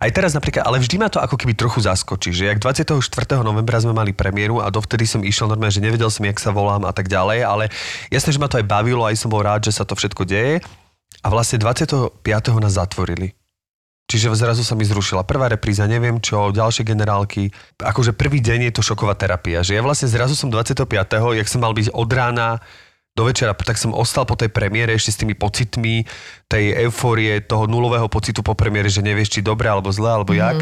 aj 0.00 0.10
teraz 0.16 0.32
napríklad, 0.32 0.64
ale 0.64 0.80
vždy 0.80 0.96
ma 0.96 1.12
to 1.12 1.20
ako 1.20 1.36
keby 1.36 1.52
trochu 1.52 1.84
zaskočí, 1.84 2.32
že 2.32 2.48
jak 2.48 2.56
24. 2.56 3.04
novembra 3.44 3.76
sme 3.84 3.92
mali 3.92 4.16
premiéru 4.16 4.64
a 4.64 4.72
dovtedy 4.72 5.04
som 5.04 5.20
išiel 5.20 5.52
normálne, 5.52 5.76
že 5.76 5.84
nevedel 5.84 6.08
som, 6.08 6.24
jak 6.24 6.40
sa 6.40 6.56
volám 6.56 6.88
a 6.88 6.92
tak 6.96 7.12
ďalej, 7.12 7.44
ale 7.44 7.64
jasné, 8.08 8.32
že 8.32 8.40
ma 8.40 8.48
to 8.48 8.56
aj 8.56 8.64
bavilo, 8.64 9.04
aj 9.04 9.20
som 9.20 9.28
bol 9.28 9.44
rád, 9.44 9.68
že 9.68 9.76
sa 9.76 9.84
to 9.84 9.92
všetko 9.92 10.24
deje 10.24 10.64
a 11.20 11.26
vlastne 11.28 11.60
25. 11.60 12.24
nás 12.64 12.72
zatvorili. 12.72 13.36
Čiže 14.10 14.34
zrazu 14.34 14.66
sa 14.66 14.74
mi 14.74 14.82
zrušila 14.82 15.22
prvá 15.22 15.46
repríza, 15.46 15.86
neviem 15.86 16.18
čo, 16.18 16.50
ďalšie 16.50 16.82
generálky. 16.82 17.54
Akože 17.78 18.10
prvý 18.10 18.42
deň 18.42 18.66
je 18.66 18.72
to 18.74 18.82
šoková 18.82 19.14
terapia, 19.14 19.62
že 19.62 19.78
ja 19.78 19.86
vlastne 19.86 20.10
zrazu 20.10 20.34
som 20.34 20.50
25. 20.50 20.82
jak 21.38 21.46
som 21.46 21.62
mal 21.62 21.70
byť 21.70 21.94
od 21.94 22.10
rána 22.10 22.58
do 23.18 23.26
večera, 23.26 23.52
tak 23.52 23.76
som 23.76 23.90
ostal 23.92 24.24
po 24.24 24.38
tej 24.38 24.48
premiére 24.50 24.94
ešte 24.94 25.10
s 25.10 25.20
tými 25.20 25.34
pocitmi 25.34 26.06
tej 26.46 26.86
eufórie, 26.86 27.42
toho 27.42 27.66
nulového 27.66 28.06
pocitu 28.06 28.40
po 28.40 28.54
premiére, 28.54 28.86
že 28.86 29.02
nevieš, 29.02 29.38
či 29.38 29.40
dobre 29.42 29.66
alebo 29.66 29.90
zle, 29.90 30.10
alebo 30.14 30.32
jak. 30.32 30.56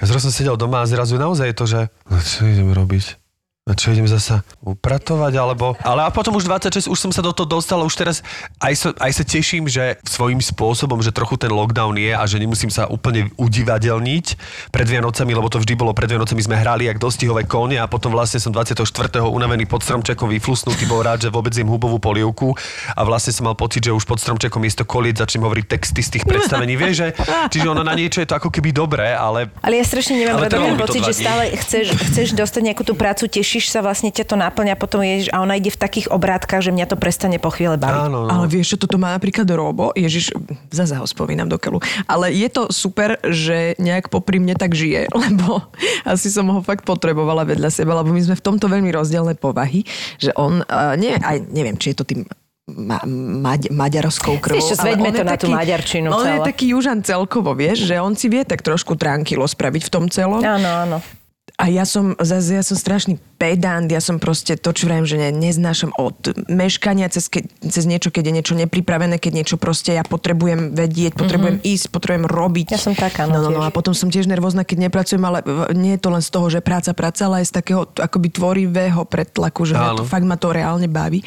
A 0.00 0.04
zrazu 0.08 0.28
som 0.28 0.32
sedel 0.32 0.56
doma 0.56 0.84
a 0.84 0.88
zrazu 0.88 1.20
naozaj 1.20 1.52
je 1.52 1.56
to, 1.56 1.64
že 1.68 1.80
no, 2.08 2.16
čo 2.20 2.48
idem 2.48 2.72
robiť? 2.72 3.21
A 3.62 3.78
čo 3.78 3.94
idem 3.94 4.10
zasa 4.10 4.42
upratovať, 4.66 5.38
alebo... 5.38 5.78
Ale 5.86 6.02
a 6.02 6.10
potom 6.10 6.34
už 6.34 6.50
26, 6.50 6.90
už 6.90 6.98
som 6.98 7.14
sa 7.14 7.22
do 7.22 7.30
toho 7.30 7.46
dostal, 7.46 7.78
už 7.86 7.94
teraz 7.94 8.18
aj 8.58 8.74
sa, 8.74 8.88
aj 8.98 9.12
sa 9.14 9.22
teším, 9.22 9.70
že 9.70 10.02
svojím 10.02 10.42
spôsobom, 10.42 10.98
že 10.98 11.14
trochu 11.14 11.38
ten 11.38 11.46
lockdown 11.46 11.94
je 11.94 12.10
a 12.10 12.26
že 12.26 12.42
nemusím 12.42 12.74
sa 12.74 12.90
úplne 12.90 13.30
udivadelniť 13.38 14.26
pred 14.74 14.86
Vianocami, 14.90 15.30
lebo 15.30 15.46
to 15.46 15.62
vždy 15.62 15.78
bolo 15.78 15.94
pred 15.94 16.10
Vianocami, 16.10 16.42
sme 16.42 16.58
hrali 16.58 16.90
jak 16.90 16.98
dostihové 16.98 17.46
kone 17.46 17.78
a 17.78 17.86
potom 17.86 18.10
vlastne 18.10 18.42
som 18.42 18.50
24. 18.50 18.82
unavený 19.30 19.70
pod 19.70 19.86
stromčekom 19.86 20.26
vyflusnutý, 20.26 20.82
bol 20.90 21.06
rád, 21.06 21.22
že 21.22 21.30
vôbec 21.30 21.54
jem 21.54 21.70
hubovú 21.70 22.02
polievku 22.02 22.58
a 22.98 23.06
vlastne 23.06 23.30
som 23.30 23.46
mal 23.46 23.54
pocit, 23.54 23.86
že 23.86 23.94
už 23.94 24.02
pod 24.02 24.18
stromčekom 24.18 24.58
miesto 24.58 24.82
koliec 24.82 25.22
začnem 25.22 25.46
hovoriť 25.46 25.64
texty 25.70 26.02
z 26.02 26.18
tých 26.18 26.24
predstavení. 26.26 26.74
Vieš, 26.74 26.94
že, 26.98 27.08
čiže 27.54 27.70
ono 27.70 27.86
na 27.86 27.94
niečo 27.94 28.18
je 28.18 28.26
to 28.26 28.34
ako 28.34 28.50
keby 28.50 28.74
dobré, 28.74 29.14
ale 29.14 29.54
Ale 29.62 29.78
ja 29.78 29.86
strašne 29.86 30.18
nemám 30.18 30.50
pocit, 30.82 31.06
že 31.06 31.14
stále 31.14 31.54
chceš, 31.62 31.94
chceš 32.10 32.34
dostať 32.34 32.74
nejakú 32.74 32.82
tú 32.82 32.98
prácu, 32.98 33.30
tešíš 33.52 33.68
sa, 33.68 33.84
vlastne 33.84 34.08
ťa 34.08 34.24
to 34.24 34.40
naplňa, 34.40 34.80
potom 34.80 35.04
ješ 35.04 35.28
a 35.28 35.44
ona 35.44 35.60
ide 35.60 35.68
v 35.68 35.76
takých 35.76 36.08
obrátkach, 36.08 36.64
že 36.64 36.72
mňa 36.72 36.88
to 36.88 36.96
prestane 36.96 37.36
po 37.36 37.52
chvíle 37.52 37.76
baviť. 37.76 38.08
áno, 38.08 38.24
no. 38.24 38.32
Ale 38.32 38.48
vieš, 38.48 38.72
čo 38.72 38.88
toto 38.88 38.96
má 38.96 39.12
napríklad 39.12 39.44
Robo? 39.52 39.92
Ježiš, 39.92 40.32
zase 40.72 40.96
ho 40.96 41.04
spomínam 41.04 41.52
do 41.52 41.60
keľu. 41.60 41.84
Ale 42.08 42.32
je 42.32 42.48
to 42.48 42.72
super, 42.72 43.20
že 43.20 43.76
nejak 43.76 44.08
popri 44.08 44.40
mne 44.40 44.56
tak 44.56 44.72
žije, 44.72 45.12
lebo 45.28 45.68
asi 46.08 46.32
som 46.32 46.48
ho 46.48 46.64
fakt 46.64 46.88
potrebovala 46.88 47.44
vedľa 47.44 47.68
seba, 47.68 47.92
lebo 48.00 48.08
my 48.08 48.24
sme 48.24 48.40
v 48.40 48.44
tomto 48.48 48.72
veľmi 48.72 48.88
rozdielne 48.88 49.36
povahy, 49.36 49.84
že 50.16 50.32
on, 50.32 50.64
uh, 50.64 50.96
nie, 50.96 51.12
aj 51.12 51.44
neviem, 51.52 51.76
či 51.76 51.92
je 51.92 51.96
to 52.00 52.08
tým 52.08 52.24
ma, 52.72 53.04
maď, 53.04 53.68
maďarskou 53.68 54.40
krvou. 54.40 54.64
Ale 54.64 54.80
zveďme 54.80 55.12
on 55.12 55.12
je 55.12 55.20
to 55.20 55.28
na 55.28 55.36
tú 55.36 55.48
maďarčinu 55.52 56.08
On 56.08 56.24
je 56.24 56.40
celé. 56.40 56.48
taký 56.48 56.72
južan 56.72 57.04
celkovo, 57.04 57.52
vieš, 57.52 57.84
že 57.84 58.00
on 58.00 58.16
si 58.16 58.32
vie 58.32 58.48
tak 58.48 58.64
trošku 58.64 58.96
tranquilo 58.96 59.44
spraviť 59.44 59.82
v 59.84 59.90
tom 59.92 60.08
celom. 60.08 60.40
Áno, 60.40 60.72
áno. 60.88 60.98
A 61.60 61.68
ja 61.68 61.84
som, 61.84 62.16
zase 62.18 62.56
ja 62.56 62.64
som 62.64 62.74
strašný 62.74 63.20
pedant, 63.42 63.90
ja 63.90 63.98
som 63.98 64.22
proste 64.22 64.54
to, 64.54 64.70
čo 64.70 64.86
vrajím, 64.86 65.02
že 65.02 65.18
ne, 65.18 65.34
neznášam 65.34 65.90
od 65.98 66.14
meškania 66.46 67.10
cez, 67.10 67.26
ke, 67.26 67.42
cez 67.66 67.90
niečo, 67.90 68.14
keď 68.14 68.30
je 68.30 68.36
niečo 68.38 68.54
nepripravené, 68.54 69.18
keď 69.18 69.42
niečo 69.42 69.56
proste 69.58 69.98
ja 69.98 70.06
potrebujem 70.06 70.70
vedieť, 70.70 71.18
potrebujem 71.18 71.58
mm-hmm. 71.58 71.74
ísť, 71.74 71.84
potrebujem 71.90 72.30
robiť. 72.30 72.66
Ja 72.70 72.78
som 72.78 72.94
taká, 72.94 73.26
no, 73.26 73.42
no, 73.42 73.50
no, 73.50 73.58
no 73.58 73.60
a 73.66 73.74
potom 73.74 73.98
som 73.98 74.14
tiež 74.14 74.30
nervózna, 74.30 74.62
keď 74.62 74.86
nepracujem, 74.86 75.22
ale 75.26 75.42
nie 75.74 75.98
je 75.98 76.00
to 76.06 76.14
len 76.14 76.22
z 76.22 76.30
toho, 76.30 76.46
že 76.46 76.62
práca, 76.62 76.94
práca, 76.94 77.26
ale 77.26 77.42
aj 77.42 77.50
z 77.50 77.52
takého 77.58 77.82
akoby 77.98 78.28
tvorivého 78.30 79.02
pretlaku, 79.10 79.66
že 79.66 79.74
Áno. 79.74 79.98
to, 79.98 80.02
fakt 80.06 80.22
ma 80.22 80.38
to 80.38 80.54
reálne 80.54 80.86
baví. 80.86 81.26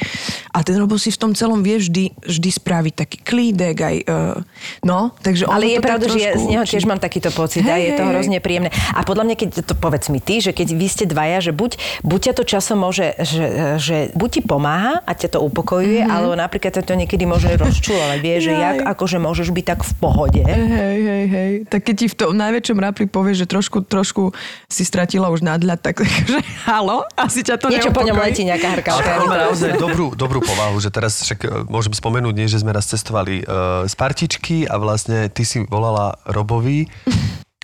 A 0.55 0.63
ten 0.63 0.79
Robo 0.79 0.95
si 0.95 1.11
v 1.11 1.19
tom 1.19 1.35
celom 1.35 1.59
vie 1.59 1.83
vždy, 1.83 2.15
vždy 2.23 2.49
spraviť 2.55 2.93
taký 2.95 3.17
klídek 3.27 3.75
aj, 3.75 3.95
uh, 4.07 4.39
no, 4.87 5.11
takže 5.19 5.51
Ale 5.51 5.67
je 5.67 5.83
pravda, 5.83 6.07
že 6.07 6.19
ja 6.23 6.31
z 6.39 6.47
neho 6.47 6.63
tiež 6.63 6.87
mám 6.87 7.03
takýto 7.03 7.27
pocit 7.35 7.67
a 7.67 7.75
Hej, 7.75 7.91
je 7.91 7.93
to 7.99 8.03
hrozne 8.07 8.39
príjemné. 8.39 8.71
A 8.95 9.03
podľa 9.03 9.27
mňa, 9.27 9.35
keď 9.35 9.49
to 9.67 9.75
povedz 9.75 10.07
mi 10.07 10.23
ty, 10.23 10.39
že 10.39 10.55
keď 10.55 10.67
vy 10.71 10.87
ste 10.87 11.03
dvaja, 11.03 11.43
že 11.43 11.51
buď, 11.51 12.04
buď 12.05 12.19
ťa 12.31 12.33
to 12.37 12.43
časom 12.45 12.77
môže, 12.85 13.17
že, 13.25 13.75
že 13.81 13.97
buď 14.13 14.29
ti 14.29 14.41
pomáha 14.45 15.01
a 15.01 15.11
ťa 15.17 15.35
to 15.35 15.39
upokojuje, 15.41 16.05
mm-hmm. 16.05 16.13
alebo 16.13 16.37
napríklad 16.37 16.77
ťa 16.77 16.85
to 16.85 16.93
niekedy 16.93 17.25
môže 17.25 17.49
rozčulovať. 17.61 18.19
Vieš, 18.21 18.41
že 18.45 18.53
jak 18.53 18.77
akože 18.85 19.17
môžeš 19.17 19.49
byť 19.49 19.65
tak 19.65 19.81
v 19.81 19.93
pohode. 19.97 20.41
Hej, 20.45 20.99
hej, 21.01 21.25
hej. 21.27 21.53
Tak 21.65 21.81
keď 21.81 21.95
ti 21.97 22.07
v 22.07 22.15
tom 22.15 22.37
najväčšom 22.37 22.77
rapri 22.77 23.09
povie, 23.09 23.33
že 23.33 23.49
trošku, 23.49 23.81
trošku 23.89 24.31
si 24.69 24.85
stratila 24.85 25.33
už 25.33 25.41
nadľad, 25.41 25.81
tak 25.81 26.05
že 26.31 26.39
halo, 26.69 27.09
asi 27.17 27.41
ťa 27.41 27.57
to 27.57 27.73
Niečo 27.73 27.89
po 27.89 28.05
ňom 28.05 28.13
neupokojí. 28.13 28.31
letí, 28.31 28.41
nejaká 28.45 28.69
Ale 28.85 29.25
má 29.25 29.37
naozaj 29.49 29.81
dobrú, 29.81 30.13
dobrú 30.13 30.39
povahu, 30.45 30.77
že 30.77 30.93
teraz 30.93 31.25
však 31.25 31.39
e, 31.41 31.47
môžem 31.65 31.91
spomenúť, 31.97 32.33
nie, 32.37 32.45
že 32.45 32.61
sme 32.61 32.69
raz 32.69 32.85
cestovali 32.85 33.41
uh, 33.41 33.87
z 33.89 33.93
partičky 33.97 34.69
a 34.69 34.77
vlastne 34.77 35.31
ty 35.33 35.41
si 35.41 35.65
volala 35.65 36.13
Robovi 36.29 36.85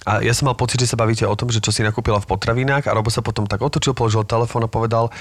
a 0.04 0.20
ja 0.20 0.34
som 0.34 0.50
mal 0.50 0.58
pocit, 0.58 0.80
že 0.80 0.90
sa 0.90 0.98
bavíte 0.98 1.24
o 1.24 1.36
tom, 1.36 1.50
že 1.50 1.62
čo 1.62 1.70
si 1.70 1.82
nakúpila 1.82 2.18
v 2.18 2.30
potravinách 2.30 2.90
a 2.90 2.96
Robo 2.96 3.14
sa 3.14 3.22
potom 3.22 3.46
tak 3.46 3.62
otočil, 3.62 3.94
položil 3.94 4.26
telefón 4.26 4.66
a 4.66 4.70
povedal 4.70 5.14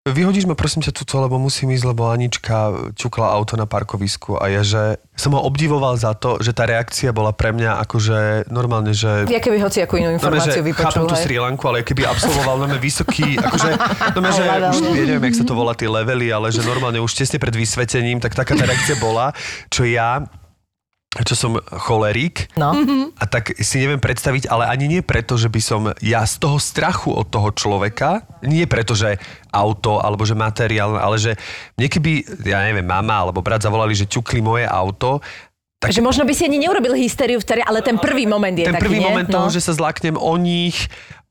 Vyhodíš 0.00 0.48
ma 0.48 0.56
prosím 0.56 0.80
ťa 0.80 0.96
tuto, 0.96 1.20
lebo 1.20 1.36
musím 1.36 1.76
ísť, 1.76 1.84
lebo 1.84 2.08
Anička 2.08 2.72
ťukla 2.96 3.36
auto 3.36 3.60
na 3.60 3.68
parkovisku 3.68 4.40
a 4.40 4.48
ja, 4.48 4.64
že 4.64 4.96
som 5.12 5.36
ho 5.36 5.44
obdivoval 5.44 5.92
za 6.00 6.16
to, 6.16 6.40
že 6.40 6.56
tá 6.56 6.64
reakcia 6.64 7.12
bola 7.12 7.36
pre 7.36 7.52
mňa 7.52 7.84
akože 7.84 8.48
normálne, 8.48 8.96
že 8.96 9.28
Ja 9.28 9.36
keby 9.36 9.60
hoci 9.60 9.84
akú 9.84 10.00
inú 10.00 10.08
No, 10.08 10.16
informáciu 10.16 10.64
chápem 10.64 10.72
vypočul. 10.72 11.04
tú 11.04 11.12
hej. 11.12 11.24
Sri 11.28 11.36
Lanku, 11.36 11.68
ale 11.68 11.84
keby 11.84 12.08
absolvoval 12.08 12.64
veľmi 12.64 12.80
vysoký, 12.80 13.36
akože, 13.44 13.70
no, 14.16 14.28
že 14.32 14.42
už 14.72 14.76
ja 14.88 15.04
neviem, 15.04 15.24
jak 15.28 15.36
sa 15.36 15.44
to 15.44 15.52
volá, 15.52 15.76
tie 15.76 15.84
levely, 15.92 16.32
ale 16.32 16.48
že 16.48 16.64
normálne 16.64 16.96
už 16.96 17.12
tesne 17.12 17.36
pred 17.36 17.52
vysvetením, 17.52 18.24
tak 18.24 18.32
taká 18.32 18.56
tá 18.56 18.64
reakcia 18.64 18.96
bola, 18.96 19.36
čo 19.68 19.84
ja 19.84 20.24
čo 21.10 21.34
som 21.34 21.58
cholerík 21.58 22.54
No. 22.54 22.70
a 23.18 23.24
tak 23.26 23.50
si 23.58 23.82
neviem 23.82 23.98
predstaviť, 23.98 24.46
ale 24.46 24.70
ani 24.70 24.86
nie 24.86 25.02
preto, 25.02 25.34
že 25.34 25.50
by 25.50 25.58
som 25.58 25.90
ja 25.98 26.22
z 26.22 26.38
toho 26.38 26.62
strachu 26.62 27.10
od 27.10 27.26
toho 27.26 27.50
človeka, 27.50 28.22
nie 28.46 28.62
preto, 28.70 28.94
že 28.94 29.18
auto 29.50 29.98
alebo 29.98 30.22
že 30.22 30.38
materiál, 30.38 30.94
ale 30.94 31.18
že 31.18 31.34
mne 31.74 31.90
keby, 31.90 32.12
ja 32.46 32.62
neviem, 32.62 32.86
mama 32.86 33.26
alebo 33.26 33.42
brat 33.42 33.66
zavolali, 33.66 33.90
že 33.98 34.06
ťukli 34.06 34.38
moje 34.38 34.70
auto, 34.70 35.18
tak 35.80 35.96
Že 35.96 36.04
možno 36.04 36.28
by 36.28 36.36
si 36.36 36.44
ani 36.44 36.60
neurobil 36.60 36.92
hystériu 36.92 37.40
vtedy, 37.40 37.64
ale 37.64 37.80
ten 37.80 37.96
prvý 37.96 38.28
moment 38.28 38.52
je 38.52 38.68
ten 38.68 38.76
taký, 38.76 38.84
prvý 38.84 39.00
nie? 39.00 39.06
moment 39.08 39.24
no. 39.32 39.34
toho, 39.40 39.48
že 39.48 39.64
sa 39.64 39.72
zláknem 39.72 40.12
o 40.12 40.36
nich, 40.36 40.76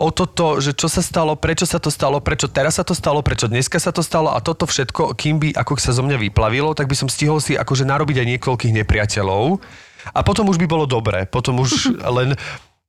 o 0.01 0.09
toto, 0.09 0.57
že 0.57 0.73
čo 0.73 0.89
sa 0.89 1.05
stalo, 1.05 1.37
prečo 1.37 1.69
sa 1.69 1.77
to 1.77 1.93
stalo, 1.93 2.17
prečo 2.17 2.49
teraz 2.49 2.81
sa 2.81 2.83
to 2.87 2.97
stalo, 2.97 3.21
prečo 3.21 3.45
dneska 3.45 3.77
sa 3.77 3.93
to 3.93 4.01
stalo 4.01 4.33
a 4.33 4.41
toto 4.41 4.65
všetko, 4.65 5.13
kým 5.13 5.37
by 5.37 5.53
ako 5.53 5.77
sa 5.77 5.93
zo 5.93 6.01
mňa 6.01 6.17
vyplavilo, 6.17 6.73
tak 6.73 6.89
by 6.89 6.97
som 6.97 7.05
stihol 7.05 7.37
si 7.37 7.53
akože 7.53 7.85
narobiť 7.85 8.25
aj 8.25 8.27
niekoľkých 8.35 8.73
nepriateľov 8.73 9.61
a 10.17 10.19
potom 10.25 10.49
už 10.49 10.57
by 10.57 10.65
bolo 10.65 10.89
dobre, 10.89 11.29
potom 11.29 11.61
už 11.61 11.93
len 12.17 12.33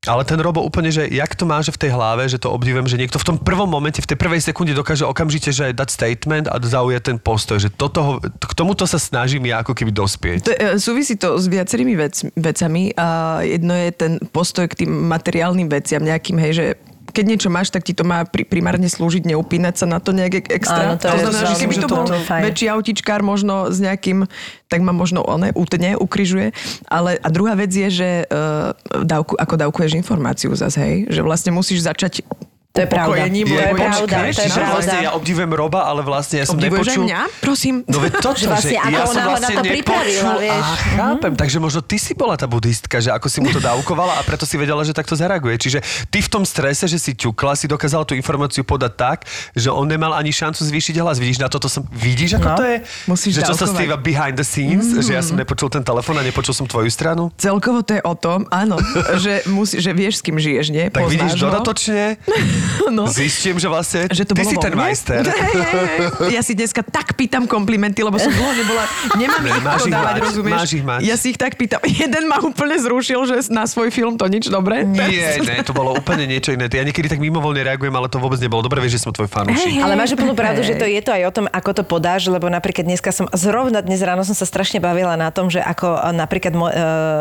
ale 0.08 0.24
ten 0.24 0.40
Robo 0.40 0.64
úplne, 0.64 0.88
že 0.88 1.04
jak 1.12 1.36
to 1.36 1.44
má, 1.44 1.60
v 1.60 1.76
tej 1.76 1.92
hlave, 1.92 2.24
že 2.24 2.40
to 2.40 2.48
obdivujem, 2.48 2.88
že 2.88 2.96
niekto 2.96 3.20
v 3.20 3.26
tom 3.28 3.36
prvom 3.36 3.68
momente, 3.68 4.00
v 4.00 4.08
tej 4.08 4.16
prvej 4.16 4.40
sekunde 4.40 4.72
dokáže 4.72 5.04
okamžite, 5.04 5.52
že 5.52 5.76
dať 5.76 5.88
statement 5.92 6.48
a 6.48 6.56
zaujať 6.56 7.02
ten 7.04 7.18
postoj, 7.20 7.60
že 7.60 7.68
toto, 7.68 8.16
k 8.24 8.52
tomuto 8.56 8.88
sa 8.88 8.96
snažím 8.96 9.52
ja 9.52 9.60
ako 9.60 9.76
keby 9.76 9.92
dospieť. 9.92 10.38
To, 10.48 10.52
e, 10.56 10.66
súvisí 10.80 11.20
to 11.20 11.36
s 11.36 11.44
viacerými 11.52 12.00
vec, 12.00 12.16
vecami 12.32 12.96
a 12.96 13.40
jedno 13.44 13.76
je 13.76 13.90
ten 13.92 14.12
postoj 14.32 14.72
k 14.72 14.88
tým 14.88 14.90
materiálnym 15.04 15.68
veciam 15.68 16.00
nejakým, 16.00 16.40
hej, 16.48 16.52
že 16.56 16.66
keď 17.10 17.24
niečo 17.26 17.48
máš, 17.52 17.70
tak 17.74 17.86
ti 17.86 17.92
to 17.92 18.06
má 18.06 18.24
pri, 18.26 18.46
primárne 18.46 18.86
slúžiť, 18.86 19.26
neupínať 19.26 19.82
sa 19.82 19.86
na 19.86 19.98
to 19.98 20.10
nejak 20.14 20.50
extra. 20.50 20.94
Áno, 20.94 20.98
to 20.98 21.10
je 21.10 21.22
znamená, 21.26 21.42
že 21.46 21.54
keby 21.60 21.74
to 21.76 21.86
to- 21.86 21.96
bol 21.98 22.04
to 22.06 22.16
väčší 22.18 22.66
autičkár 22.70 23.20
možno 23.22 23.68
s 23.68 23.78
nejakým, 23.82 24.24
tak 24.70 24.80
ma 24.82 24.94
možno 24.94 25.22
one 25.22 25.50
utne, 25.54 25.98
ukrižuje. 25.98 26.54
Ale 26.86 27.18
a 27.18 27.28
druhá 27.28 27.54
vec 27.58 27.70
je, 27.70 27.88
že 27.90 28.10
uh, 28.26 28.72
dávku, 29.02 29.34
ako 29.36 29.54
dávkuješ 29.58 29.98
informáciu 29.98 30.54
zase, 30.54 30.78
hej, 30.80 30.96
že 31.10 31.20
vlastne 31.22 31.50
musíš 31.54 31.84
začať 31.84 32.22
To 32.70 32.78
je 32.78 32.86
pravda. 32.86 33.26
upokojením, 33.26 33.46
To 33.46 33.54
je 33.56 33.72
pravda, 33.74 34.16
to 34.30 34.40
je 34.40 34.48
pravda. 34.48 34.70
Vlastne 34.70 34.98
ja 35.02 35.10
obdivujem 35.10 35.50
Roba, 35.50 35.80
ale 35.82 36.00
vlastne 36.00 36.38
ja 36.38 36.46
som 36.46 36.54
Obdivuješ 36.54 36.86
nepočul... 36.86 37.02
mňa? 37.02 37.20
Prosím. 37.40 37.74
No 37.84 37.98
veď 37.98 38.12
toto, 38.16 38.38
Že 38.38 38.46
vlastne 38.46 38.70
že 38.70 38.78
ako 38.78 38.94
ja 38.94 39.02
som 39.02 39.22
vlastne 39.26 39.54
to 39.58 39.62
pripravila, 39.66 40.06
nepočul. 40.30 40.38
vieš. 40.38 40.62
A 40.62 40.74
chápem, 40.94 41.32
takže 41.34 41.58
možno 41.58 41.80
ty 41.82 41.96
si 41.96 42.12
bola 42.14 42.34
tá 42.34 42.46
buddhistka, 42.46 42.96
že 42.96 43.10
ako 43.10 43.26
si 43.26 43.38
mu 43.38 43.50
to 43.50 43.58
dávkovala 43.68 44.12
a 44.16 44.22
preto 44.22 44.46
si 44.46 44.54
vedela, 44.54 44.86
že 44.86 44.94
takto 44.94 45.12
zareaguje. 45.12 45.58
Čiže 45.58 45.78
ty 46.06 46.22
v 46.22 46.30
tom 46.30 46.46
strese, 46.46 46.86
že 46.86 46.94
si 46.96 47.10
ťukla, 47.12 47.52
si 47.52 47.66
dokázala 47.66 48.06
tú 48.06 48.14
informáciu 48.14 48.62
podať 48.62 48.92
tak, 48.94 49.18
že 49.50 49.66
on 49.66 49.84
nemal 49.84 50.14
ani 50.14 50.30
šancu 50.30 50.62
zvýšiť 50.62 50.94
hlas. 50.96 51.18
Vidíš, 51.18 51.38
na 51.38 51.50
toto 51.50 51.66
som... 51.66 51.82
Vidíš, 51.90 52.38
ako 52.38 52.46
No. 52.46 52.56
to 52.56 52.64
je? 52.64 52.76
Musíš 53.04 53.32
že 53.34 53.42
čo 53.44 53.54
sa 53.56 53.66
stýva 53.66 53.94
behind 53.96 54.34
the 54.34 54.46
scenes, 54.46 54.94
že 54.94 55.10
ja 55.10 55.20
som 55.20 55.34
nepočul 55.34 55.66
ten 55.68 55.82
telefon 55.82 56.14
a 56.14 56.22
nepočul 56.22 56.54
som 56.54 56.64
tvoju 56.64 56.86
stranu. 56.86 57.34
Celkovo 57.34 57.82
to 57.82 57.98
je 57.98 58.02
o 58.02 58.14
tom, 58.14 58.46
áno, 58.48 58.78
že, 59.18 59.42
musí, 59.46 59.78
že 59.78 59.90
vieš, 59.90 60.18
s 60.18 60.24
kým 60.24 60.38
žiješ, 60.38 60.70
nie? 60.70 60.86
Tak 60.86 61.06
vidíš, 61.06 61.34
Poznáš 61.34 61.42
dodatočne 61.42 62.02
No. 62.90 63.06
zistím, 63.06 63.54
že 63.56 63.70
vlastne 63.70 64.10
že 64.10 64.26
to 64.26 64.34
ty 64.34 64.42
bolo 64.42 64.50
si 64.50 64.56
ten 64.58 64.74
majster. 64.74 65.22
Hej, 65.22 65.62
hej, 65.62 65.86
hej. 65.94 66.34
Ja 66.34 66.42
si 66.42 66.58
dneska 66.58 66.82
tak 66.82 67.14
pýtam 67.14 67.46
komplimenty, 67.46 68.02
lebo 68.02 68.18
som 68.18 68.34
dlho 68.34 68.50
nebola... 68.50 68.82
Nemám 69.14 69.42
ich 69.46 69.62
Máš 69.62 69.82
ich 69.86 69.94
dávať, 69.94 70.14
mať, 70.18 70.22
rozumieš? 70.26 70.58
máš 70.58 70.70
ich 70.74 70.84
mať. 70.84 71.00
Ja 71.06 71.14
si 71.14 71.26
ich 71.30 71.38
tak 71.38 71.54
pýtam. 71.54 71.78
Jeden 71.86 72.26
ma 72.26 72.42
úplne 72.42 72.74
zrušil, 72.82 73.20
že 73.30 73.36
na 73.54 73.70
svoj 73.70 73.94
film 73.94 74.18
to 74.18 74.26
nič 74.26 74.50
dobre. 74.50 74.82
Nie, 74.82 75.38
ne, 75.38 75.62
to 75.62 75.70
bolo 75.70 75.94
úplne 75.94 76.26
niečo 76.26 76.50
iné. 76.50 76.66
Ja 76.66 76.82
niekedy 76.82 77.06
tak 77.06 77.22
mimovoľne 77.22 77.62
reagujem, 77.62 77.94
ale 77.94 78.10
to 78.10 78.18
vôbec 78.18 78.42
nebolo 78.42 78.66
dobre, 78.66 78.82
vieš, 78.82 78.98
že 78.98 79.06
som 79.06 79.14
tvoj 79.14 79.30
fanúšik. 79.30 79.78
Ale 79.78 79.94
máš 79.94 80.18
úplnú 80.18 80.34
pravdu, 80.34 80.66
že 80.66 80.74
to 80.74 80.86
je 80.88 81.00
to 81.00 81.14
aj 81.14 81.22
o 81.28 81.32
tom, 81.32 81.46
ako 81.46 81.70
to 81.76 81.82
podáš, 81.86 82.26
lebo 82.26 82.50
napríklad 82.50 82.84
dneska 82.86 83.14
som, 83.14 83.30
zrovna 83.32 83.80
dnes 83.84 84.02
ráno 84.02 84.26
som 84.26 84.34
sa 84.34 84.46
strašne 84.48 84.82
bavila 84.82 85.14
na 85.14 85.30
tom, 85.30 85.46
že 85.46 85.62
ako 85.62 85.86
e, 85.94 86.10
napríklad 86.16 86.52
mo, 86.56 86.66
e, 86.66 86.74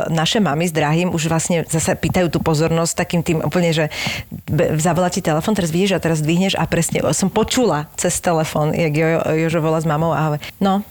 naše 0.10 0.42
mamy 0.42 0.66
s 0.66 0.74
drahým 0.74 1.14
už 1.14 1.30
vlastne 1.30 1.64
zase 1.70 1.94
pýtajú 1.94 2.34
tú 2.34 2.40
pozornosť 2.42 2.94
takým 2.96 3.22
tým 3.22 3.38
úplne, 3.46 3.70
že 3.70 3.86
zavolá 4.80 5.14
ti 5.14 5.22
telefon, 5.30 5.54
teraz 5.54 5.70
vidíš 5.70 5.94
a 5.94 6.02
teraz 6.02 6.26
dvihneš 6.26 6.58
a 6.58 6.66
presne 6.66 7.06
som 7.14 7.30
počula 7.30 7.86
cez 7.94 8.18
telefon, 8.18 8.74
jak 8.74 8.94
jo, 8.98 9.22
Jožo 9.46 9.62
volá 9.62 9.78
s 9.78 9.86
mamou 9.86 10.10
a 10.10 10.26
hovorí, 10.26 10.42
no, 10.58 10.82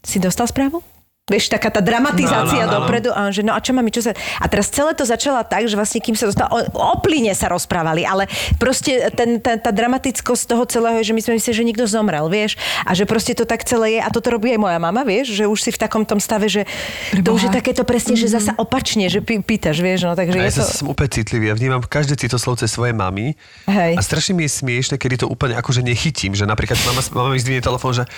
si 0.00 0.16
dostal 0.16 0.48
správu? 0.48 0.80
Vieš, 1.30 1.54
taká 1.54 1.70
tá 1.70 1.78
dramatizácia 1.78 2.66
No, 2.66 2.66
no, 2.66 2.72
no. 2.74 2.76
dopredu 2.82 3.14
a 3.14 3.30
on 3.30 3.30
že 3.30 3.46
no 3.46 3.54
a 3.54 3.62
čo 3.62 3.70
mami, 3.70 3.94
čo 3.94 4.02
sa... 4.02 4.10
A 4.42 4.50
teraz 4.50 4.74
celé 4.74 4.90
to 4.98 5.06
začala 5.06 5.46
tak, 5.46 5.70
že 5.70 5.78
vlastne 5.78 6.02
kým 6.02 6.18
sa 6.18 6.26
dostala, 6.26 6.50
o, 6.50 6.58
o 6.74 6.98
plyne 6.98 7.30
sa 7.30 7.46
rozprávali, 7.46 8.02
ale 8.02 8.26
proste 8.58 9.06
ten, 9.14 9.38
ten, 9.38 9.54
tá 9.62 9.70
dramatickosť 9.70 10.50
toho 10.50 10.66
celého 10.66 10.98
je, 10.98 11.10
že 11.10 11.14
my 11.14 11.22
sme 11.22 11.32
mysleli, 11.38 11.54
že 11.54 11.62
niekto 11.62 11.86
zomrel, 11.86 12.26
vieš, 12.26 12.58
a 12.82 12.90
že 12.98 13.06
proste 13.06 13.38
to 13.38 13.46
tak 13.46 13.62
celé 13.62 13.96
je 13.96 14.00
a 14.02 14.10
toto 14.10 14.34
robí 14.34 14.50
aj 14.50 14.58
moja 14.58 14.82
mama, 14.82 15.06
vieš, 15.06 15.38
že 15.38 15.46
už 15.46 15.62
si 15.62 15.70
v 15.70 15.78
takom 15.78 16.02
tom 16.02 16.18
stave, 16.18 16.50
že 16.50 16.66
to 17.14 17.30
už 17.30 17.46
je 17.46 17.50
takéto 17.54 17.86
presne, 17.86 18.18
že 18.18 18.26
zasa 18.26 18.58
opačne, 18.58 19.06
že 19.06 19.22
pý, 19.22 19.38
pýtaš, 19.38 19.78
vieš, 19.78 20.10
no 20.10 20.18
takže 20.18 20.42
A 20.42 20.50
ja 20.50 20.50
to... 20.50 20.66
som 20.66 20.90
úplne 20.90 21.06
citlivý. 21.06 21.48
Ja 21.48 21.54
vnímam 21.54 21.86
každé 21.86 22.18
citoslovce 22.18 22.66
svojej 22.66 22.98
mamy. 22.98 23.38
Hej. 23.70 23.94
A 23.94 24.02
strašne 24.02 24.34
mi 24.34 24.50
je 24.50 24.58
smiešne, 24.58 24.98
kedy 24.98 25.22
to 25.22 25.26
úplne 25.30 25.54
akože 25.54 25.86
nechytím. 25.86 26.34
Že 26.34 26.50
napríklad 26.50 26.82
mama, 26.82 26.98
mama 27.14 27.28
mi 27.30 27.38
zdvihne 27.38 27.62
telefón, 27.62 27.94
že 27.94 28.10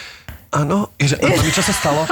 Áno, 0.55 0.95
je, 1.03 1.11
že, 1.11 1.17
a 1.19 1.27
mami, 1.35 1.51
čo 1.51 1.67
sa 1.67 1.75
stalo? 1.75 2.07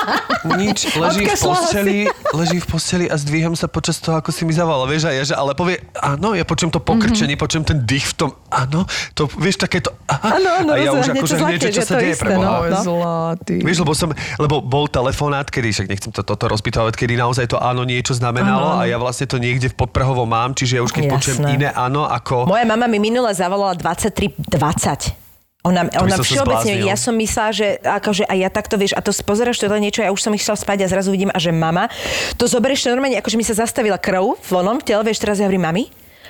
Nič, 0.62 0.94
leží 0.94 1.26
v 1.26 1.34
posteli, 1.34 1.98
leží 2.30 2.58
v 2.62 2.66
posteli 2.70 3.04
a 3.10 3.18
zdvíham 3.18 3.58
sa 3.58 3.66
počas 3.66 3.98
toho, 3.98 4.22
ako 4.22 4.30
si 4.30 4.46
mi 4.46 4.54
zavolal, 4.54 4.86
vieš, 4.86 5.10
a 5.10 5.12
ja, 5.12 5.26
že, 5.26 5.34
ale 5.34 5.58
povie, 5.58 5.82
áno, 5.98 6.30
ja 6.38 6.46
počujem 6.46 6.70
to 6.70 6.78
pokrčenie, 6.78 7.34
mm-hmm. 7.34 7.42
počujem 7.42 7.64
ten 7.66 7.82
dých 7.82 8.06
v 8.06 8.14
tom, 8.14 8.30
áno, 8.54 8.86
to, 9.18 9.26
vieš, 9.42 9.58
takéto, 9.58 9.90
aha, 10.06 10.38
Áno, 10.38 10.48
áno, 10.62 10.70
a 10.72 10.78
ja 10.78 10.94
už 10.94 11.10
akože 11.10 11.34
zlatie, 11.42 11.70
čo 11.74 11.82
sa 11.82 11.98
to 11.98 12.06
deje 12.06 12.14
isté, 12.14 12.22
pre 12.22 12.34
no. 12.38 12.46
Boha. 12.46 12.58
Oj, 12.62 12.70
zlatý. 12.86 13.56
Vieš, 13.66 13.78
lebo 13.82 13.92
som, 13.98 14.08
lebo 14.38 14.62
bol 14.62 14.86
telefonát, 14.86 15.50
kedy, 15.50 15.68
však 15.74 15.86
nechcem 15.90 16.10
to, 16.14 16.22
toto 16.22 16.46
rozpýtovať, 16.46 16.94
kedy 16.94 17.18
naozaj 17.18 17.50
to 17.50 17.58
áno 17.58 17.82
niečo 17.82 18.14
znamenalo 18.14 18.78
a 18.78 18.86
ja 18.86 18.94
vlastne 19.02 19.26
to 19.26 19.42
niekde 19.42 19.74
v 19.74 19.74
podprahovo 19.74 20.22
mám, 20.22 20.54
čiže 20.54 20.78
ja 20.78 20.82
už 20.86 20.94
keď 20.94 21.10
Jasné. 21.10 21.14
počujem 21.18 21.38
iné 21.50 21.68
áno, 21.74 22.06
ako... 22.06 22.46
Moja 22.46 22.62
mama 22.62 22.86
mi 22.86 23.02
minule 23.02 23.34
zavolala 23.34 23.74
23.20. 23.74 25.27
Ona, 25.66 25.90
ona 25.90 26.22
všeobecne, 26.22 26.86
ja 26.86 26.94
som 26.94 27.18
myslela, 27.18 27.50
že 27.50 27.82
akože 27.82 28.22
a 28.30 28.38
ja 28.38 28.46
takto 28.46 28.78
vieš, 28.78 28.94
a 28.94 29.02
to 29.02 29.10
pozeráš 29.26 29.58
to 29.58 29.66
niečo, 29.66 30.06
ja 30.06 30.14
už 30.14 30.22
som 30.22 30.30
išla 30.30 30.54
spať 30.54 30.86
a 30.86 30.88
zrazu 30.88 31.10
vidím, 31.10 31.34
a 31.34 31.38
že 31.42 31.50
mama, 31.50 31.90
to 32.38 32.46
zoberieš 32.46 32.86
normálne, 32.86 33.18
akože 33.18 33.34
mi 33.34 33.42
sa 33.42 33.58
zastavila 33.58 33.98
krv 33.98 34.38
v 34.38 34.52
onom 34.54 34.78
tele, 34.78 35.02
vieš, 35.02 35.18
teraz 35.18 35.42
ja 35.42 35.50
hovorím, 35.50 35.66
mami, 35.66 35.84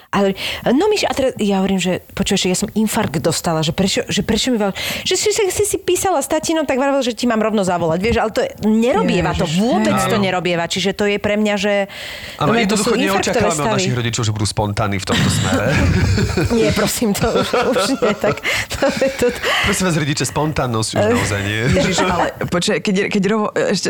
a 0.08 0.24
hovorí, 0.24 0.34
no 0.72 0.88
myš, 0.88 1.04
a 1.04 1.12
teraz 1.12 1.36
ja 1.36 1.60
hovorím, 1.60 1.76
že 1.76 2.00
počuješ, 2.16 2.40
že 2.40 2.48
ja 2.48 2.56
som 2.56 2.68
infarkt 2.72 3.20
dostala, 3.20 3.60
že 3.60 3.76
prečo, 3.76 4.08
že 4.08 4.24
prečo 4.24 4.48
mival, 4.48 4.72
že 5.04 5.20
si, 5.20 5.28
si, 5.36 5.44
si, 5.52 5.64
si 5.68 5.76
písala 5.76 6.24
s 6.24 6.28
tatinom, 6.32 6.64
tak 6.64 6.80
vravel, 6.80 7.04
že 7.04 7.12
ti 7.12 7.28
mám 7.28 7.44
rovno 7.44 7.60
zavolať, 7.60 7.98
vieš, 8.00 8.16
ale 8.16 8.30
to 8.32 8.40
je- 8.40 8.52
nerobieva 8.64 9.36
to, 9.36 9.44
vôbec 9.44 9.92
hej. 9.92 10.08
to 10.08 10.16
nerobieva, 10.16 10.64
čiže 10.64 10.96
to 10.96 11.04
je 11.04 11.20
pre 11.20 11.36
mňa, 11.36 11.54
že... 11.60 11.92
Áno, 12.40 12.56
to 12.64 12.80
sú 12.80 12.96
jednoducho 12.96 13.20
neočakávame 13.20 13.62
od 13.68 13.74
našich 13.76 13.96
rodičov, 13.96 14.22
že 14.24 14.32
budú 14.32 14.46
spontánni 14.48 14.96
v 14.96 15.06
tomto 15.06 15.28
smere. 15.28 15.76
Nie, 16.56 16.72
prosím, 16.72 17.12
to 17.12 17.28
už, 17.28 17.48
už 17.52 17.84
nie, 18.00 18.12
tak 18.16 18.40
to, 18.72 18.88
to, 18.88 19.24
to, 19.28 19.38
Prosím 19.68 19.84
vás, 19.92 19.96
rodiče, 20.00 20.24
spontánnosť 20.24 20.90
už 20.96 21.04
naozaj 21.04 21.40
nie. 21.48 21.60
Ježiš, 21.68 21.98
ale 22.08 22.32
počkaj, 22.48 22.78
keď, 22.80 22.96
keď 23.12 23.22
Robo, 23.28 23.46
ešte, 23.52 23.88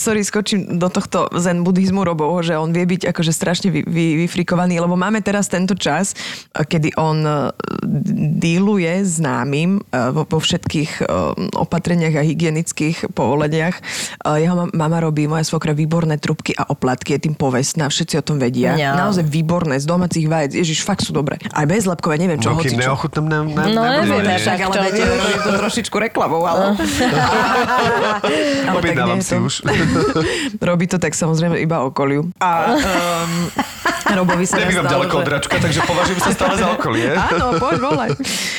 sorry, 0.00 0.24
skočím 0.24 0.80
do 0.80 0.88
tohto 0.88 1.28
zen 1.36 1.60
buddhizmu 1.60 2.00
Robo, 2.00 2.32
že 2.40 2.56
on 2.56 2.72
vie 2.72 2.88
byť 2.88 3.12
akože 3.12 3.32
strašne 3.34 3.68
vy, 3.68 3.84
vy, 3.84 4.04
vyfrikovaný, 4.26 4.80
lebo 4.80 4.96
máme 4.96 5.20
teraz 5.20 5.41
tento 5.46 5.72
čas, 5.72 6.14
a 6.52 6.62
kedy 6.62 6.94
on 6.94 7.18
e, 7.20 7.32
díluje 8.36 8.92
s 9.00 9.16
námim 9.16 9.80
e, 9.80 10.10
vo, 10.10 10.22
vo 10.22 10.38
všetkých 10.38 10.90
e, 10.98 11.04
opatreniach 11.54 12.14
a 12.14 12.22
hygienických 12.22 13.10
povoleniach. 13.10 13.74
E, 13.74 13.82
Jeho 14.38 14.54
ma- 14.54 14.72
mama 14.72 14.98
robí, 15.00 15.24
moja 15.24 15.42
svokra, 15.42 15.72
výborné 15.72 16.16
trubky 16.16 16.52
a 16.52 16.66
oplatky, 16.66 17.14
je 17.14 17.26
tým 17.26 17.34
povestná, 17.34 17.86
všetci 17.86 18.14
o 18.16 18.24
tom 18.24 18.36
vedia. 18.36 18.74
Ňa. 18.74 18.98
Naozaj 18.98 19.24
výborné, 19.24 19.78
z 19.78 19.86
domácich 19.86 20.26
vajec, 20.26 20.52
Ježiš, 20.54 20.82
fakt 20.82 21.00
sú 21.00 21.12
dobré. 21.12 21.38
Aj 21.48 21.64
bezlepkové, 21.64 22.16
neviem 22.16 22.36
čo, 22.36 22.50
No, 22.50 22.58
hoci 22.58 22.72
čo. 22.72 22.80
neochutnám, 22.80 23.24
ne, 23.24 23.42
ne, 23.48 23.72
No, 23.72 23.82
nie. 24.18 24.36
však 24.36 24.58
Tak, 24.58 24.66
ale 24.68 24.76
viete, 24.84 25.02
robím 25.04 25.40
to 25.40 25.50
trošičku 25.56 25.96
reklamou, 25.96 26.42
ale... 26.42 26.74
ale 28.64 28.78
tak 28.80 28.96
nie 28.98 29.16
je 29.16 29.22
si 29.22 29.34
to- 29.34 29.42
už. 29.42 29.54
Robí 30.62 30.86
to 30.86 30.96
tak 30.96 31.12
samozrejme 31.12 31.58
iba 31.58 31.82
okoliu. 31.82 32.30
A 32.38 32.50
um, 32.72 33.32
Robovi 34.18 34.44
sa 34.44 34.60
od 34.60 34.68
že- 34.68 34.84
Račka, 35.32 35.56
takže 35.56 35.80
považujem 35.88 36.20
sa 36.20 36.30
stále 36.36 36.54
za 36.60 36.68
okolie. 36.76 37.08
Áno, 37.32 37.56
poď 37.56 37.76
volaj. 37.80 38.10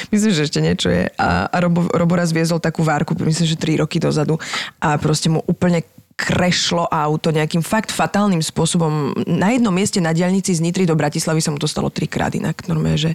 Myslím, 0.10 0.32
že 0.34 0.42
ešte 0.50 0.60
niečo 0.60 0.90
je. 0.90 1.06
A, 1.22 1.46
a 1.46 1.58
Robo, 1.62 1.86
Robo 1.94 2.14
raz 2.18 2.34
viezol 2.34 2.58
takú 2.58 2.82
várku, 2.82 3.14
myslím, 3.14 3.46
že 3.46 3.58
3 3.58 3.82
roky 3.86 4.02
dozadu 4.02 4.42
a 4.82 4.98
proste 4.98 5.30
mu 5.30 5.46
úplne 5.46 5.86
krešlo 6.14 6.86
auto 6.88 7.34
nejakým 7.34 7.66
fakt 7.66 7.90
fatálnym 7.90 8.42
spôsobom. 8.42 9.18
Na 9.26 9.50
jednom 9.50 9.74
mieste 9.74 9.98
na 9.98 10.14
diaľnici 10.14 10.54
z 10.54 10.62
Nitry 10.62 10.86
do 10.86 10.94
Bratislavy 10.94 11.42
sa 11.42 11.50
mu 11.50 11.58
to 11.58 11.66
stalo 11.66 11.90
trikrát 11.90 12.34
inak. 12.38 12.70
Normálne, 12.70 13.02
že 13.02 13.12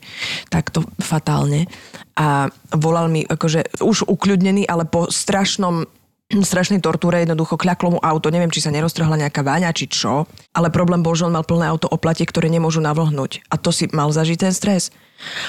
takto 0.51 0.83
fatálne. 0.99 1.71
A 2.19 2.51
volal 2.75 3.07
mi 3.07 3.23
akože 3.23 3.79
už 3.79 4.11
ukľudnený, 4.11 4.67
ale 4.67 4.83
po 4.83 5.07
strašnom 5.07 5.87
strašnej 6.29 6.85
tortúre 6.85 7.25
jednoducho 7.25 7.57
kľaklo 7.57 7.97
mu 7.97 8.01
auto, 8.05 8.29
neviem, 8.29 8.53
či 8.53 8.61
sa 8.61 8.69
neroztrhla 8.69 9.17
nejaká 9.17 9.41
váňa, 9.41 9.73
či 9.73 9.89
čo, 9.89 10.29
ale 10.53 10.69
problém 10.69 11.01
bol, 11.01 11.17
že 11.17 11.25
on 11.25 11.33
mal 11.33 11.45
plné 11.45 11.65
auto 11.65 11.89
oplatie, 11.89 12.29
ktoré 12.29 12.53
nemôžu 12.53 12.85
navlhnúť. 12.85 13.49
A 13.49 13.57
to 13.57 13.73
si 13.73 13.89
mal 13.97 14.13
zažiť 14.13 14.39
ten 14.45 14.53
stres. 14.53 14.93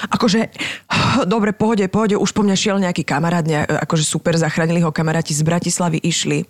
Akože, 0.08 0.48
dobre, 1.28 1.52
pohode, 1.52 1.84
pohode, 1.92 2.16
už 2.16 2.32
po 2.32 2.40
mňa 2.40 2.56
šiel 2.56 2.80
nejaký 2.80 3.04
kamarát, 3.04 3.44
ne, 3.44 3.60
akože 3.68 4.08
super, 4.08 4.40
zachránili 4.40 4.80
ho 4.80 4.88
kamaráti 4.88 5.36
z 5.36 5.44
Bratislavy, 5.44 6.00
išli 6.00 6.48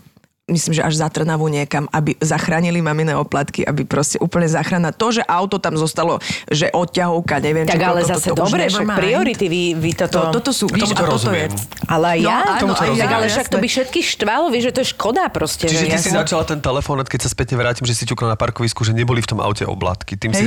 myslím, 0.51 0.73
že 0.77 0.83
až 0.83 0.95
za 0.99 1.09
Trnavu 1.09 1.47
niekam, 1.47 1.87
aby 1.95 2.19
zachránili 2.19 2.83
maminé 2.83 3.15
oplatky, 3.15 3.63
aby 3.63 3.87
proste 3.87 4.19
úplne 4.19 4.51
zachrana. 4.51 4.91
To, 4.91 5.15
že 5.15 5.23
auto 5.25 5.63
tam 5.63 5.79
zostalo, 5.79 6.19
že 6.51 6.69
odťahovka, 6.75 7.39
neviem, 7.39 7.67
tak 7.67 7.79
čo, 7.79 7.87
ale 7.87 8.03
koľko, 8.03 8.11
zase 8.11 8.29
to, 8.29 8.35
to 8.35 8.43
dobre, 8.43 8.63
však 8.67 8.89
priority, 8.99 9.47
vy, 9.47 9.63
vy 9.79 9.91
toto... 9.95 10.19
To, 10.31 10.43
toto 10.43 10.51
sú, 10.51 10.67
víš, 10.69 10.91
to 10.91 10.99
a 10.99 11.07
toto 11.07 11.17
rozumiem. 11.17 11.51
je... 11.51 11.87
Ale 11.87 12.07
aj 12.17 12.21
ja? 12.21 12.39
No, 12.43 12.51
áno, 12.51 12.75
to 12.75 12.83
aj 12.83 12.91
ja, 12.93 13.07
rozumiem. 13.07 13.17
ale 13.17 13.27
však 13.31 13.47
to 13.49 13.57
by 13.63 13.69
všetkých 13.71 14.07
štvalo, 14.19 14.45
vieš, 14.51 14.65
že 14.69 14.73
to 14.75 14.81
je 14.83 14.89
škoda 14.93 15.25
proste. 15.31 15.67
Čiže 15.71 15.79
že 15.79 15.87
ty 15.87 15.95
ja 15.95 16.01
si 16.03 16.11
som- 16.11 16.21
začala 16.21 16.43
ten 16.45 16.59
telefonát, 16.59 17.07
keď 17.07 17.21
sa 17.25 17.31
spätne 17.31 17.57
vrátim, 17.57 17.87
že 17.87 17.95
si 17.95 18.05
ťukla 18.11 18.35
na 18.35 18.37
parkovisku, 18.37 18.83
že 18.83 18.93
neboli 18.93 19.23
v 19.23 19.29
tom 19.31 19.39
aute 19.39 19.63
oblátky. 19.63 20.19
Tým 20.19 20.33
si, 20.35 20.45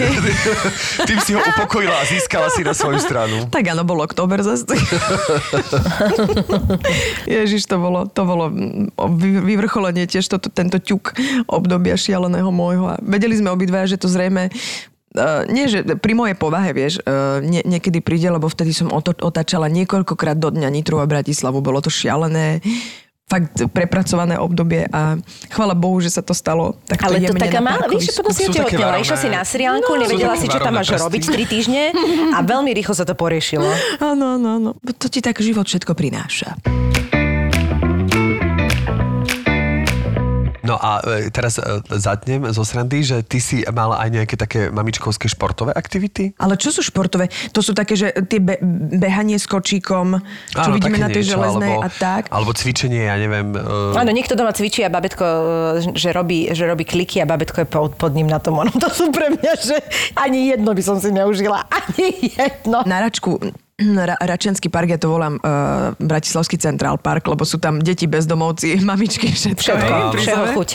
tým 1.09 1.19
si 1.23 1.31
ho 1.33 1.41
upokojila 1.41 1.95
a 1.95 2.03
získala 2.05 2.51
si 2.51 2.61
na 2.61 2.75
svoju 2.75 2.99
stranu. 2.99 3.47
Tak 3.47 3.63
áno, 3.71 3.87
bol 3.87 4.03
október 4.03 4.43
zase. 4.43 4.67
Ježiš, 7.29 7.65
to 7.69 7.79
bolo, 7.79 8.05
to 8.09 8.21
bolo 8.27 8.49
mm, 8.51 8.93
vyvrcholenie 9.93 10.09
tiež 10.09 10.25
to, 10.25 10.37
tento 10.49 10.77
ťuk 10.81 11.13
obdobia 11.45 11.93
šialeného 11.93 12.49
môjho. 12.49 12.85
A 12.89 12.95
vedeli 12.99 13.37
sme 13.37 13.53
obidva, 13.53 13.85
že 13.85 13.95
to 13.95 14.09
zrejme 14.09 14.49
Uh, 15.13 15.45
nie, 15.45 15.69
že 15.69 15.85
pri 16.01 16.17
mojej 16.17 16.33
povahe, 16.33 16.73
vieš, 16.73 16.97
uh, 17.05 17.37
nie, 17.37 17.61
niekedy 17.61 18.01
príde, 18.01 18.25
lebo 18.33 18.49
vtedy 18.49 18.73
som 18.73 18.89
oto, 18.89 19.13
otáčala 19.13 19.69
niekoľkokrát 19.69 20.33
do 20.33 20.49
dňa 20.49 20.73
Nitru 20.73 20.97
a 20.97 21.05
Bratislavu. 21.05 21.61
Bolo 21.61 21.85
to 21.85 21.93
šialené, 21.93 22.65
fakt 23.29 23.61
prepracované 23.69 24.41
obdobie 24.41 24.89
a 24.89 25.21
chvala 25.53 25.77
Bohu, 25.77 26.01
že 26.01 26.09
sa 26.09 26.25
to 26.25 26.33
stalo. 26.33 26.81
Tak 26.89 26.97
Ale 27.05 27.29
to 27.29 27.37
taká 27.37 27.61
na 27.61 27.77
malá, 27.77 27.85
vieš, 27.85 28.09
potom 28.17 28.33
si 28.33 28.49
otehotnela, 28.49 28.97
varovné- 28.97 29.05
išla 29.05 29.17
si 29.21 29.29
na 29.29 29.45
seriálku, 29.45 29.85
No, 29.85 30.01
nevedela 30.01 30.33
si, 30.33 30.49
čo 30.49 30.57
tam 30.57 30.73
máš 30.73 30.89
prsty. 30.89 31.05
robiť 31.05 31.21
3 31.29 31.45
týždne 31.45 31.83
a 32.33 32.39
veľmi 32.41 32.73
rýchlo 32.73 32.97
sa 32.97 33.05
to 33.05 33.13
poriešilo. 33.13 33.69
Áno, 34.01 34.41
áno, 34.41 34.47
áno. 34.57 34.69
To 34.81 35.05
ti 35.13 35.21
tak 35.21 35.37
život 35.37 35.69
všetko 35.69 35.93
prináša. 35.93 36.57
No 40.73 40.81
a 40.81 41.05
e, 41.05 41.29
teraz 41.29 41.61
e, 41.61 41.85
zatnem 42.01 42.49
zo 42.49 42.65
srandy, 42.65 43.05
že 43.05 43.21
ty 43.21 43.37
si 43.37 43.61
mala 43.69 44.01
aj 44.01 44.09
nejaké 44.09 44.33
také 44.33 44.73
mamičkovské 44.73 45.29
športové 45.29 45.69
aktivity? 45.69 46.33
Ale 46.41 46.57
čo 46.57 46.73
sú 46.73 46.81
športové? 46.81 47.29
To 47.53 47.61
sú 47.61 47.77
také, 47.77 47.93
že 47.93 48.09
tie 48.25 48.41
be- 48.41 48.57
behanie 48.97 49.37
s 49.37 49.45
kočíkom, 49.45 50.17
čo 50.49 50.69
Áno, 50.69 50.73
vidíme 50.73 50.97
na 50.97 51.13
tej 51.13 51.21
niečo, 51.21 51.37
železnej 51.37 51.77
alebo, 51.77 51.85
a 51.85 51.89
tak. 51.93 52.23
Alebo 52.33 52.51
cvičenie, 52.57 53.05
ja 53.05 53.13
neviem... 53.21 53.53
Uh, 53.53 53.93
Áno, 53.93 54.09
niekto 54.09 54.33
doma 54.33 54.49
cvičí 54.49 54.81
a 54.81 54.89
babetko, 54.89 55.25
že 55.93 56.09
robí, 56.09 56.49
že 56.57 56.65
robí 56.65 56.89
kliky 56.89 57.21
a 57.21 57.29
babetko 57.29 57.61
je 57.61 57.67
pod, 57.69 57.93
pod 57.93 58.11
ním 58.17 58.25
na 58.25 58.41
tom. 58.41 58.57
Ono 58.57 58.73
to 58.83 58.89
sú 58.89 59.13
pre 59.13 59.29
mňa, 59.29 59.53
že 59.61 59.77
ani 60.17 60.57
jedno 60.57 60.73
by 60.73 60.81
som 60.81 60.97
si 60.97 61.13
neužila. 61.13 61.69
Ani 61.69 62.33
jedno. 62.33 62.81
Na 62.89 63.05
Račku, 63.05 63.37
Ra- 63.91 64.19
Račenský 64.19 64.71
park, 64.71 64.95
ja 64.95 64.99
to 64.99 65.11
volám 65.11 65.37
uh, 65.39 65.91
Bratislavský 65.99 66.55
Central 66.55 66.95
Park, 66.99 67.27
lebo 67.27 67.43
sú 67.43 67.59
tam 67.59 67.83
deti 67.83 68.07
bezdomovci, 68.07 68.79
mamičky, 68.89 69.29
všetko. 69.31 69.61
Všetko, 69.61 70.19
sebe. 70.23 70.53
chuť. 70.55 70.69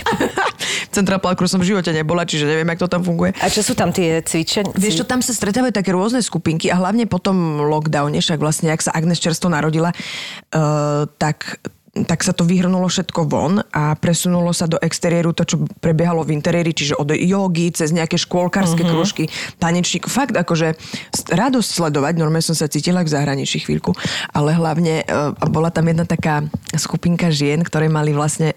Central 0.92 1.20
Parku 1.22 1.48
som 1.48 1.60
v 1.60 1.72
živote 1.72 1.90
nebola, 1.92 2.28
čiže 2.28 2.44
neviem, 2.44 2.68
jak 2.74 2.80
to 2.84 2.88
tam 2.88 3.02
funguje. 3.04 3.32
A 3.40 3.48
čo 3.48 3.64
sú 3.64 3.72
tam 3.72 3.92
tie 3.92 4.20
cvičenia? 4.20 4.72
Vieš 4.76 5.02
čo, 5.02 5.04
tam 5.08 5.24
sa 5.24 5.32
stretávajú 5.32 5.72
také 5.72 5.92
rôzne 5.92 6.20
skupinky 6.20 6.68
a 6.68 6.76
hlavne 6.76 7.08
po 7.08 7.20
tom 7.20 7.62
lockdowne, 7.64 8.18
však 8.18 8.38
vlastne, 8.40 8.72
ak 8.72 8.84
sa 8.84 8.92
Agnes 8.92 9.20
čerstvo 9.20 9.48
narodila, 9.48 9.92
uh, 9.92 11.04
tak 11.16 11.60
tak 12.04 12.26
sa 12.26 12.36
to 12.36 12.44
vyhrnulo 12.46 12.86
všetko 12.86 13.20
von 13.26 13.62
a 13.72 13.94
presunulo 13.98 14.52
sa 14.52 14.68
do 14.68 14.76
exteriéru 14.78 15.32
to, 15.34 15.46
čo 15.46 15.56
prebiehalo 15.82 16.26
v 16.26 16.34
interiéri, 16.34 16.74
čiže 16.74 16.98
od 16.98 17.14
jogy, 17.14 17.72
cez 17.72 17.94
nejaké 17.94 18.18
škôlkarské 18.18 18.82
uh-huh. 18.84 18.92
krúžky, 18.92 19.24
tanečník. 19.58 20.10
Fakt 20.10 20.34
akože 20.36 20.76
radosť 21.32 21.68
sledovať, 21.68 22.14
normálne 22.18 22.44
som 22.44 22.58
sa 22.58 22.68
cítila 22.68 23.02
v 23.02 23.12
zahraničí 23.14 23.62
chvíľku, 23.62 23.94
ale 24.34 24.54
hlavne 24.54 25.06
uh, 25.06 25.32
bola 25.48 25.70
tam 25.70 25.88
jedna 25.88 26.04
taká 26.04 26.44
skupinka 26.74 27.30
žien, 27.32 27.62
ktoré 27.62 27.86
mali 27.88 28.12
vlastne 28.12 28.52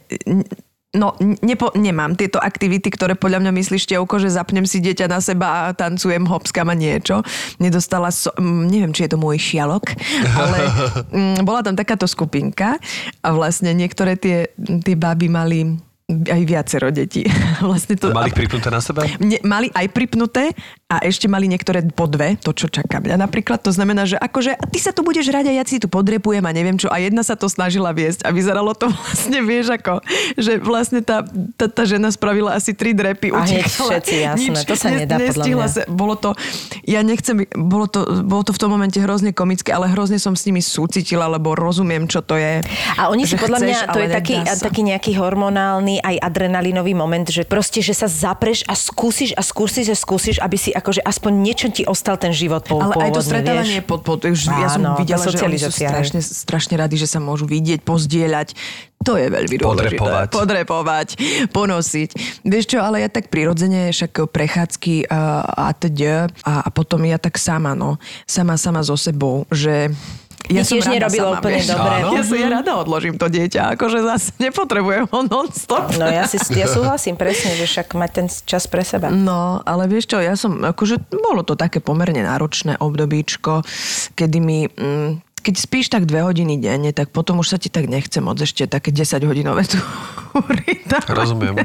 No, 0.91 1.15
nepo, 1.39 1.71
nemám 1.71 2.19
tieto 2.19 2.35
aktivity, 2.35 2.91
ktoré 2.91 3.15
podľa 3.15 3.39
mňa 3.39 3.51
myslíš, 3.55 3.87
Števko, 3.87 4.19
že 4.19 4.35
zapnem 4.35 4.67
si 4.67 4.83
dieťa 4.83 5.07
na 5.07 5.23
seba 5.23 5.47
a 5.47 5.71
tancujem, 5.71 6.27
hopskam 6.27 6.67
a 6.67 6.75
niečo. 6.75 7.23
Nedostala 7.63 8.11
mm, 8.11 8.63
neviem, 8.67 8.91
či 8.91 9.07
je 9.07 9.15
to 9.15 9.21
môj 9.21 9.39
šialok, 9.39 9.87
ale 10.35 10.59
mm, 11.15 11.47
bola 11.47 11.63
tam 11.63 11.79
takáto 11.79 12.11
skupinka 12.11 12.75
a 13.23 13.27
vlastne 13.31 13.71
niektoré 13.71 14.19
tie, 14.19 14.51
tie 14.59 14.95
baby 14.99 15.31
mali 15.31 15.79
aj 16.27 16.41
viacero 16.43 16.91
detí. 16.91 17.23
vlastne 17.69 17.95
to, 17.95 18.11
Mali 18.11 18.29
ich 18.31 18.37
pripnuté 18.37 18.67
na 18.67 18.81
sebe? 18.83 19.07
Ne, 19.23 19.39
mali 19.41 19.71
aj 19.71 19.87
pripnuté 19.95 20.51
a 20.91 20.99
ešte 21.07 21.31
mali 21.31 21.47
niektoré 21.47 21.79
po 21.87 22.03
dve, 22.09 22.35
to 22.35 22.51
čo 22.51 22.67
čaká 22.67 22.99
mňa. 22.99 23.15
Napríklad 23.15 23.63
to 23.63 23.71
znamená, 23.71 24.03
že 24.03 24.19
akože 24.19 24.51
a 24.59 24.63
ty 24.67 24.79
sa 24.81 24.91
tu 24.91 25.07
budeš 25.07 25.31
hrať 25.31 25.47
a 25.47 25.53
ja 25.55 25.63
si 25.63 25.79
tu 25.79 25.87
podrepujem 25.87 26.43
a 26.43 26.51
neviem 26.51 26.75
čo. 26.75 26.91
A 26.91 26.99
jedna 26.99 27.23
sa 27.23 27.39
to 27.39 27.47
snažila 27.47 27.95
viesť 27.95 28.27
a 28.27 28.35
vyzeralo 28.35 28.75
to 28.75 28.91
vlastne, 28.95 29.39
vieš 29.39 29.71
ako, 29.71 30.03
že 30.35 30.59
vlastne 30.59 30.99
tá, 30.99 31.23
tá, 31.55 31.71
tá 31.71 31.83
žena 31.87 32.11
spravila 32.11 32.59
asi 32.59 32.75
tri 32.75 32.91
drepy. 32.91 33.31
A 33.31 33.47
utekala. 33.47 33.89
všetci, 33.95 34.15
jasné, 34.19 34.59
to 34.67 34.75
sa 34.75 34.89
nedá, 34.91 35.15
podľa 35.15 35.45
mňa. 35.47 35.67
Sa, 35.71 35.81
bolo 35.87 36.19
to, 36.19 36.35
ja 36.83 36.99
nechcem, 37.05 37.47
bolo 37.55 37.87
to, 37.87 38.03
bolo 38.27 38.43
to 38.43 38.51
v 38.51 38.59
tom 38.59 38.75
momente 38.75 38.99
hrozne 38.99 39.31
komické, 39.31 39.71
ale 39.71 39.87
hrozne 39.87 40.19
som 40.19 40.35
s 40.35 40.43
nimi 40.43 40.59
súcitila, 40.59 41.31
lebo 41.31 41.55
rozumiem, 41.55 42.03
čo 42.11 42.19
to 42.19 42.35
je. 42.35 42.59
A 42.99 43.07
oni 43.07 43.23
si 43.23 43.39
podľa 43.39 43.59
mňa, 43.63 43.77
chceš, 43.79 43.95
to 43.95 43.99
je 44.03 44.09
taký, 44.11 44.35
taký 44.43 44.81
nejaký 44.83 45.11
hormonálny 45.15 46.00
aj 46.01 46.17
adrenalinový 46.19 46.97
moment, 46.97 47.23
že 47.23 47.45
proste, 47.45 47.79
že 47.79 47.93
sa 47.93 48.09
zapreš 48.09 48.65
a 48.65 48.73
skúsiš 48.73 49.37
a 49.37 49.45
skúsiš 49.45 49.93
a 49.93 49.97
skúsiš, 49.97 50.37
aby 50.41 50.57
si 50.57 50.73
akože 50.73 51.05
aspoň 51.05 51.31
niečo 51.37 51.67
ti 51.69 51.85
ostal 51.85 52.17
ten 52.17 52.33
život 52.33 52.65
po, 52.65 52.81
Ale 52.81 52.97
aj 53.07 53.11
to 53.13 53.21
pôvodný, 53.21 53.29
stretávanie 53.29 53.79
vieš. 53.79 53.89
pod, 53.89 54.01
pod, 54.01 54.19
už 54.25 54.41
ja 54.49 54.67
som 54.67 54.81
Áno, 54.81 54.97
videla, 54.97 55.23
že 55.23 55.37
oni 55.39 55.59
sú 55.61 55.71
strašne, 55.71 56.19
strašne 56.19 56.75
radi, 56.75 56.97
že 56.97 57.07
sa 57.07 57.21
môžu 57.21 57.45
vidieť, 57.45 57.85
pozdieľať. 57.85 58.57
To 59.01 59.17
je 59.17 59.33
veľmi 59.33 59.57
dôležité. 59.57 59.97
Podrepovať. 59.97 60.27
Podrepovať, 60.29 61.07
ponosiť. 61.49 62.09
Vieš 62.45 62.65
čo, 62.69 62.77
ale 62.85 63.01
ja 63.01 63.09
tak 63.09 63.33
prirodzene, 63.33 63.89
však 63.89 64.29
prechádzky 64.29 65.09
a, 65.09 65.41
a 65.41 65.73
teď 65.73 65.97
a, 66.45 66.53
a 66.65 66.69
potom 66.69 67.01
ja 67.09 67.17
tak 67.17 67.41
sama, 67.41 67.73
no. 67.73 67.97
Sama, 68.29 68.61
sama 68.61 68.85
so 68.85 68.93
sebou, 68.93 69.49
že 69.49 69.89
ja 70.49 70.61
Ti 70.65 70.77
tiež 70.77 70.89
nerobilo 70.89 71.37
úplne 71.37 71.61
dobre. 71.61 71.93
Áno. 72.01 72.07
Ja, 72.17 72.21
sa, 72.25 72.35
ja 72.35 72.47
rada 72.49 72.71
odložím 72.79 73.15
to 73.19 73.27
dieťa, 73.29 73.77
akože 73.77 73.99
zase 74.01 74.33
nepotrebujem 74.41 75.05
ho 75.11 75.19
non-stop. 75.27 75.93
No 75.99 76.05
ja, 76.09 76.25
si, 76.25 76.41
ja 76.57 76.65
súhlasím 76.75 77.19
presne, 77.19 77.53
že 77.53 77.69
však 77.69 77.93
mať 77.93 78.11
ten 78.11 78.27
čas 78.27 78.65
pre 78.65 78.81
seba. 78.81 79.13
No, 79.13 79.61
ale 79.61 79.85
vieš 79.85 80.11
čo, 80.11 80.17
ja 80.17 80.33
som, 80.33 80.61
akože 80.63 80.97
bolo 81.11 81.45
to 81.45 81.53
také 81.53 81.83
pomerne 81.83 82.25
náročné 82.25 82.79
obdobíčko, 82.81 83.61
kedy 84.17 84.37
mi... 84.41 84.65
Mm, 84.67 85.21
keď 85.41 85.55
spíš 85.57 85.89
tak 85.89 86.05
dve 86.05 86.21
hodiny 86.21 86.61
denne, 86.61 86.93
tak 86.93 87.09
potom 87.09 87.41
už 87.41 87.53
sa 87.53 87.57
ti 87.57 87.67
tak 87.67 87.89
nechce 87.89 88.21
moc 88.21 88.37
ešte 88.37 88.69
také 88.69 88.93
10 88.93 89.25
hodinové 89.25 89.65
túry. 89.73 90.85
Rozumiem. 91.09 91.57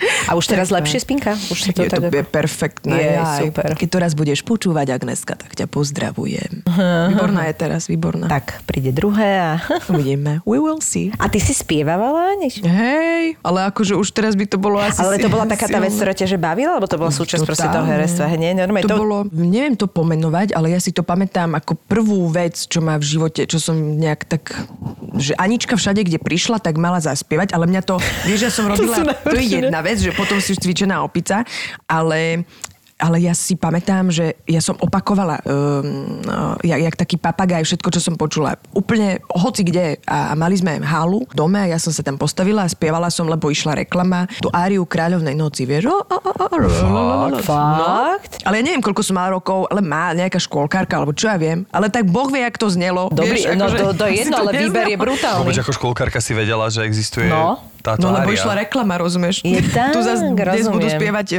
A 0.00 0.32
už 0.32 0.48
teraz 0.48 0.72
lepšie 0.72 1.04
spinka? 1.04 1.36
Už 1.52 1.76
to 1.76 1.84
je 1.84 1.92
to 1.92 2.00
tak... 2.00 2.08
je 2.08 2.24
perfektné. 2.24 2.96
Je, 2.96 3.12
Jaj. 3.20 3.40
super. 3.44 3.70
Keď 3.76 3.88
to 3.88 3.98
raz 4.00 4.12
budeš 4.16 4.40
počúvať, 4.40 4.96
Agneska, 4.96 5.36
tak 5.36 5.52
ťa 5.52 5.68
pozdravujem. 5.68 6.64
Výborná 7.12 7.52
je 7.52 7.54
teraz, 7.56 7.84
výborná. 7.84 8.26
Tak, 8.32 8.64
príde 8.64 8.96
druhé 8.96 9.28
a... 9.36 9.50
Uvidíme. 9.92 10.40
We 10.48 10.56
will 10.56 10.80
see. 10.80 11.12
A 11.20 11.28
ty 11.28 11.36
si 11.36 11.52
spievavala? 11.52 12.32
Nič? 12.40 12.64
Hej, 12.64 13.36
ale 13.44 13.68
akože 13.68 13.92
už 13.96 14.08
teraz 14.16 14.32
by 14.32 14.48
to 14.48 14.56
bolo 14.56 14.80
asi... 14.80 15.04
Ale 15.04 15.20
to 15.20 15.28
bola 15.28 15.44
taká 15.44 15.68
tá 15.68 15.76
vec, 15.76 15.92
ktorá 15.92 16.16
ťa 16.16 16.26
že 16.32 16.38
bavila? 16.40 16.80
Alebo 16.80 16.88
to 16.88 16.96
bola 16.96 17.12
súčasť 17.12 17.44
proste 17.44 17.68
toho 17.68 17.84
herectva? 17.84 18.24
Hej, 18.32 18.38
nie? 18.40 18.52
Normálne, 18.56 18.88
to, 18.88 18.96
bolo, 18.96 19.28
neviem 19.36 19.76
to 19.76 19.84
pomenovať, 19.84 20.56
ale 20.56 20.72
ja 20.72 20.80
si 20.80 20.96
to 20.96 21.04
pamätám 21.04 21.52
ako 21.60 21.76
prvú 21.76 22.32
vec, 22.32 22.56
čo 22.56 22.80
má 22.80 22.96
v 22.96 23.04
živote, 23.04 23.19
čo 23.28 23.58
som 23.60 23.76
nejak 23.76 24.24
tak, 24.24 24.56
že 25.18 25.36
Anička 25.36 25.76
všade, 25.76 26.06
kde 26.06 26.16
prišla, 26.16 26.62
tak 26.62 26.80
mala 26.80 27.02
zaspievať, 27.02 27.52
ale 27.52 27.68
mňa 27.68 27.82
to, 27.84 28.00
vieš, 28.24 28.40
ja 28.48 28.52
som 28.54 28.64
robila, 28.72 29.02
to, 29.02 29.34
to 29.34 29.36
je 29.36 29.60
jedna 29.60 29.84
vec, 29.84 30.00
že 30.00 30.14
potom 30.16 30.40
si 30.40 30.56
už 30.56 30.62
cvičená 30.62 31.02
opica, 31.04 31.44
ale 31.84 32.48
ale 33.00 33.24
ja 33.24 33.32
si 33.32 33.56
pamätám, 33.56 34.12
že 34.12 34.36
ja 34.44 34.60
som 34.60 34.76
opakovala, 34.76 35.40
um, 35.42 36.20
uh, 36.28 36.54
jak, 36.60 36.80
jak 36.84 36.94
taký 37.00 37.16
papagaj, 37.16 37.64
všetko, 37.64 37.88
čo 37.88 38.00
som 38.04 38.14
počula. 38.20 38.60
Úplne 38.76 39.24
hoci 39.32 39.64
kde. 39.64 39.96
A, 40.04 40.30
a 40.30 40.34
mali 40.36 40.60
sme 40.60 40.76
halu 40.84 41.24
v 41.24 41.34
dome 41.34 41.56
a 41.56 41.66
ja 41.66 41.80
som 41.80 41.90
sa 41.90 42.04
tam 42.04 42.20
postavila 42.20 42.68
a 42.68 42.68
spievala 42.68 43.08
som, 43.08 43.24
lebo 43.24 43.48
išla 43.48 43.80
reklama, 43.80 44.28
tú 44.44 44.52
áriu 44.52 44.84
Kráľovnej 44.84 45.32
noci, 45.32 45.64
vieš? 45.64 45.88
Fakt? 47.40 48.44
Ale 48.44 48.60
ja 48.60 48.62
neviem, 48.62 48.84
koľko 48.84 49.00
som 49.00 49.16
mala 49.16 49.32
rokov, 49.32 49.64
ale 49.72 49.80
má 49.80 50.12
nejaká 50.12 50.36
škôlkarka, 50.36 51.00
alebo 51.00 51.16
čo 51.16 51.32
ja 51.32 51.40
viem. 51.40 51.64
Ale 51.72 51.88
tak 51.88 52.04
Boh 52.04 52.28
vie, 52.28 52.44
jak 52.44 52.60
to 52.60 52.68
znelo. 52.68 53.08
Dobrý, 53.08 53.40
no 53.56 53.64
akože 53.64 53.96
to, 53.96 54.04
je 54.10 54.14
jedno, 54.26 54.36
ale 54.44 54.50
výber 54.60 54.86
je 54.92 54.98
brutálny. 55.00 55.40
Vôbec 55.48 55.58
ako 55.64 55.72
školkárka 55.72 56.20
si 56.20 56.36
vedela, 56.36 56.68
že 56.68 56.84
existuje 56.84 57.30
No. 57.30 57.62
Táto 57.82 58.04
No 58.04 58.14
lebo 58.14 58.30
išla 58.32 58.64
reklama, 58.64 58.96
rozumieš? 58.96 59.42
Je 59.44 59.60
tak, 59.76 59.96
tu 59.96 60.00
zase 60.00 60.32
dnes 60.32 60.66
budú 60.68 60.86
spievať 60.88 61.26
e, 61.32 61.38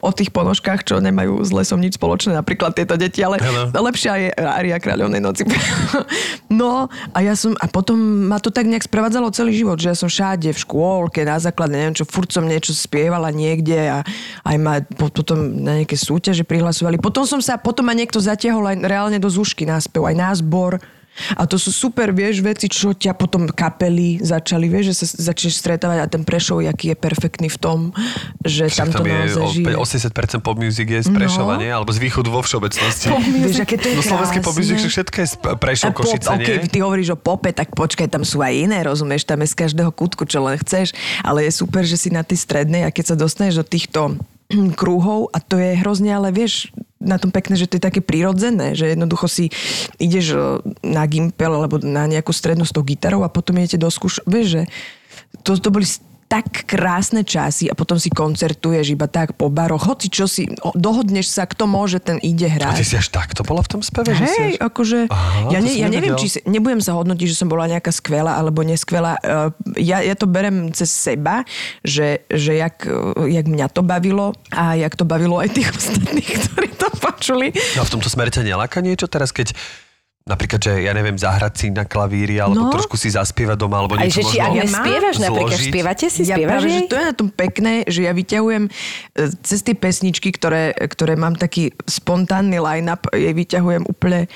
o 0.00 0.10
tých 0.12 0.28
ponožkách, 0.34 0.84
čo 0.84 1.00
nemajú 1.00 1.40
s 1.40 1.50
lesom 1.54 1.80
nič 1.80 1.96
spoločné, 1.96 2.36
napríklad 2.36 2.76
tieto 2.76 2.98
deti, 2.98 3.24
ale 3.24 3.40
Áno. 3.40 3.72
lepšia 3.72 4.12
je 4.20 4.28
Aria 4.36 4.76
Kráľovnej 4.76 5.22
noci. 5.22 5.48
no 6.60 6.90
a 7.12 7.18
ja 7.24 7.32
som, 7.32 7.56
a 7.56 7.66
potom 7.70 7.96
ma 8.28 8.36
to 8.42 8.52
tak 8.52 8.68
nejak 8.68 8.84
sprevádzalo 8.84 9.32
celý 9.32 9.56
život, 9.56 9.80
že 9.80 9.92
ja 9.92 9.96
som 9.96 10.10
všade 10.12 10.52
v 10.52 10.58
škôlke, 10.58 11.24
na 11.24 11.40
základe, 11.40 11.72
neviem 11.76 11.96
čo, 11.96 12.04
furt 12.04 12.28
som 12.28 12.44
niečo 12.44 12.76
spievala 12.76 13.32
niekde 13.32 13.76
a 13.88 13.98
aj 14.44 14.56
ma 14.60 14.84
po- 14.84 15.12
potom 15.12 15.64
na 15.64 15.80
nejaké 15.80 15.96
súťaže 15.96 16.44
prihlasovali. 16.44 17.00
Potom 17.00 17.24
som 17.24 17.40
sa, 17.40 17.56
potom 17.56 17.88
ma 17.88 17.94
niekto 17.96 18.20
zatiahol 18.20 18.64
aj 18.68 18.76
reálne 18.84 19.18
do 19.20 19.28
zúšky 19.28 19.64
na 19.64 19.80
spev, 19.80 20.04
aj 20.06 20.16
názbor. 20.16 20.80
A 21.32 21.44
to 21.44 21.56
sú 21.56 21.68
super, 21.68 22.10
vieš, 22.10 22.40
veci, 22.40 22.66
čo 22.66 22.90
ťa 22.90 23.12
potom 23.12 23.46
kapely 23.46 24.20
začali, 24.20 24.66
vieš, 24.66 24.84
že 24.90 24.94
sa 24.96 25.06
začneš 25.26 25.56
stretávať 25.56 25.98
a 25.98 26.06
ten 26.06 26.22
Prešov, 26.22 26.60
jaký 26.60 26.92
je 26.92 26.96
perfektný 26.96 27.48
v 27.48 27.56
tom, 27.56 27.78
že 28.40 28.66
Však 28.66 28.76
tam 28.76 28.88
to 28.88 28.98
tam 28.98 29.06
je 29.06 29.14
naozaj 29.16 29.44
žije. 29.54 29.74
80% 30.36 30.40
pop 30.40 30.56
music 30.56 30.86
je 30.86 31.00
z 31.02 31.10
Prešova, 31.10 31.56
No. 31.56 31.60
nie? 31.60 31.68
Alebo 31.68 31.88
z 31.88 31.98
východu 31.98 32.28
vo 32.28 32.40
všeobecnosti. 32.40 33.08
Vieš, 33.42 33.58
aké 33.58 33.76
to 33.76 33.86
je 33.86 33.94
No 33.94 34.02
slovenské 34.02 34.38
pop 34.40 34.54
music 34.54 34.76
všetko 34.78 35.16
je 35.16 35.26
z 35.26 35.34
Prešov, 35.56 35.86
A 35.86 35.92
pop, 35.92 35.98
Košice, 36.02 36.28
ok, 36.28 36.40
nie? 36.42 36.68
ty 36.68 36.78
hovoríš 36.78 37.08
o 37.12 37.18
pope, 37.18 37.48
tak 37.50 37.72
počkaj, 37.72 38.06
tam 38.06 38.22
sú 38.22 38.38
aj 38.38 38.52
iné, 38.52 38.82
rozumieš, 38.82 39.24
tam 39.24 39.40
je 39.40 39.48
z 39.48 39.56
každého 39.58 39.90
kútku, 39.90 40.22
čo 40.22 40.40
len 40.40 40.56
chceš, 40.58 40.92
ale 41.20 41.42
je 41.42 41.52
super, 41.52 41.82
že 41.82 41.96
si 41.96 42.08
na 42.08 42.20
tej 42.20 42.36
strednej 42.36 42.82
a 42.82 42.90
keď 42.90 43.04
sa 43.06 43.16
dostaneš 43.16 43.56
do 43.56 43.64
týchto 43.64 44.20
krúhov 44.80 45.30
a 45.34 45.38
to 45.42 45.58
je 45.58 45.78
hrozne, 45.80 46.10
ale 46.14 46.30
vieš, 46.30 46.70
na 46.96 47.20
tom 47.20 47.28
pekné, 47.30 47.54
že 47.60 47.68
to 47.68 47.76
je 47.76 47.86
také 47.86 48.00
prirodzené, 48.00 48.72
že 48.72 48.96
jednoducho 48.96 49.28
si 49.28 49.52
ideš 50.00 50.26
e, 50.32 50.38
na 50.80 51.04
gimpel 51.04 51.52
alebo 51.52 51.76
na 51.78 52.08
nejakú 52.08 52.32
strednú 52.32 52.64
s 52.64 52.72
tou 52.72 52.82
gitarou 52.82 53.22
a 53.22 53.32
potom 53.32 53.60
idete 53.60 53.76
do 53.76 53.92
skúš... 53.92 54.24
Vieš, 54.24 54.46
že 54.48 54.62
to, 55.44 55.54
to 55.60 55.68
boli 55.68 55.84
tak 56.26 56.66
krásne 56.66 57.22
časy 57.22 57.70
a 57.70 57.74
potom 57.74 57.96
si 57.96 58.10
koncertuješ 58.10 58.92
iba 58.92 59.06
tak 59.06 59.34
po 59.34 59.46
baroch, 59.46 59.86
hoci 59.86 60.10
čo 60.10 60.26
si, 60.26 60.50
dohodneš 60.74 61.30
sa, 61.30 61.46
kto 61.46 61.64
môže, 61.64 61.98
ten 61.98 62.18
ide 62.18 62.50
A 62.50 62.74
ty 62.74 62.82
hrať. 62.82 62.82
si 62.82 62.94
až 62.94 63.08
takto 63.08 63.40
bola 63.40 63.62
v 63.62 63.70
tom 63.70 63.80
speve? 63.80 64.10
že 64.10 64.26
si 64.26 64.40
Hej, 64.42 64.52
až... 64.54 64.66
akože, 64.66 64.98
Aha, 65.06 65.54
ja, 65.54 65.58
ne, 65.60 65.70
ja 65.70 65.86
neviem, 65.86 66.18
či, 66.18 66.26
si- 66.28 66.42
nebudem 66.42 66.78
sa 66.78 66.94
hodnotiť, 66.94 67.26
že 67.30 67.36
som 67.36 67.46
bola 67.46 67.66
nejaká 67.68 67.88
skvelá 67.88 68.34
alebo 68.34 68.60
neskvelá. 68.60 69.22
Ja, 69.78 70.02
ja 70.02 70.12
to 70.12 70.26
berem 70.26 70.74
cez 70.74 70.90
seba, 70.90 71.46
že, 71.80 72.26
že 72.26 72.58
jak, 72.58 72.82
jak 73.22 73.46
mňa 73.46 73.70
to 73.70 73.86
bavilo 73.86 74.34
a 74.50 74.74
jak 74.74 74.98
to 74.98 75.06
bavilo 75.06 75.38
aj 75.38 75.54
tých 75.54 75.70
ostatných, 75.78 76.26
ktorí 76.26 76.74
to 76.74 76.90
počuli. 76.98 77.54
No 77.78 77.82
a 77.82 77.86
v 77.86 77.92
tomto 77.94 78.10
smere 78.10 78.28
ťa 78.28 78.42
neláka 78.42 78.82
niečo 78.82 79.06
teraz, 79.06 79.30
keď 79.30 79.54
napríklad, 80.26 80.58
že 80.58 80.72
ja 80.82 80.90
neviem, 80.90 81.14
zahrať 81.14 81.54
si 81.54 81.66
na 81.70 81.86
klavíri, 81.86 82.36
alebo 82.36 82.66
No. 82.66 82.74
trošku 82.74 82.98
si 82.98 83.08
zaspievať 83.08 83.56
doma, 83.56 83.78
alebo 83.78 83.94
Aj 83.94 84.02
niečo 84.02 84.20
že 84.20 84.34
či 84.34 84.36
možno 84.36 84.44
ak 84.44 84.52
Ja 84.52 84.64
mám 84.66 84.82
spievaš 84.82 85.16
napríklad, 85.22 85.58
spievate 85.62 86.06
si, 86.10 86.22
ja 86.26 86.34
spievaš 86.34 86.50
práve, 86.50 86.66
jej? 86.66 86.74
že 86.76 86.90
to 86.90 86.96
je 86.98 87.04
na 87.06 87.14
tom 87.14 87.28
pekné, 87.30 87.72
že 87.86 88.00
ja 88.02 88.12
vyťahujem 88.12 88.64
e, 88.66 88.70
cez 89.40 89.58
tie 89.62 89.74
pesničky, 89.74 90.28
ktoré, 90.28 90.74
ktoré 90.74 91.14
mám 91.14 91.38
taký 91.38 91.70
spontánny 91.86 92.58
line-up, 92.58 93.06
jej 93.14 93.30
vyťahujem 93.32 93.86
úplne 93.86 94.26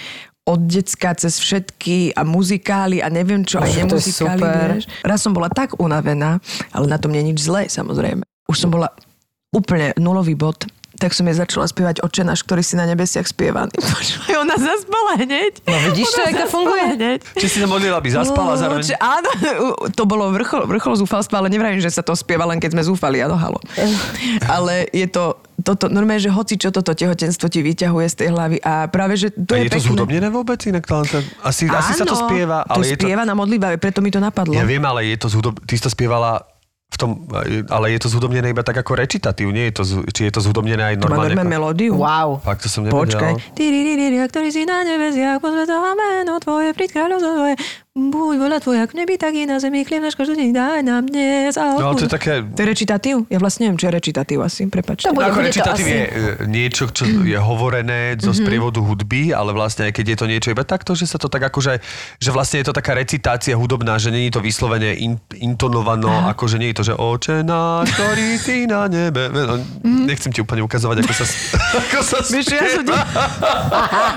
od 0.46 0.60
decka 0.64 1.10
cez 1.12 1.36
všetky 1.36 2.14
a 2.14 2.22
muzikály 2.22 3.02
a 3.02 3.10
neviem 3.10 3.42
čo, 3.42 3.58
aj 3.58 3.66
Uf, 3.66 3.74
to 3.74 3.78
je 3.78 3.84
nemuzikály, 3.84 4.42
vieš. 4.72 4.84
Raz 5.02 5.20
som 5.20 5.34
bola 5.34 5.50
tak 5.50 5.74
unavená, 5.76 6.38
ale 6.70 6.86
na 6.86 6.96
tom 6.96 7.10
nie 7.10 7.20
je 7.20 7.28
nič 7.34 7.38
zlé, 7.42 7.66
samozrejme. 7.66 8.22
Už 8.46 8.56
som 8.56 8.70
bola 8.70 8.90
úplne 9.50 9.90
nulový 9.94 10.34
bod 10.34 10.66
tak 11.00 11.10
som 11.10 11.24
jej 11.24 11.32
začala 11.34 11.64
spievať 11.64 12.04
Očenáš, 12.04 12.44
ktorý 12.44 12.60
si 12.60 12.76
na 12.76 12.84
nebesiach 12.84 13.24
spievaný. 13.24 13.72
Počúvaj, 13.96 14.34
ona 14.38 14.54
zaspala 14.54 15.12
hneď. 15.16 15.64
No 15.64 15.76
vidíš 15.82 16.06
to, 16.06 16.20
to 16.20 16.46
funguje? 16.46 16.84
Hneď. 16.92 17.18
Či 17.34 17.46
si 17.48 17.56
sa 17.56 17.66
modlila, 17.66 17.96
aby 17.96 18.10
zaspala 18.10 18.52
No, 18.52 18.60
zároveň? 18.60 18.84
či- 18.84 18.94
áno, 18.94 19.30
to 19.90 20.04
bolo 20.04 20.28
vrchol, 20.30 20.68
vrchol 20.68 20.94
zúfalstva, 20.98 21.40
ale 21.40 21.48
nevrajím, 21.48 21.80
že 21.80 21.88
sa 21.88 22.00
to 22.00 22.12
spieva 22.12 22.44
len 22.44 22.60
keď 22.60 22.76
sme 22.76 22.82
zúfali, 22.84 23.18
áno, 23.18 23.34
halo. 23.34 23.56
Ale 24.42 24.84
je 24.90 25.06
to, 25.06 25.34
toto, 25.60 25.86
normálne, 25.86 26.18
že 26.18 26.28
hoci 26.28 26.56
čo 26.56 26.68
toto 26.68 26.90
tehotenstvo 26.90 27.46
ti 27.46 27.60
vyťahuje 27.60 28.06
z 28.06 28.16
tej 28.16 28.28
hlavy 28.30 28.56
a 28.58 28.84
práve, 28.86 29.14
že 29.14 29.28
to 29.30 29.52
a 29.52 29.56
je, 29.56 29.66
je 29.66 29.68
to 29.68 29.76
pekné. 29.76 29.86
zhudobnené 29.86 30.28
vôbec? 30.28 30.60
Inak 30.62 30.84
to, 30.84 31.00
to, 31.02 31.18
asi, 31.40 31.64
asi 31.64 31.92
sa 31.94 32.04
to 32.04 32.12
Áno, 32.12 32.24
spieva, 32.26 32.58
ale 32.62 32.82
to 32.82 32.86
je 32.86 32.94
to... 32.94 33.00
spieva 33.00 33.22
na 33.22 33.32
modlitbe, 33.32 33.76
preto 33.76 34.00
mi 34.00 34.08
to 34.08 34.18
napadlo. 34.18 34.52
Ja 34.52 34.64
viem, 34.64 34.80
ale 34.82 35.04
je 35.06 35.16
to 35.16 35.28
zhudob... 35.28 35.60
Ty 35.60 35.72
si 35.72 35.82
to 35.82 35.88
spievala 35.88 36.44
v 36.90 36.96
tom, 36.98 37.10
ale 37.70 37.94
je 37.94 37.98
to 38.02 38.08
zhudobnené 38.10 38.50
iba 38.50 38.66
tak 38.66 38.82
ako 38.82 38.98
rečitatív, 38.98 39.54
nie 39.54 39.70
je 39.70 39.74
to, 39.78 39.82
či 40.10 40.26
je 40.26 40.32
to 40.34 40.42
zhudobnené 40.42 40.82
aj 40.82 40.94
to 40.98 41.06
má 41.06 41.14
normálne? 41.14 41.38
normálne 41.38 41.46
ako- 41.46 41.54
melódiu. 41.54 41.92
Wow. 41.94 42.42
Fakt, 42.42 42.66
to 42.66 42.68
som 42.68 42.82
nevedel. 42.82 42.98
Počkaj. 43.06 43.32
Tyriririria, 43.54 44.26
ktorý 44.26 44.50
si 44.50 44.66
na 44.66 44.82
nebesiach, 44.82 45.38
pozvedá 45.38 45.78
meno 45.94 46.42
tvoje, 46.42 46.74
príď 46.74 46.98
kráľovstvo 46.98 47.32
tvoje. 47.38 47.54
Buď 48.08 48.34
voľa 48.38 48.58
tvoja 48.58 48.88
k 48.88 48.96
nebi, 48.96 49.14
tak 49.14 49.36
na 49.36 49.60
zemi, 49.60 49.84
chlieb 49.84 50.00
náš 50.00 50.16
každý 50.16 50.38
deň 50.38 50.50
daj 50.50 50.80
nám 50.80 51.04
dnes. 51.04 51.52
A 51.54 51.76
No, 51.76 51.92
to 51.92 52.04
je 52.04 52.10
také... 52.10 52.40
To 52.40 52.56
je 52.56 52.66
recitatív? 52.66 53.28
Ja 53.28 53.36
vlastne 53.36 53.68
neviem, 53.68 53.76
čo 53.76 53.86
je 53.86 53.94
recitatív 53.94 54.38
asi, 54.40 54.64
prepačte. 54.64 55.04
To 55.04 55.12
bude- 55.12 55.28
Ako 55.28 55.44
asi- 55.44 55.84
je 55.84 56.02
e, 56.02 56.12
niečo, 56.46 56.88
čo 56.88 57.04
je 57.04 57.36
hovorené 57.36 58.16
zo 58.16 58.32
sprievodu 58.32 58.80
hudby, 58.80 59.30
ale 59.30 59.52
vlastne 59.52 59.84
aj 59.84 59.92
keď 59.92 60.06
je 60.06 60.16
to 60.16 60.26
niečo 60.26 60.48
iba 60.48 60.64
takto, 60.64 60.94
že 60.94 61.04
sa 61.04 61.16
to 61.16 61.28
tak 61.28 61.44
akože, 61.44 61.82
že 62.16 62.30
vlastne 62.30 62.62
je 62.62 62.66
to 62.66 62.74
taká 62.74 62.94
recitácia 62.94 63.52
hudobná, 63.52 63.98
že 63.98 64.08
není 64.08 64.30
to 64.30 64.38
vyslovene 64.38 64.94
in, 64.94 65.18
intonovano, 65.34 66.08
akože 66.30 66.56
nie 66.56 66.70
je 66.70 66.76
to, 66.76 66.84
že 66.86 66.94
oče 66.94 67.42
náš, 67.42 67.90
ktorý 67.90 68.28
si 68.38 68.64
na 68.64 68.86
nebe. 68.86 69.28
No, 69.28 69.60
Nechcem 69.82 70.30
ti 70.30 70.38
úplne 70.38 70.62
ukazovať, 70.62 71.02
ako 71.02 71.12
sa, 71.12 71.24
ako 71.82 71.98
sa 72.00 72.18
Vieš, 72.22 72.46
ja 72.48 72.62
som... 72.70 72.86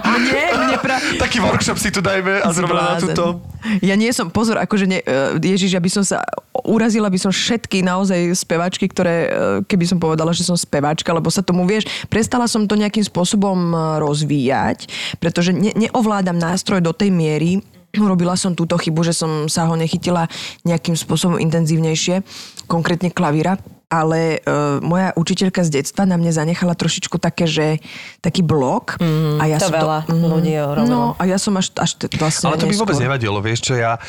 Mne, 0.05 0.43
mne 0.59 0.77
pra... 0.77 0.95
Taký 1.17 1.41
workshop 1.41 1.77
si 1.77 1.89
tu 1.89 1.99
dajme 1.99 2.37
a 2.37 2.47
zrovna 2.51 2.81
na 2.85 2.95
túto. 2.95 3.41
Ja 3.81 3.95
nie 3.97 4.11
som, 4.13 4.29
pozor, 4.29 4.59
akože 4.59 4.85
ne, 4.85 4.99
e, 5.01 5.39
Ježiš, 5.39 5.73
aby 5.79 5.89
som 5.89 6.03
sa 6.05 6.21
urazila 6.53 7.09
by 7.09 7.19
som 7.19 7.31
všetky 7.33 7.81
naozaj 7.81 8.35
speváčky, 8.37 8.85
ktoré, 8.85 9.15
e, 9.15 9.29
keby 9.65 9.85
som 9.87 9.97
povedala, 9.97 10.35
že 10.35 10.45
som 10.45 10.53
speváčka, 10.53 11.09
lebo 11.15 11.31
sa 11.33 11.41
tomu, 11.41 11.65
vieš, 11.65 11.89
prestala 12.07 12.45
som 12.45 12.69
to 12.69 12.77
nejakým 12.77 13.03
spôsobom 13.03 13.73
e, 13.73 13.77
rozvíjať, 14.03 14.91
pretože 15.17 15.55
ne, 15.55 15.73
neovládam 15.73 16.37
nástroj 16.37 16.83
do 16.83 16.93
tej 16.93 17.09
miery, 17.09 17.63
Urobila 17.93 18.33
som 18.33 18.57
túto 18.57 18.73
chybu, 18.73 19.05
že 19.05 19.13
som 19.13 19.45
sa 19.45 19.69
ho 19.69 19.77
nechytila 19.77 20.25
nejakým 20.65 20.97
spôsobom 20.97 21.37
intenzívnejšie, 21.37 22.25
konkrétne 22.65 23.13
klavíra, 23.13 23.61
ale 23.93 24.41
e, 24.41 24.79
moja 24.81 25.13
učiteľka 25.13 25.61
z 25.61 25.69
detstva 25.81 26.09
na 26.09 26.17
mne 26.17 26.33
zanechala 26.33 26.73
trošičku 26.73 27.21
také, 27.21 27.45
že 27.45 27.77
taký 28.25 28.41
blok. 28.41 28.97
Mm, 28.97 29.37
a 29.37 29.43
ja 29.45 29.57
to 29.61 29.69
som 29.69 29.77
veľa 29.77 29.99
mhm. 30.09 30.25
ľudí 30.33 30.53
robilo. 30.57 30.89
No 30.89 30.99
a 31.21 31.23
ja 31.29 31.37
som 31.37 31.53
až, 31.53 31.69
až 31.77 32.01
t- 32.01 32.09
vlastne 32.17 32.49
Ale 32.49 32.57
to 32.57 32.65
mi 32.65 32.73
vôbec 32.73 32.97
neskôr. 32.97 33.05
nevadilo, 33.05 33.37
vieš 33.45 33.69
čo, 33.69 33.73
ja 33.77 34.01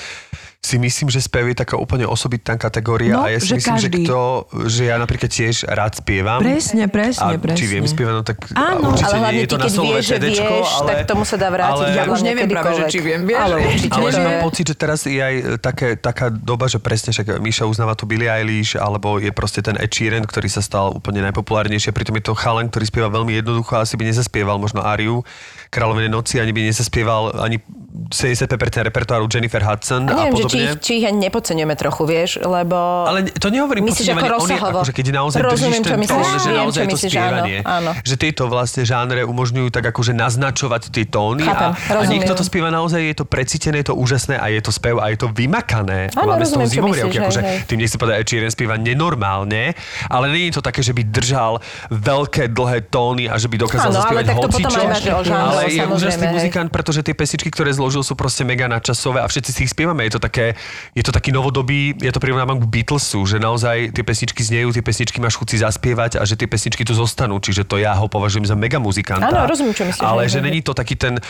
si 0.65 0.81
myslím, 0.81 1.07
že 1.07 1.21
spev 1.21 1.45
je 1.47 1.59
taká 1.59 1.77
úplne 1.77 2.03
osobitná 2.05 2.57
kategória 2.57 3.13
No, 3.15 3.21
a 3.21 3.29
ja 3.29 3.37
si 3.37 3.53
že 3.53 3.61
myslím, 3.61 3.75
každý. 3.77 3.85
že 3.85 4.09
kto, 4.09 4.21
že 4.65 4.83
ja 4.85 4.97
napríklad 4.97 5.29
tiež 5.29 5.69
rád 5.69 5.93
spievam. 5.95 6.41
Presne, 6.41 6.89
presne, 6.89 7.21
a 7.23 7.37
presne. 7.37 7.53
či 7.55 7.65
viem 7.67 7.85
spievať, 7.85 8.13
no 8.15 8.23
tak 8.23 8.49
Áno. 8.51 8.89
určite 8.89 9.05
ale 9.07 9.17
hlavne 9.21 9.29
nie 9.31 9.45
je 9.45 9.47
to 9.47 9.55
ty, 9.55 9.61
na 9.61 9.67
keď 9.67 9.75
solové 9.75 9.93
vieš, 9.95 10.07
že 10.07 10.15
CDčko, 10.17 10.55
vieš, 10.55 10.71
ale, 10.73 10.89
tak 10.89 10.99
tomu 11.05 11.23
sa 11.23 11.37
dá 11.37 11.49
vrátiť. 11.49 11.85
ale- 11.85 11.93
Ja 11.93 12.05
už 12.09 12.21
neviem 12.23 12.49
práve, 12.49 12.71
že 12.75 12.85
či 12.89 12.99
viem, 12.99 13.21
vieš, 13.23 13.45
Ale 13.45 13.55
určite 13.63 13.93
Ale 13.95 14.09
že 14.09 14.17
je... 14.17 14.25
mám 14.25 14.39
pocit, 14.41 14.65
že 14.65 14.75
teraz 14.75 14.99
je 15.05 15.21
aj 15.21 15.35
také, 15.61 15.89
taká 15.95 16.27
doba, 16.29 16.65
že 16.65 16.79
presne 16.79 17.13
však 17.13 17.37
Míša 17.37 17.65
uznáva 17.65 17.93
tu 17.93 18.09
Billie 18.09 18.27
Eilish, 18.27 18.73
alebo 18.75 19.19
je 19.19 19.29
proste 19.31 19.61
ten 19.61 19.77
Ed 19.77 19.93
Sheeran, 19.93 20.25
ktorý 20.25 20.49
sa 20.49 20.59
stal 20.59 20.91
úplne 20.91 21.21
najpopulárnejší. 21.23 21.89
A 21.89 21.95
pritom 21.95 22.17
je 22.17 22.25
to 22.25 22.33
chalan, 22.33 22.67
ktorý 22.67 22.85
spieva 22.85 23.13
veľmi 23.13 23.37
jednoducho, 23.37 23.77
asi 23.77 23.95
by 23.95 24.09
nezaspieval 24.09 24.57
možno 24.57 24.81
Ariu 24.81 25.21
Kráľovnej 25.69 26.09
noci, 26.09 26.39
ani 26.39 26.51
by 26.51 26.65
nezaspieval 26.65 27.37
ani 27.37 27.61
75% 27.95 28.51
repertoáru 28.91 29.31
Jennifer 29.31 29.63
Hudson 29.63 30.11
A 30.11 30.13
a, 30.13 30.17
neviem, 30.27 30.35
že 30.35 30.43
či 30.43 30.43
podobne. 30.43 30.65
ich, 30.67 30.75
či 30.83 30.93
ich 30.99 31.05
ani 31.07 31.19
nepodceňujeme 31.31 31.75
trochu, 31.79 32.03
vieš, 32.05 32.31
lebo... 32.43 33.07
Ale 33.07 33.31
to 33.31 33.55
nehovorím 33.55 33.87
Myslíš 33.87 34.11
ako 34.11 34.27
rozsahovo? 34.27 34.79
akože 34.83 34.91
keď 34.91 35.07
naozaj 35.15 35.39
Rozumiem, 35.39 35.79
držíš 35.79 35.87
čo 35.87 35.93
ten 35.95 36.01
myslíš. 36.03 36.27
tón, 36.27 36.35
že 36.35 36.51
naozaj 36.51 36.83
čo 36.83 36.91
to 36.91 36.99
spievanie. 36.99 37.57
áno, 37.63 37.71
áno. 37.71 37.91
Že 38.03 38.15
tieto 38.19 38.43
vlastne 38.51 38.83
žánre 38.83 39.23
umožňujú 39.23 39.69
tak 39.71 39.85
akože 39.95 40.11
naznačovať 40.11 40.83
tie 40.91 41.05
tóny 41.07 41.47
Chápem, 41.47 41.71
a, 41.71 41.79
a 41.79 41.93
rozumiem. 41.95 42.11
niekto 42.19 42.35
to 42.35 42.43
spieva 42.43 42.75
naozaj, 42.75 42.99
je 42.99 43.15
to 43.15 43.25
precítené, 43.25 43.77
je 43.87 43.89
to 43.91 43.95
úžasné 43.95 44.43
a 44.43 44.47
je 44.51 44.59
to 44.59 44.75
spev 44.75 44.99
a 44.99 45.07
je 45.15 45.19
to 45.23 45.29
vymakané. 45.31 46.11
Áno, 46.19 46.35
Máme 46.35 46.43
rozumiem, 46.43 46.67
čo 46.67 46.75
zimovriavky, 46.83 47.15
myslíš, 47.15 47.23
akože 47.31 47.41
hej, 47.47 47.57
tým 47.71 47.79
nechcem 47.79 47.99
povedať, 48.03 48.23
že 48.27 48.35
Ed 48.43 48.51
spieva 48.51 48.75
nenormálne, 48.75 49.63
ale 50.11 50.25
nie 50.35 50.51
je 50.51 50.59
to 50.59 50.63
také, 50.67 50.83
že 50.83 50.91
by 50.91 51.07
držal 51.07 51.63
veľké, 51.95 52.51
dlhé 52.51 52.91
tóny 52.91 53.31
a 53.31 53.39
že 53.39 53.47
by 53.47 53.55
dokázal 53.55 53.95
zaspievať 53.95 54.35
hocičo. 54.35 54.79
aj 54.83 55.31
ale 55.31 55.63
je 55.71 55.85
úžasný 55.87 56.27
muzikant, 56.35 56.69
pretože 56.75 57.07
tie 57.07 57.15
pesničky, 57.15 57.55
ktoré 57.55 57.71
zložil, 57.85 58.01
sú 58.01 58.17
proste 58.17 58.49
mega 58.49 58.65
nadčasové 58.65 59.21
a 59.21 59.29
všetci 59.29 59.51
si 59.53 59.61
ich 59.69 59.73
spievame. 59.77 60.09
Je 60.09 60.17
to 60.17 60.21
také, 60.25 60.57
je 60.97 61.05
to 61.05 61.13
taký 61.13 61.37
novodobý, 61.37 61.93
ja 62.01 62.09
to 62.17 62.17
prirovnávam 62.17 62.57
k 62.57 62.65
Beatlesu, 62.65 63.29
že 63.29 63.37
naozaj 63.37 63.93
tie 63.93 64.01
pesničky 64.01 64.41
znejú, 64.41 64.73
tie 64.73 64.81
pesničky 64.81 65.21
máš 65.21 65.37
chuť 65.37 65.49
si 65.53 65.57
zaspievať 65.61 66.17
a 66.17 66.25
že 66.25 66.41
tie 66.41 66.49
pesničky 66.49 66.81
tu 66.89 66.97
zostanú. 66.97 67.37
Čiže 67.37 67.69
to 67.69 67.77
ja 67.77 67.93
ho 67.93 68.09
považujem 68.09 68.49
za 68.49 68.57
mega 68.57 68.81
muzikanta. 68.81 69.29
Áno, 69.29 69.45
rozumiem, 69.45 69.77
čo 69.77 69.85
myslíš, 69.85 70.01
Ale 70.01 70.25
že 70.33 70.41
není 70.41 70.65
to 70.65 70.73
taký 70.73 70.97
ten 70.97 71.21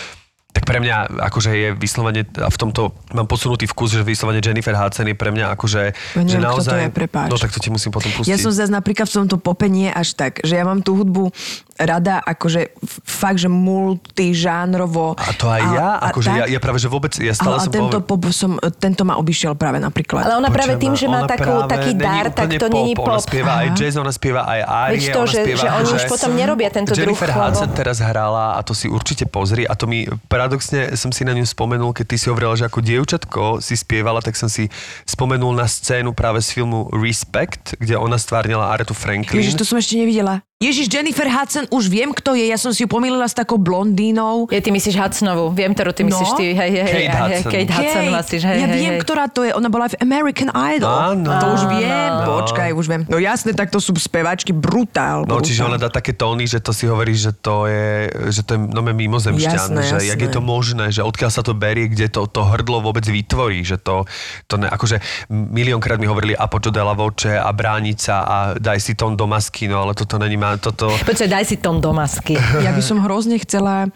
tak 0.55 0.63
pre 0.65 0.79
mňa 0.79 1.19
akože 1.21 1.51
je 1.51 1.69
vyslovene, 1.75 2.23
a 2.37 2.47
v 2.47 2.57
tomto 2.57 2.95
mám 3.11 3.27
posunutý 3.27 3.67
vkus, 3.67 3.91
že 3.91 4.01
vyslovene 4.01 4.39
Jennifer 4.39 4.71
Hudson 4.73 5.05
je 5.05 5.13
pre 5.13 5.29
mňa 5.29 5.51
akože, 5.53 5.83
Ja 5.83 5.93
neviem, 6.17 6.31
že 6.31 6.37
kto 6.37 6.39
to 6.39 6.47
naozaj... 6.47 6.79
je, 6.79 6.91
prepáč. 6.95 7.29
No 7.29 7.37
tak 7.37 7.51
to 7.51 7.59
ti 7.59 7.69
musím 7.69 7.91
potom 7.91 8.09
pustiť. 8.09 8.31
Ja 8.31 8.39
som 8.39 8.49
zase 8.49 8.71
napríklad 8.71 9.05
v 9.05 9.15
tomto 9.19 9.37
pope 9.37 9.67
nie 9.67 9.91
až 9.91 10.15
tak, 10.15 10.39
že 10.41 10.55
ja 10.55 10.63
mám 10.63 10.79
tú 10.79 10.95
hudbu 10.95 11.35
rada 11.75 12.23
akože 12.23 12.71
fakt, 13.03 13.37
že 13.37 13.51
multižánrovo. 13.51 15.19
A 15.19 15.31
to 15.35 15.47
aj 15.47 15.63
ja, 15.69 15.89
akože 16.05 16.31
ja, 16.31 16.45
ja 16.47 16.59
práve, 16.59 16.79
že 16.79 16.87
vôbec, 16.87 17.11
ja 17.17 17.35
stále 17.35 17.59
ale 17.59 17.61
a 17.61 17.67
som 17.67 17.73
tento, 17.73 17.99
povedal- 17.99 18.07
pop 18.07 18.23
som, 18.31 18.51
tento 18.79 19.03
ma 19.03 19.19
obišiel 19.19 19.53
práve 19.55 19.79
napríklad. 19.79 20.23
Ale 20.23 20.39
ona 20.39 20.49
práve 20.49 20.79
Počujem, 20.79 20.83
tým, 20.87 20.95
že 20.95 21.07
má 21.07 21.21
ona 21.21 21.29
takú, 21.29 21.51
práve 21.51 21.71
taký 21.71 21.91
dar, 21.95 22.27
tak 22.31 22.47
to 22.55 22.67
není 22.69 22.95
Ona 22.95 23.19
pop. 23.19 23.19
spieva 23.21 23.53
aj 23.59 23.67
Aha. 23.69 23.77
jazz, 23.77 23.95
ona 23.97 24.13
spieva 24.13 24.43
aj 24.45 24.61
árie, 24.63 24.95
Veď 24.95 25.05
to, 25.05 25.19
ona 25.19 25.27
že, 25.27 25.39
spieva... 25.43 25.59
že 25.59 25.67
oni 25.67 25.75
akože- 25.85 25.97
už 25.97 26.05
potom 26.07 26.31
nerobia 26.33 26.69
tento 26.71 26.91
druh. 26.95 27.01
Jennifer 27.01 27.31
Hudson 27.33 27.71
teraz 27.75 27.99
hrala 27.99 28.55
a 28.55 28.61
to 28.63 28.73
si 28.73 28.87
určite 28.87 29.27
pozri 29.27 29.67
a 29.67 29.75
to 29.75 29.85
mi 29.85 30.07
paradoxne 30.45 30.93
som 31.01 31.09
si 31.09 31.25
na 31.25 31.33
ňu 31.33 31.49
spomenul, 31.49 31.97
keď 31.97 32.05
ty 32.05 32.17
si 32.21 32.29
hovorila, 32.29 32.53
že 32.53 32.69
ako 32.69 32.85
dievčatko 32.85 33.65
si 33.65 33.81
spievala, 33.81 34.21
tak 34.21 34.37
som 34.37 34.53
si 34.53 34.69
spomenul 35.09 35.57
na 35.57 35.65
scénu 35.65 36.13
práve 36.13 36.45
z 36.45 36.61
filmu 36.61 36.93
Respect, 36.93 37.81
kde 37.81 37.97
ona 37.97 38.21
stvárnila 38.21 38.69
Aretu 38.69 38.93
Franklin. 38.93 39.41
Ježiš, 39.41 39.57
to 39.57 39.65
som 39.65 39.81
ešte 39.81 39.97
nevidela. 39.97 40.45
Ježiš, 40.65 40.89
Jennifer 40.89 41.29
Hudson, 41.29 41.69
už 41.69 41.93
viem, 41.93 42.09
kto 42.09 42.33
je. 42.33 42.49
Ja 42.49 42.57
som 42.57 42.73
si 42.73 42.85
ju 42.85 42.89
pomýlila 42.89 43.29
s 43.29 43.37
takou 43.37 43.61
blondínou. 43.61 44.49
Je, 44.49 44.61
ty 44.65 44.73
myslíš 44.73 44.97
Hudsonovú. 44.97 45.53
Viem, 45.53 45.77
ktorú 45.77 45.93
ty 45.93 46.09
myslíš 46.09 46.31
No. 46.33 46.39
ty. 46.41 46.47
Hej, 46.57 46.71
hej, 46.73 46.85
Kate 46.89 46.97
hej, 46.97 47.09
Hudson. 47.13 47.51
Kate 47.53 47.73
Hudson 47.75 48.05
vlastíš. 48.09 48.43
Hej, 48.49 48.57
ja 48.57 48.69
hej, 48.73 48.79
viem, 48.81 48.95
hej. 48.97 49.03
ktorá 49.05 49.25
to 49.29 49.45
je. 49.45 49.53
Ona 49.53 49.69
bola 49.69 49.93
v 49.93 49.97
American 50.01 50.49
Idol. 50.49 50.89
Áno. 50.89 51.29
To 51.29 51.47
už 51.53 51.63
viem. 51.69 51.93
Áno. 51.93 52.41
Počkaj, 52.41 52.69
už 52.73 52.87
viem. 52.89 53.03
No 53.05 53.21
jasne, 53.21 53.53
tak 53.53 53.69
to 53.69 53.77
sú 53.77 53.93
speváčky 53.93 54.57
brutál. 54.57 55.29
No, 55.29 55.37
brutál. 55.37 55.45
čiže 55.45 55.61
ona 55.69 55.77
dá 55.77 55.93
také 55.93 56.17
tóny, 56.17 56.49
že 56.49 56.65
to 56.65 56.73
si 56.73 56.89
hovorí, 56.89 57.13
že 57.13 57.37
to 57.37 57.69
je, 57.69 58.09
že 58.33 58.41
to 58.41 58.57
je 58.57 58.61
nome 58.65 58.97
mimozemšťan, 58.97 59.69
Jasné, 59.69 59.81
že 59.85 59.97
jasné. 60.01 60.09
jak 60.09 60.21
je 60.25 60.31
to 60.33 60.41
možné, 60.41 60.89
že 60.89 61.05
odkiaľ 61.05 61.29
sa 61.29 61.43
to 61.45 61.53
berie, 61.53 61.93
kde 61.93 62.09
to, 62.09 62.25
to 62.25 62.41
hrdlo 62.41 62.81
vôbec 62.81 63.05
vytvorí, 63.05 63.61
že 63.61 63.77
to, 63.77 64.09
to 64.49 64.57
ne, 64.57 64.71
akože 64.71 64.97
miliónkrát 65.29 66.01
mi 66.01 66.09
hovorili 66.09 66.33
Apočo 66.33 66.73
de 66.73 66.81
la 66.81 66.95
Voce 66.95 67.35
a 67.35 67.51
Bránica 67.53 68.25
a 68.25 68.37
daj 68.57 68.79
si 68.81 68.95
tón 68.95 69.19
do 69.19 69.29
masky, 69.29 69.69
no 69.69 69.83
ale 69.83 69.93
toto 69.93 70.17
není 70.17 70.39
má, 70.39 70.54
toto... 70.59 70.91
Počkaj, 71.05 71.29
daj 71.29 71.45
si 71.47 71.57
tón 71.61 71.79
do 71.79 71.91
masky. 71.95 72.35
Ja 72.63 72.71
by 72.75 72.83
som 72.83 73.03
hrozne 73.03 73.39
chcela, 73.43 73.89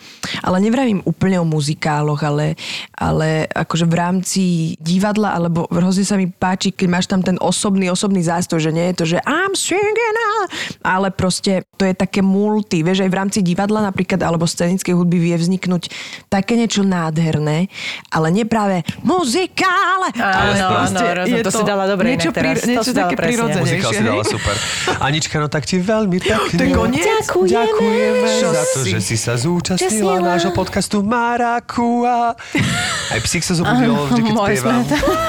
ale 0.42 0.56
nevravím 0.61 1.02
úplne 1.04 1.40
o 1.40 1.46
muzikáloch, 1.46 2.20
ale, 2.22 2.59
ale 2.94 3.46
akože 3.50 3.86
v 3.88 3.94
rámci 3.94 4.42
divadla, 4.82 5.34
alebo 5.34 5.66
hrozne 5.70 6.04
sa 6.04 6.18
mi 6.18 6.28
páči, 6.28 6.74
keď 6.74 6.86
máš 6.90 7.06
tam 7.06 7.22
ten 7.22 7.38
osobný, 7.40 7.88
osobný 7.90 8.22
zástoj, 8.22 8.59
že 8.62 8.70
nie 8.74 8.90
je 8.92 8.94
to, 8.98 9.04
že 9.16 9.18
I'm 9.24 9.54
singing, 9.54 10.16
out", 10.18 10.48
ale 10.84 11.09
proste 11.11 11.64
to 11.76 11.86
je 11.86 11.94
také 11.94 12.20
multi, 12.24 12.82
vieš, 12.82 13.04
aj 13.06 13.11
v 13.11 13.18
rámci 13.18 13.38
divadla 13.42 13.82
napríklad, 13.84 14.20
alebo 14.22 14.46
scenickej 14.46 14.94
hudby 14.94 15.18
vie 15.18 15.36
vzniknúť 15.38 15.90
také 16.28 16.59
niečo 16.59 16.82
nádherné, 16.84 17.70
ale 18.11 18.26
nie 18.34 18.44
práve 18.44 18.82
muzikále, 19.02 20.12
ale 20.18 20.59
Áno, 20.59 20.68
proste 20.74 21.04
áno, 21.04 21.18
rozumiem, 21.22 21.38
je 21.38 21.44
to 21.46 21.52
si 21.52 21.64
dala 21.64 21.84
dobre 21.86 22.06
niečo, 22.14 22.30
to 22.34 22.66
niečo 22.66 22.92
také 22.92 23.14
presne. 23.14 23.28
prirodzenejšie. 23.28 23.78
Muzikál 23.78 23.92
si 23.92 24.04
dala 24.04 24.24
super. 24.24 24.54
Anička, 24.98 25.34
no 25.38 25.48
tak 25.48 25.64
ti 25.64 25.76
veľmi 25.78 26.18
pekne. 26.41 26.55
To 26.55 26.62
je 26.62 26.70
koniec? 26.72 27.05
Ďakujeme. 27.05 27.51
Ďakujeme 27.51 28.28
Čo 28.36 28.49
za 28.49 28.64
to, 28.64 28.78
si? 28.78 28.89
že 28.89 28.99
si 29.01 29.16
sa 29.16 29.34
zúčastnila 29.34 29.89
Čestila. 30.14 30.28
nášho 30.28 30.53
podcastu 30.53 30.97
Marakua. 31.03 32.36
Aj 33.09 33.20
psík 33.20 33.41
sa 33.41 33.55
zobudil, 33.55 33.89
vždy 33.91 34.20
keď 34.22 34.32
môj 34.32 34.49
spievam. 34.55 34.82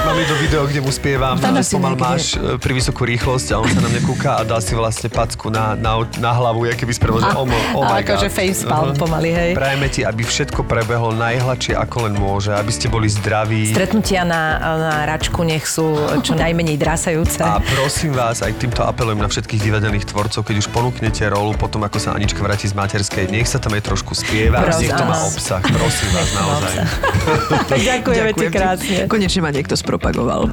Mám 0.03 0.18
jedno 0.18 0.36
video, 0.38 0.62
kde 0.64 0.80
mu 0.80 0.89
spievam, 0.89 1.36
Tam 1.36 1.55
že 1.55 1.64
pomal 1.70 1.95
máš 1.95 2.34
e, 2.34 2.55
pri 2.55 2.72
vysokú 2.74 3.01
rýchlosť 3.03 3.47
a 3.49 3.55
on 3.57 3.68
sa 3.68 3.80
na 3.80 3.89
mňa 3.89 4.01
kúka 4.03 4.32
a 4.34 4.43
dá 4.43 4.60
si 4.60 4.74
vlastne 4.74 5.07
packu 5.07 5.47
na, 5.47 5.74
na, 5.74 5.95
na 6.18 6.32
hlavu, 6.32 6.66
jak 6.66 6.76
keby 6.78 6.91
sprevo, 6.91 7.18
že 7.18 7.30
oh, 7.30 7.47
oh 7.74 7.82
my 7.82 7.95
Ale 7.95 8.03
akože 8.03 8.28
facepalm 8.28 8.88
Mhm. 8.89 8.97
pomaly, 8.97 9.30
hej. 9.32 9.51
Prajeme 9.53 9.88
ti, 9.88 10.01
aby 10.01 10.22
všetko 10.22 10.62
prebehlo 10.64 11.14
najhladšie 11.14 11.74
ako 11.74 11.97
len 12.01 12.14
môže, 12.16 12.51
aby 12.51 12.68
ste 12.70 12.88
boli 12.88 13.07
zdraví. 13.07 13.72
Stretnutia 13.72 14.22
na, 14.22 14.41
na 14.76 15.05
račku 15.05 15.41
nech 15.41 15.64
sú 15.64 15.88
čo 16.20 16.36
najmenej 16.36 16.76
drásajúce. 16.76 17.39
A 17.39 17.64
prosím 17.64 18.12
vás, 18.12 18.41
aj 18.41 18.57
týmto 18.57 18.82
apelujem 18.82 19.18
na 19.18 19.28
všetkých 19.28 19.62
divadelných 19.62 20.03
tvorcov, 20.05 20.41
keď 20.41 20.55
už 20.57 20.68
ponúknete 20.68 20.98
vypnete 20.99 21.31
rolu 21.31 21.55
potom, 21.55 21.79
ako 21.87 21.95
sa 21.95 22.11
Anička 22.11 22.43
vráti 22.43 22.67
z 22.67 22.75
materskej. 22.75 23.31
Nech 23.31 23.47
sa 23.47 23.55
tam 23.55 23.71
aj 23.71 23.87
trošku 23.87 24.11
spieva, 24.11 24.59
Proza, 24.59 24.83
nech 24.83 24.91
to 24.91 25.03
má 25.07 25.15
obsah. 25.15 25.63
Prosím 25.63 26.09
vás, 26.11 26.29
naozaj. 26.35 26.75
Ďakujeme 27.87 28.31
ti 28.35 28.45
krásne. 28.51 28.97
Konečne 29.07 29.39
ma 29.39 29.55
niekto 29.55 29.79
spropagoval. 29.79 30.51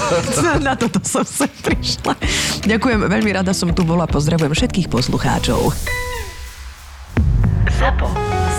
Na 0.64 0.72
toto 0.80 0.96
som 1.04 1.28
sa 1.28 1.44
prišla. 1.44 2.16
Ďakujem, 2.64 3.04
veľmi 3.04 3.30
rada 3.36 3.52
som 3.52 3.68
tu 3.76 3.84
bola. 3.84 4.08
Pozdravujem 4.08 4.56
všetkých 4.56 4.88
poslucháčov. 4.88 5.76
ZAPO. 7.76 8.08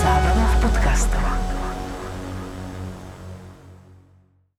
Zábrná 0.05 0.45
v 0.45 0.55
podcastovách. 0.69 1.42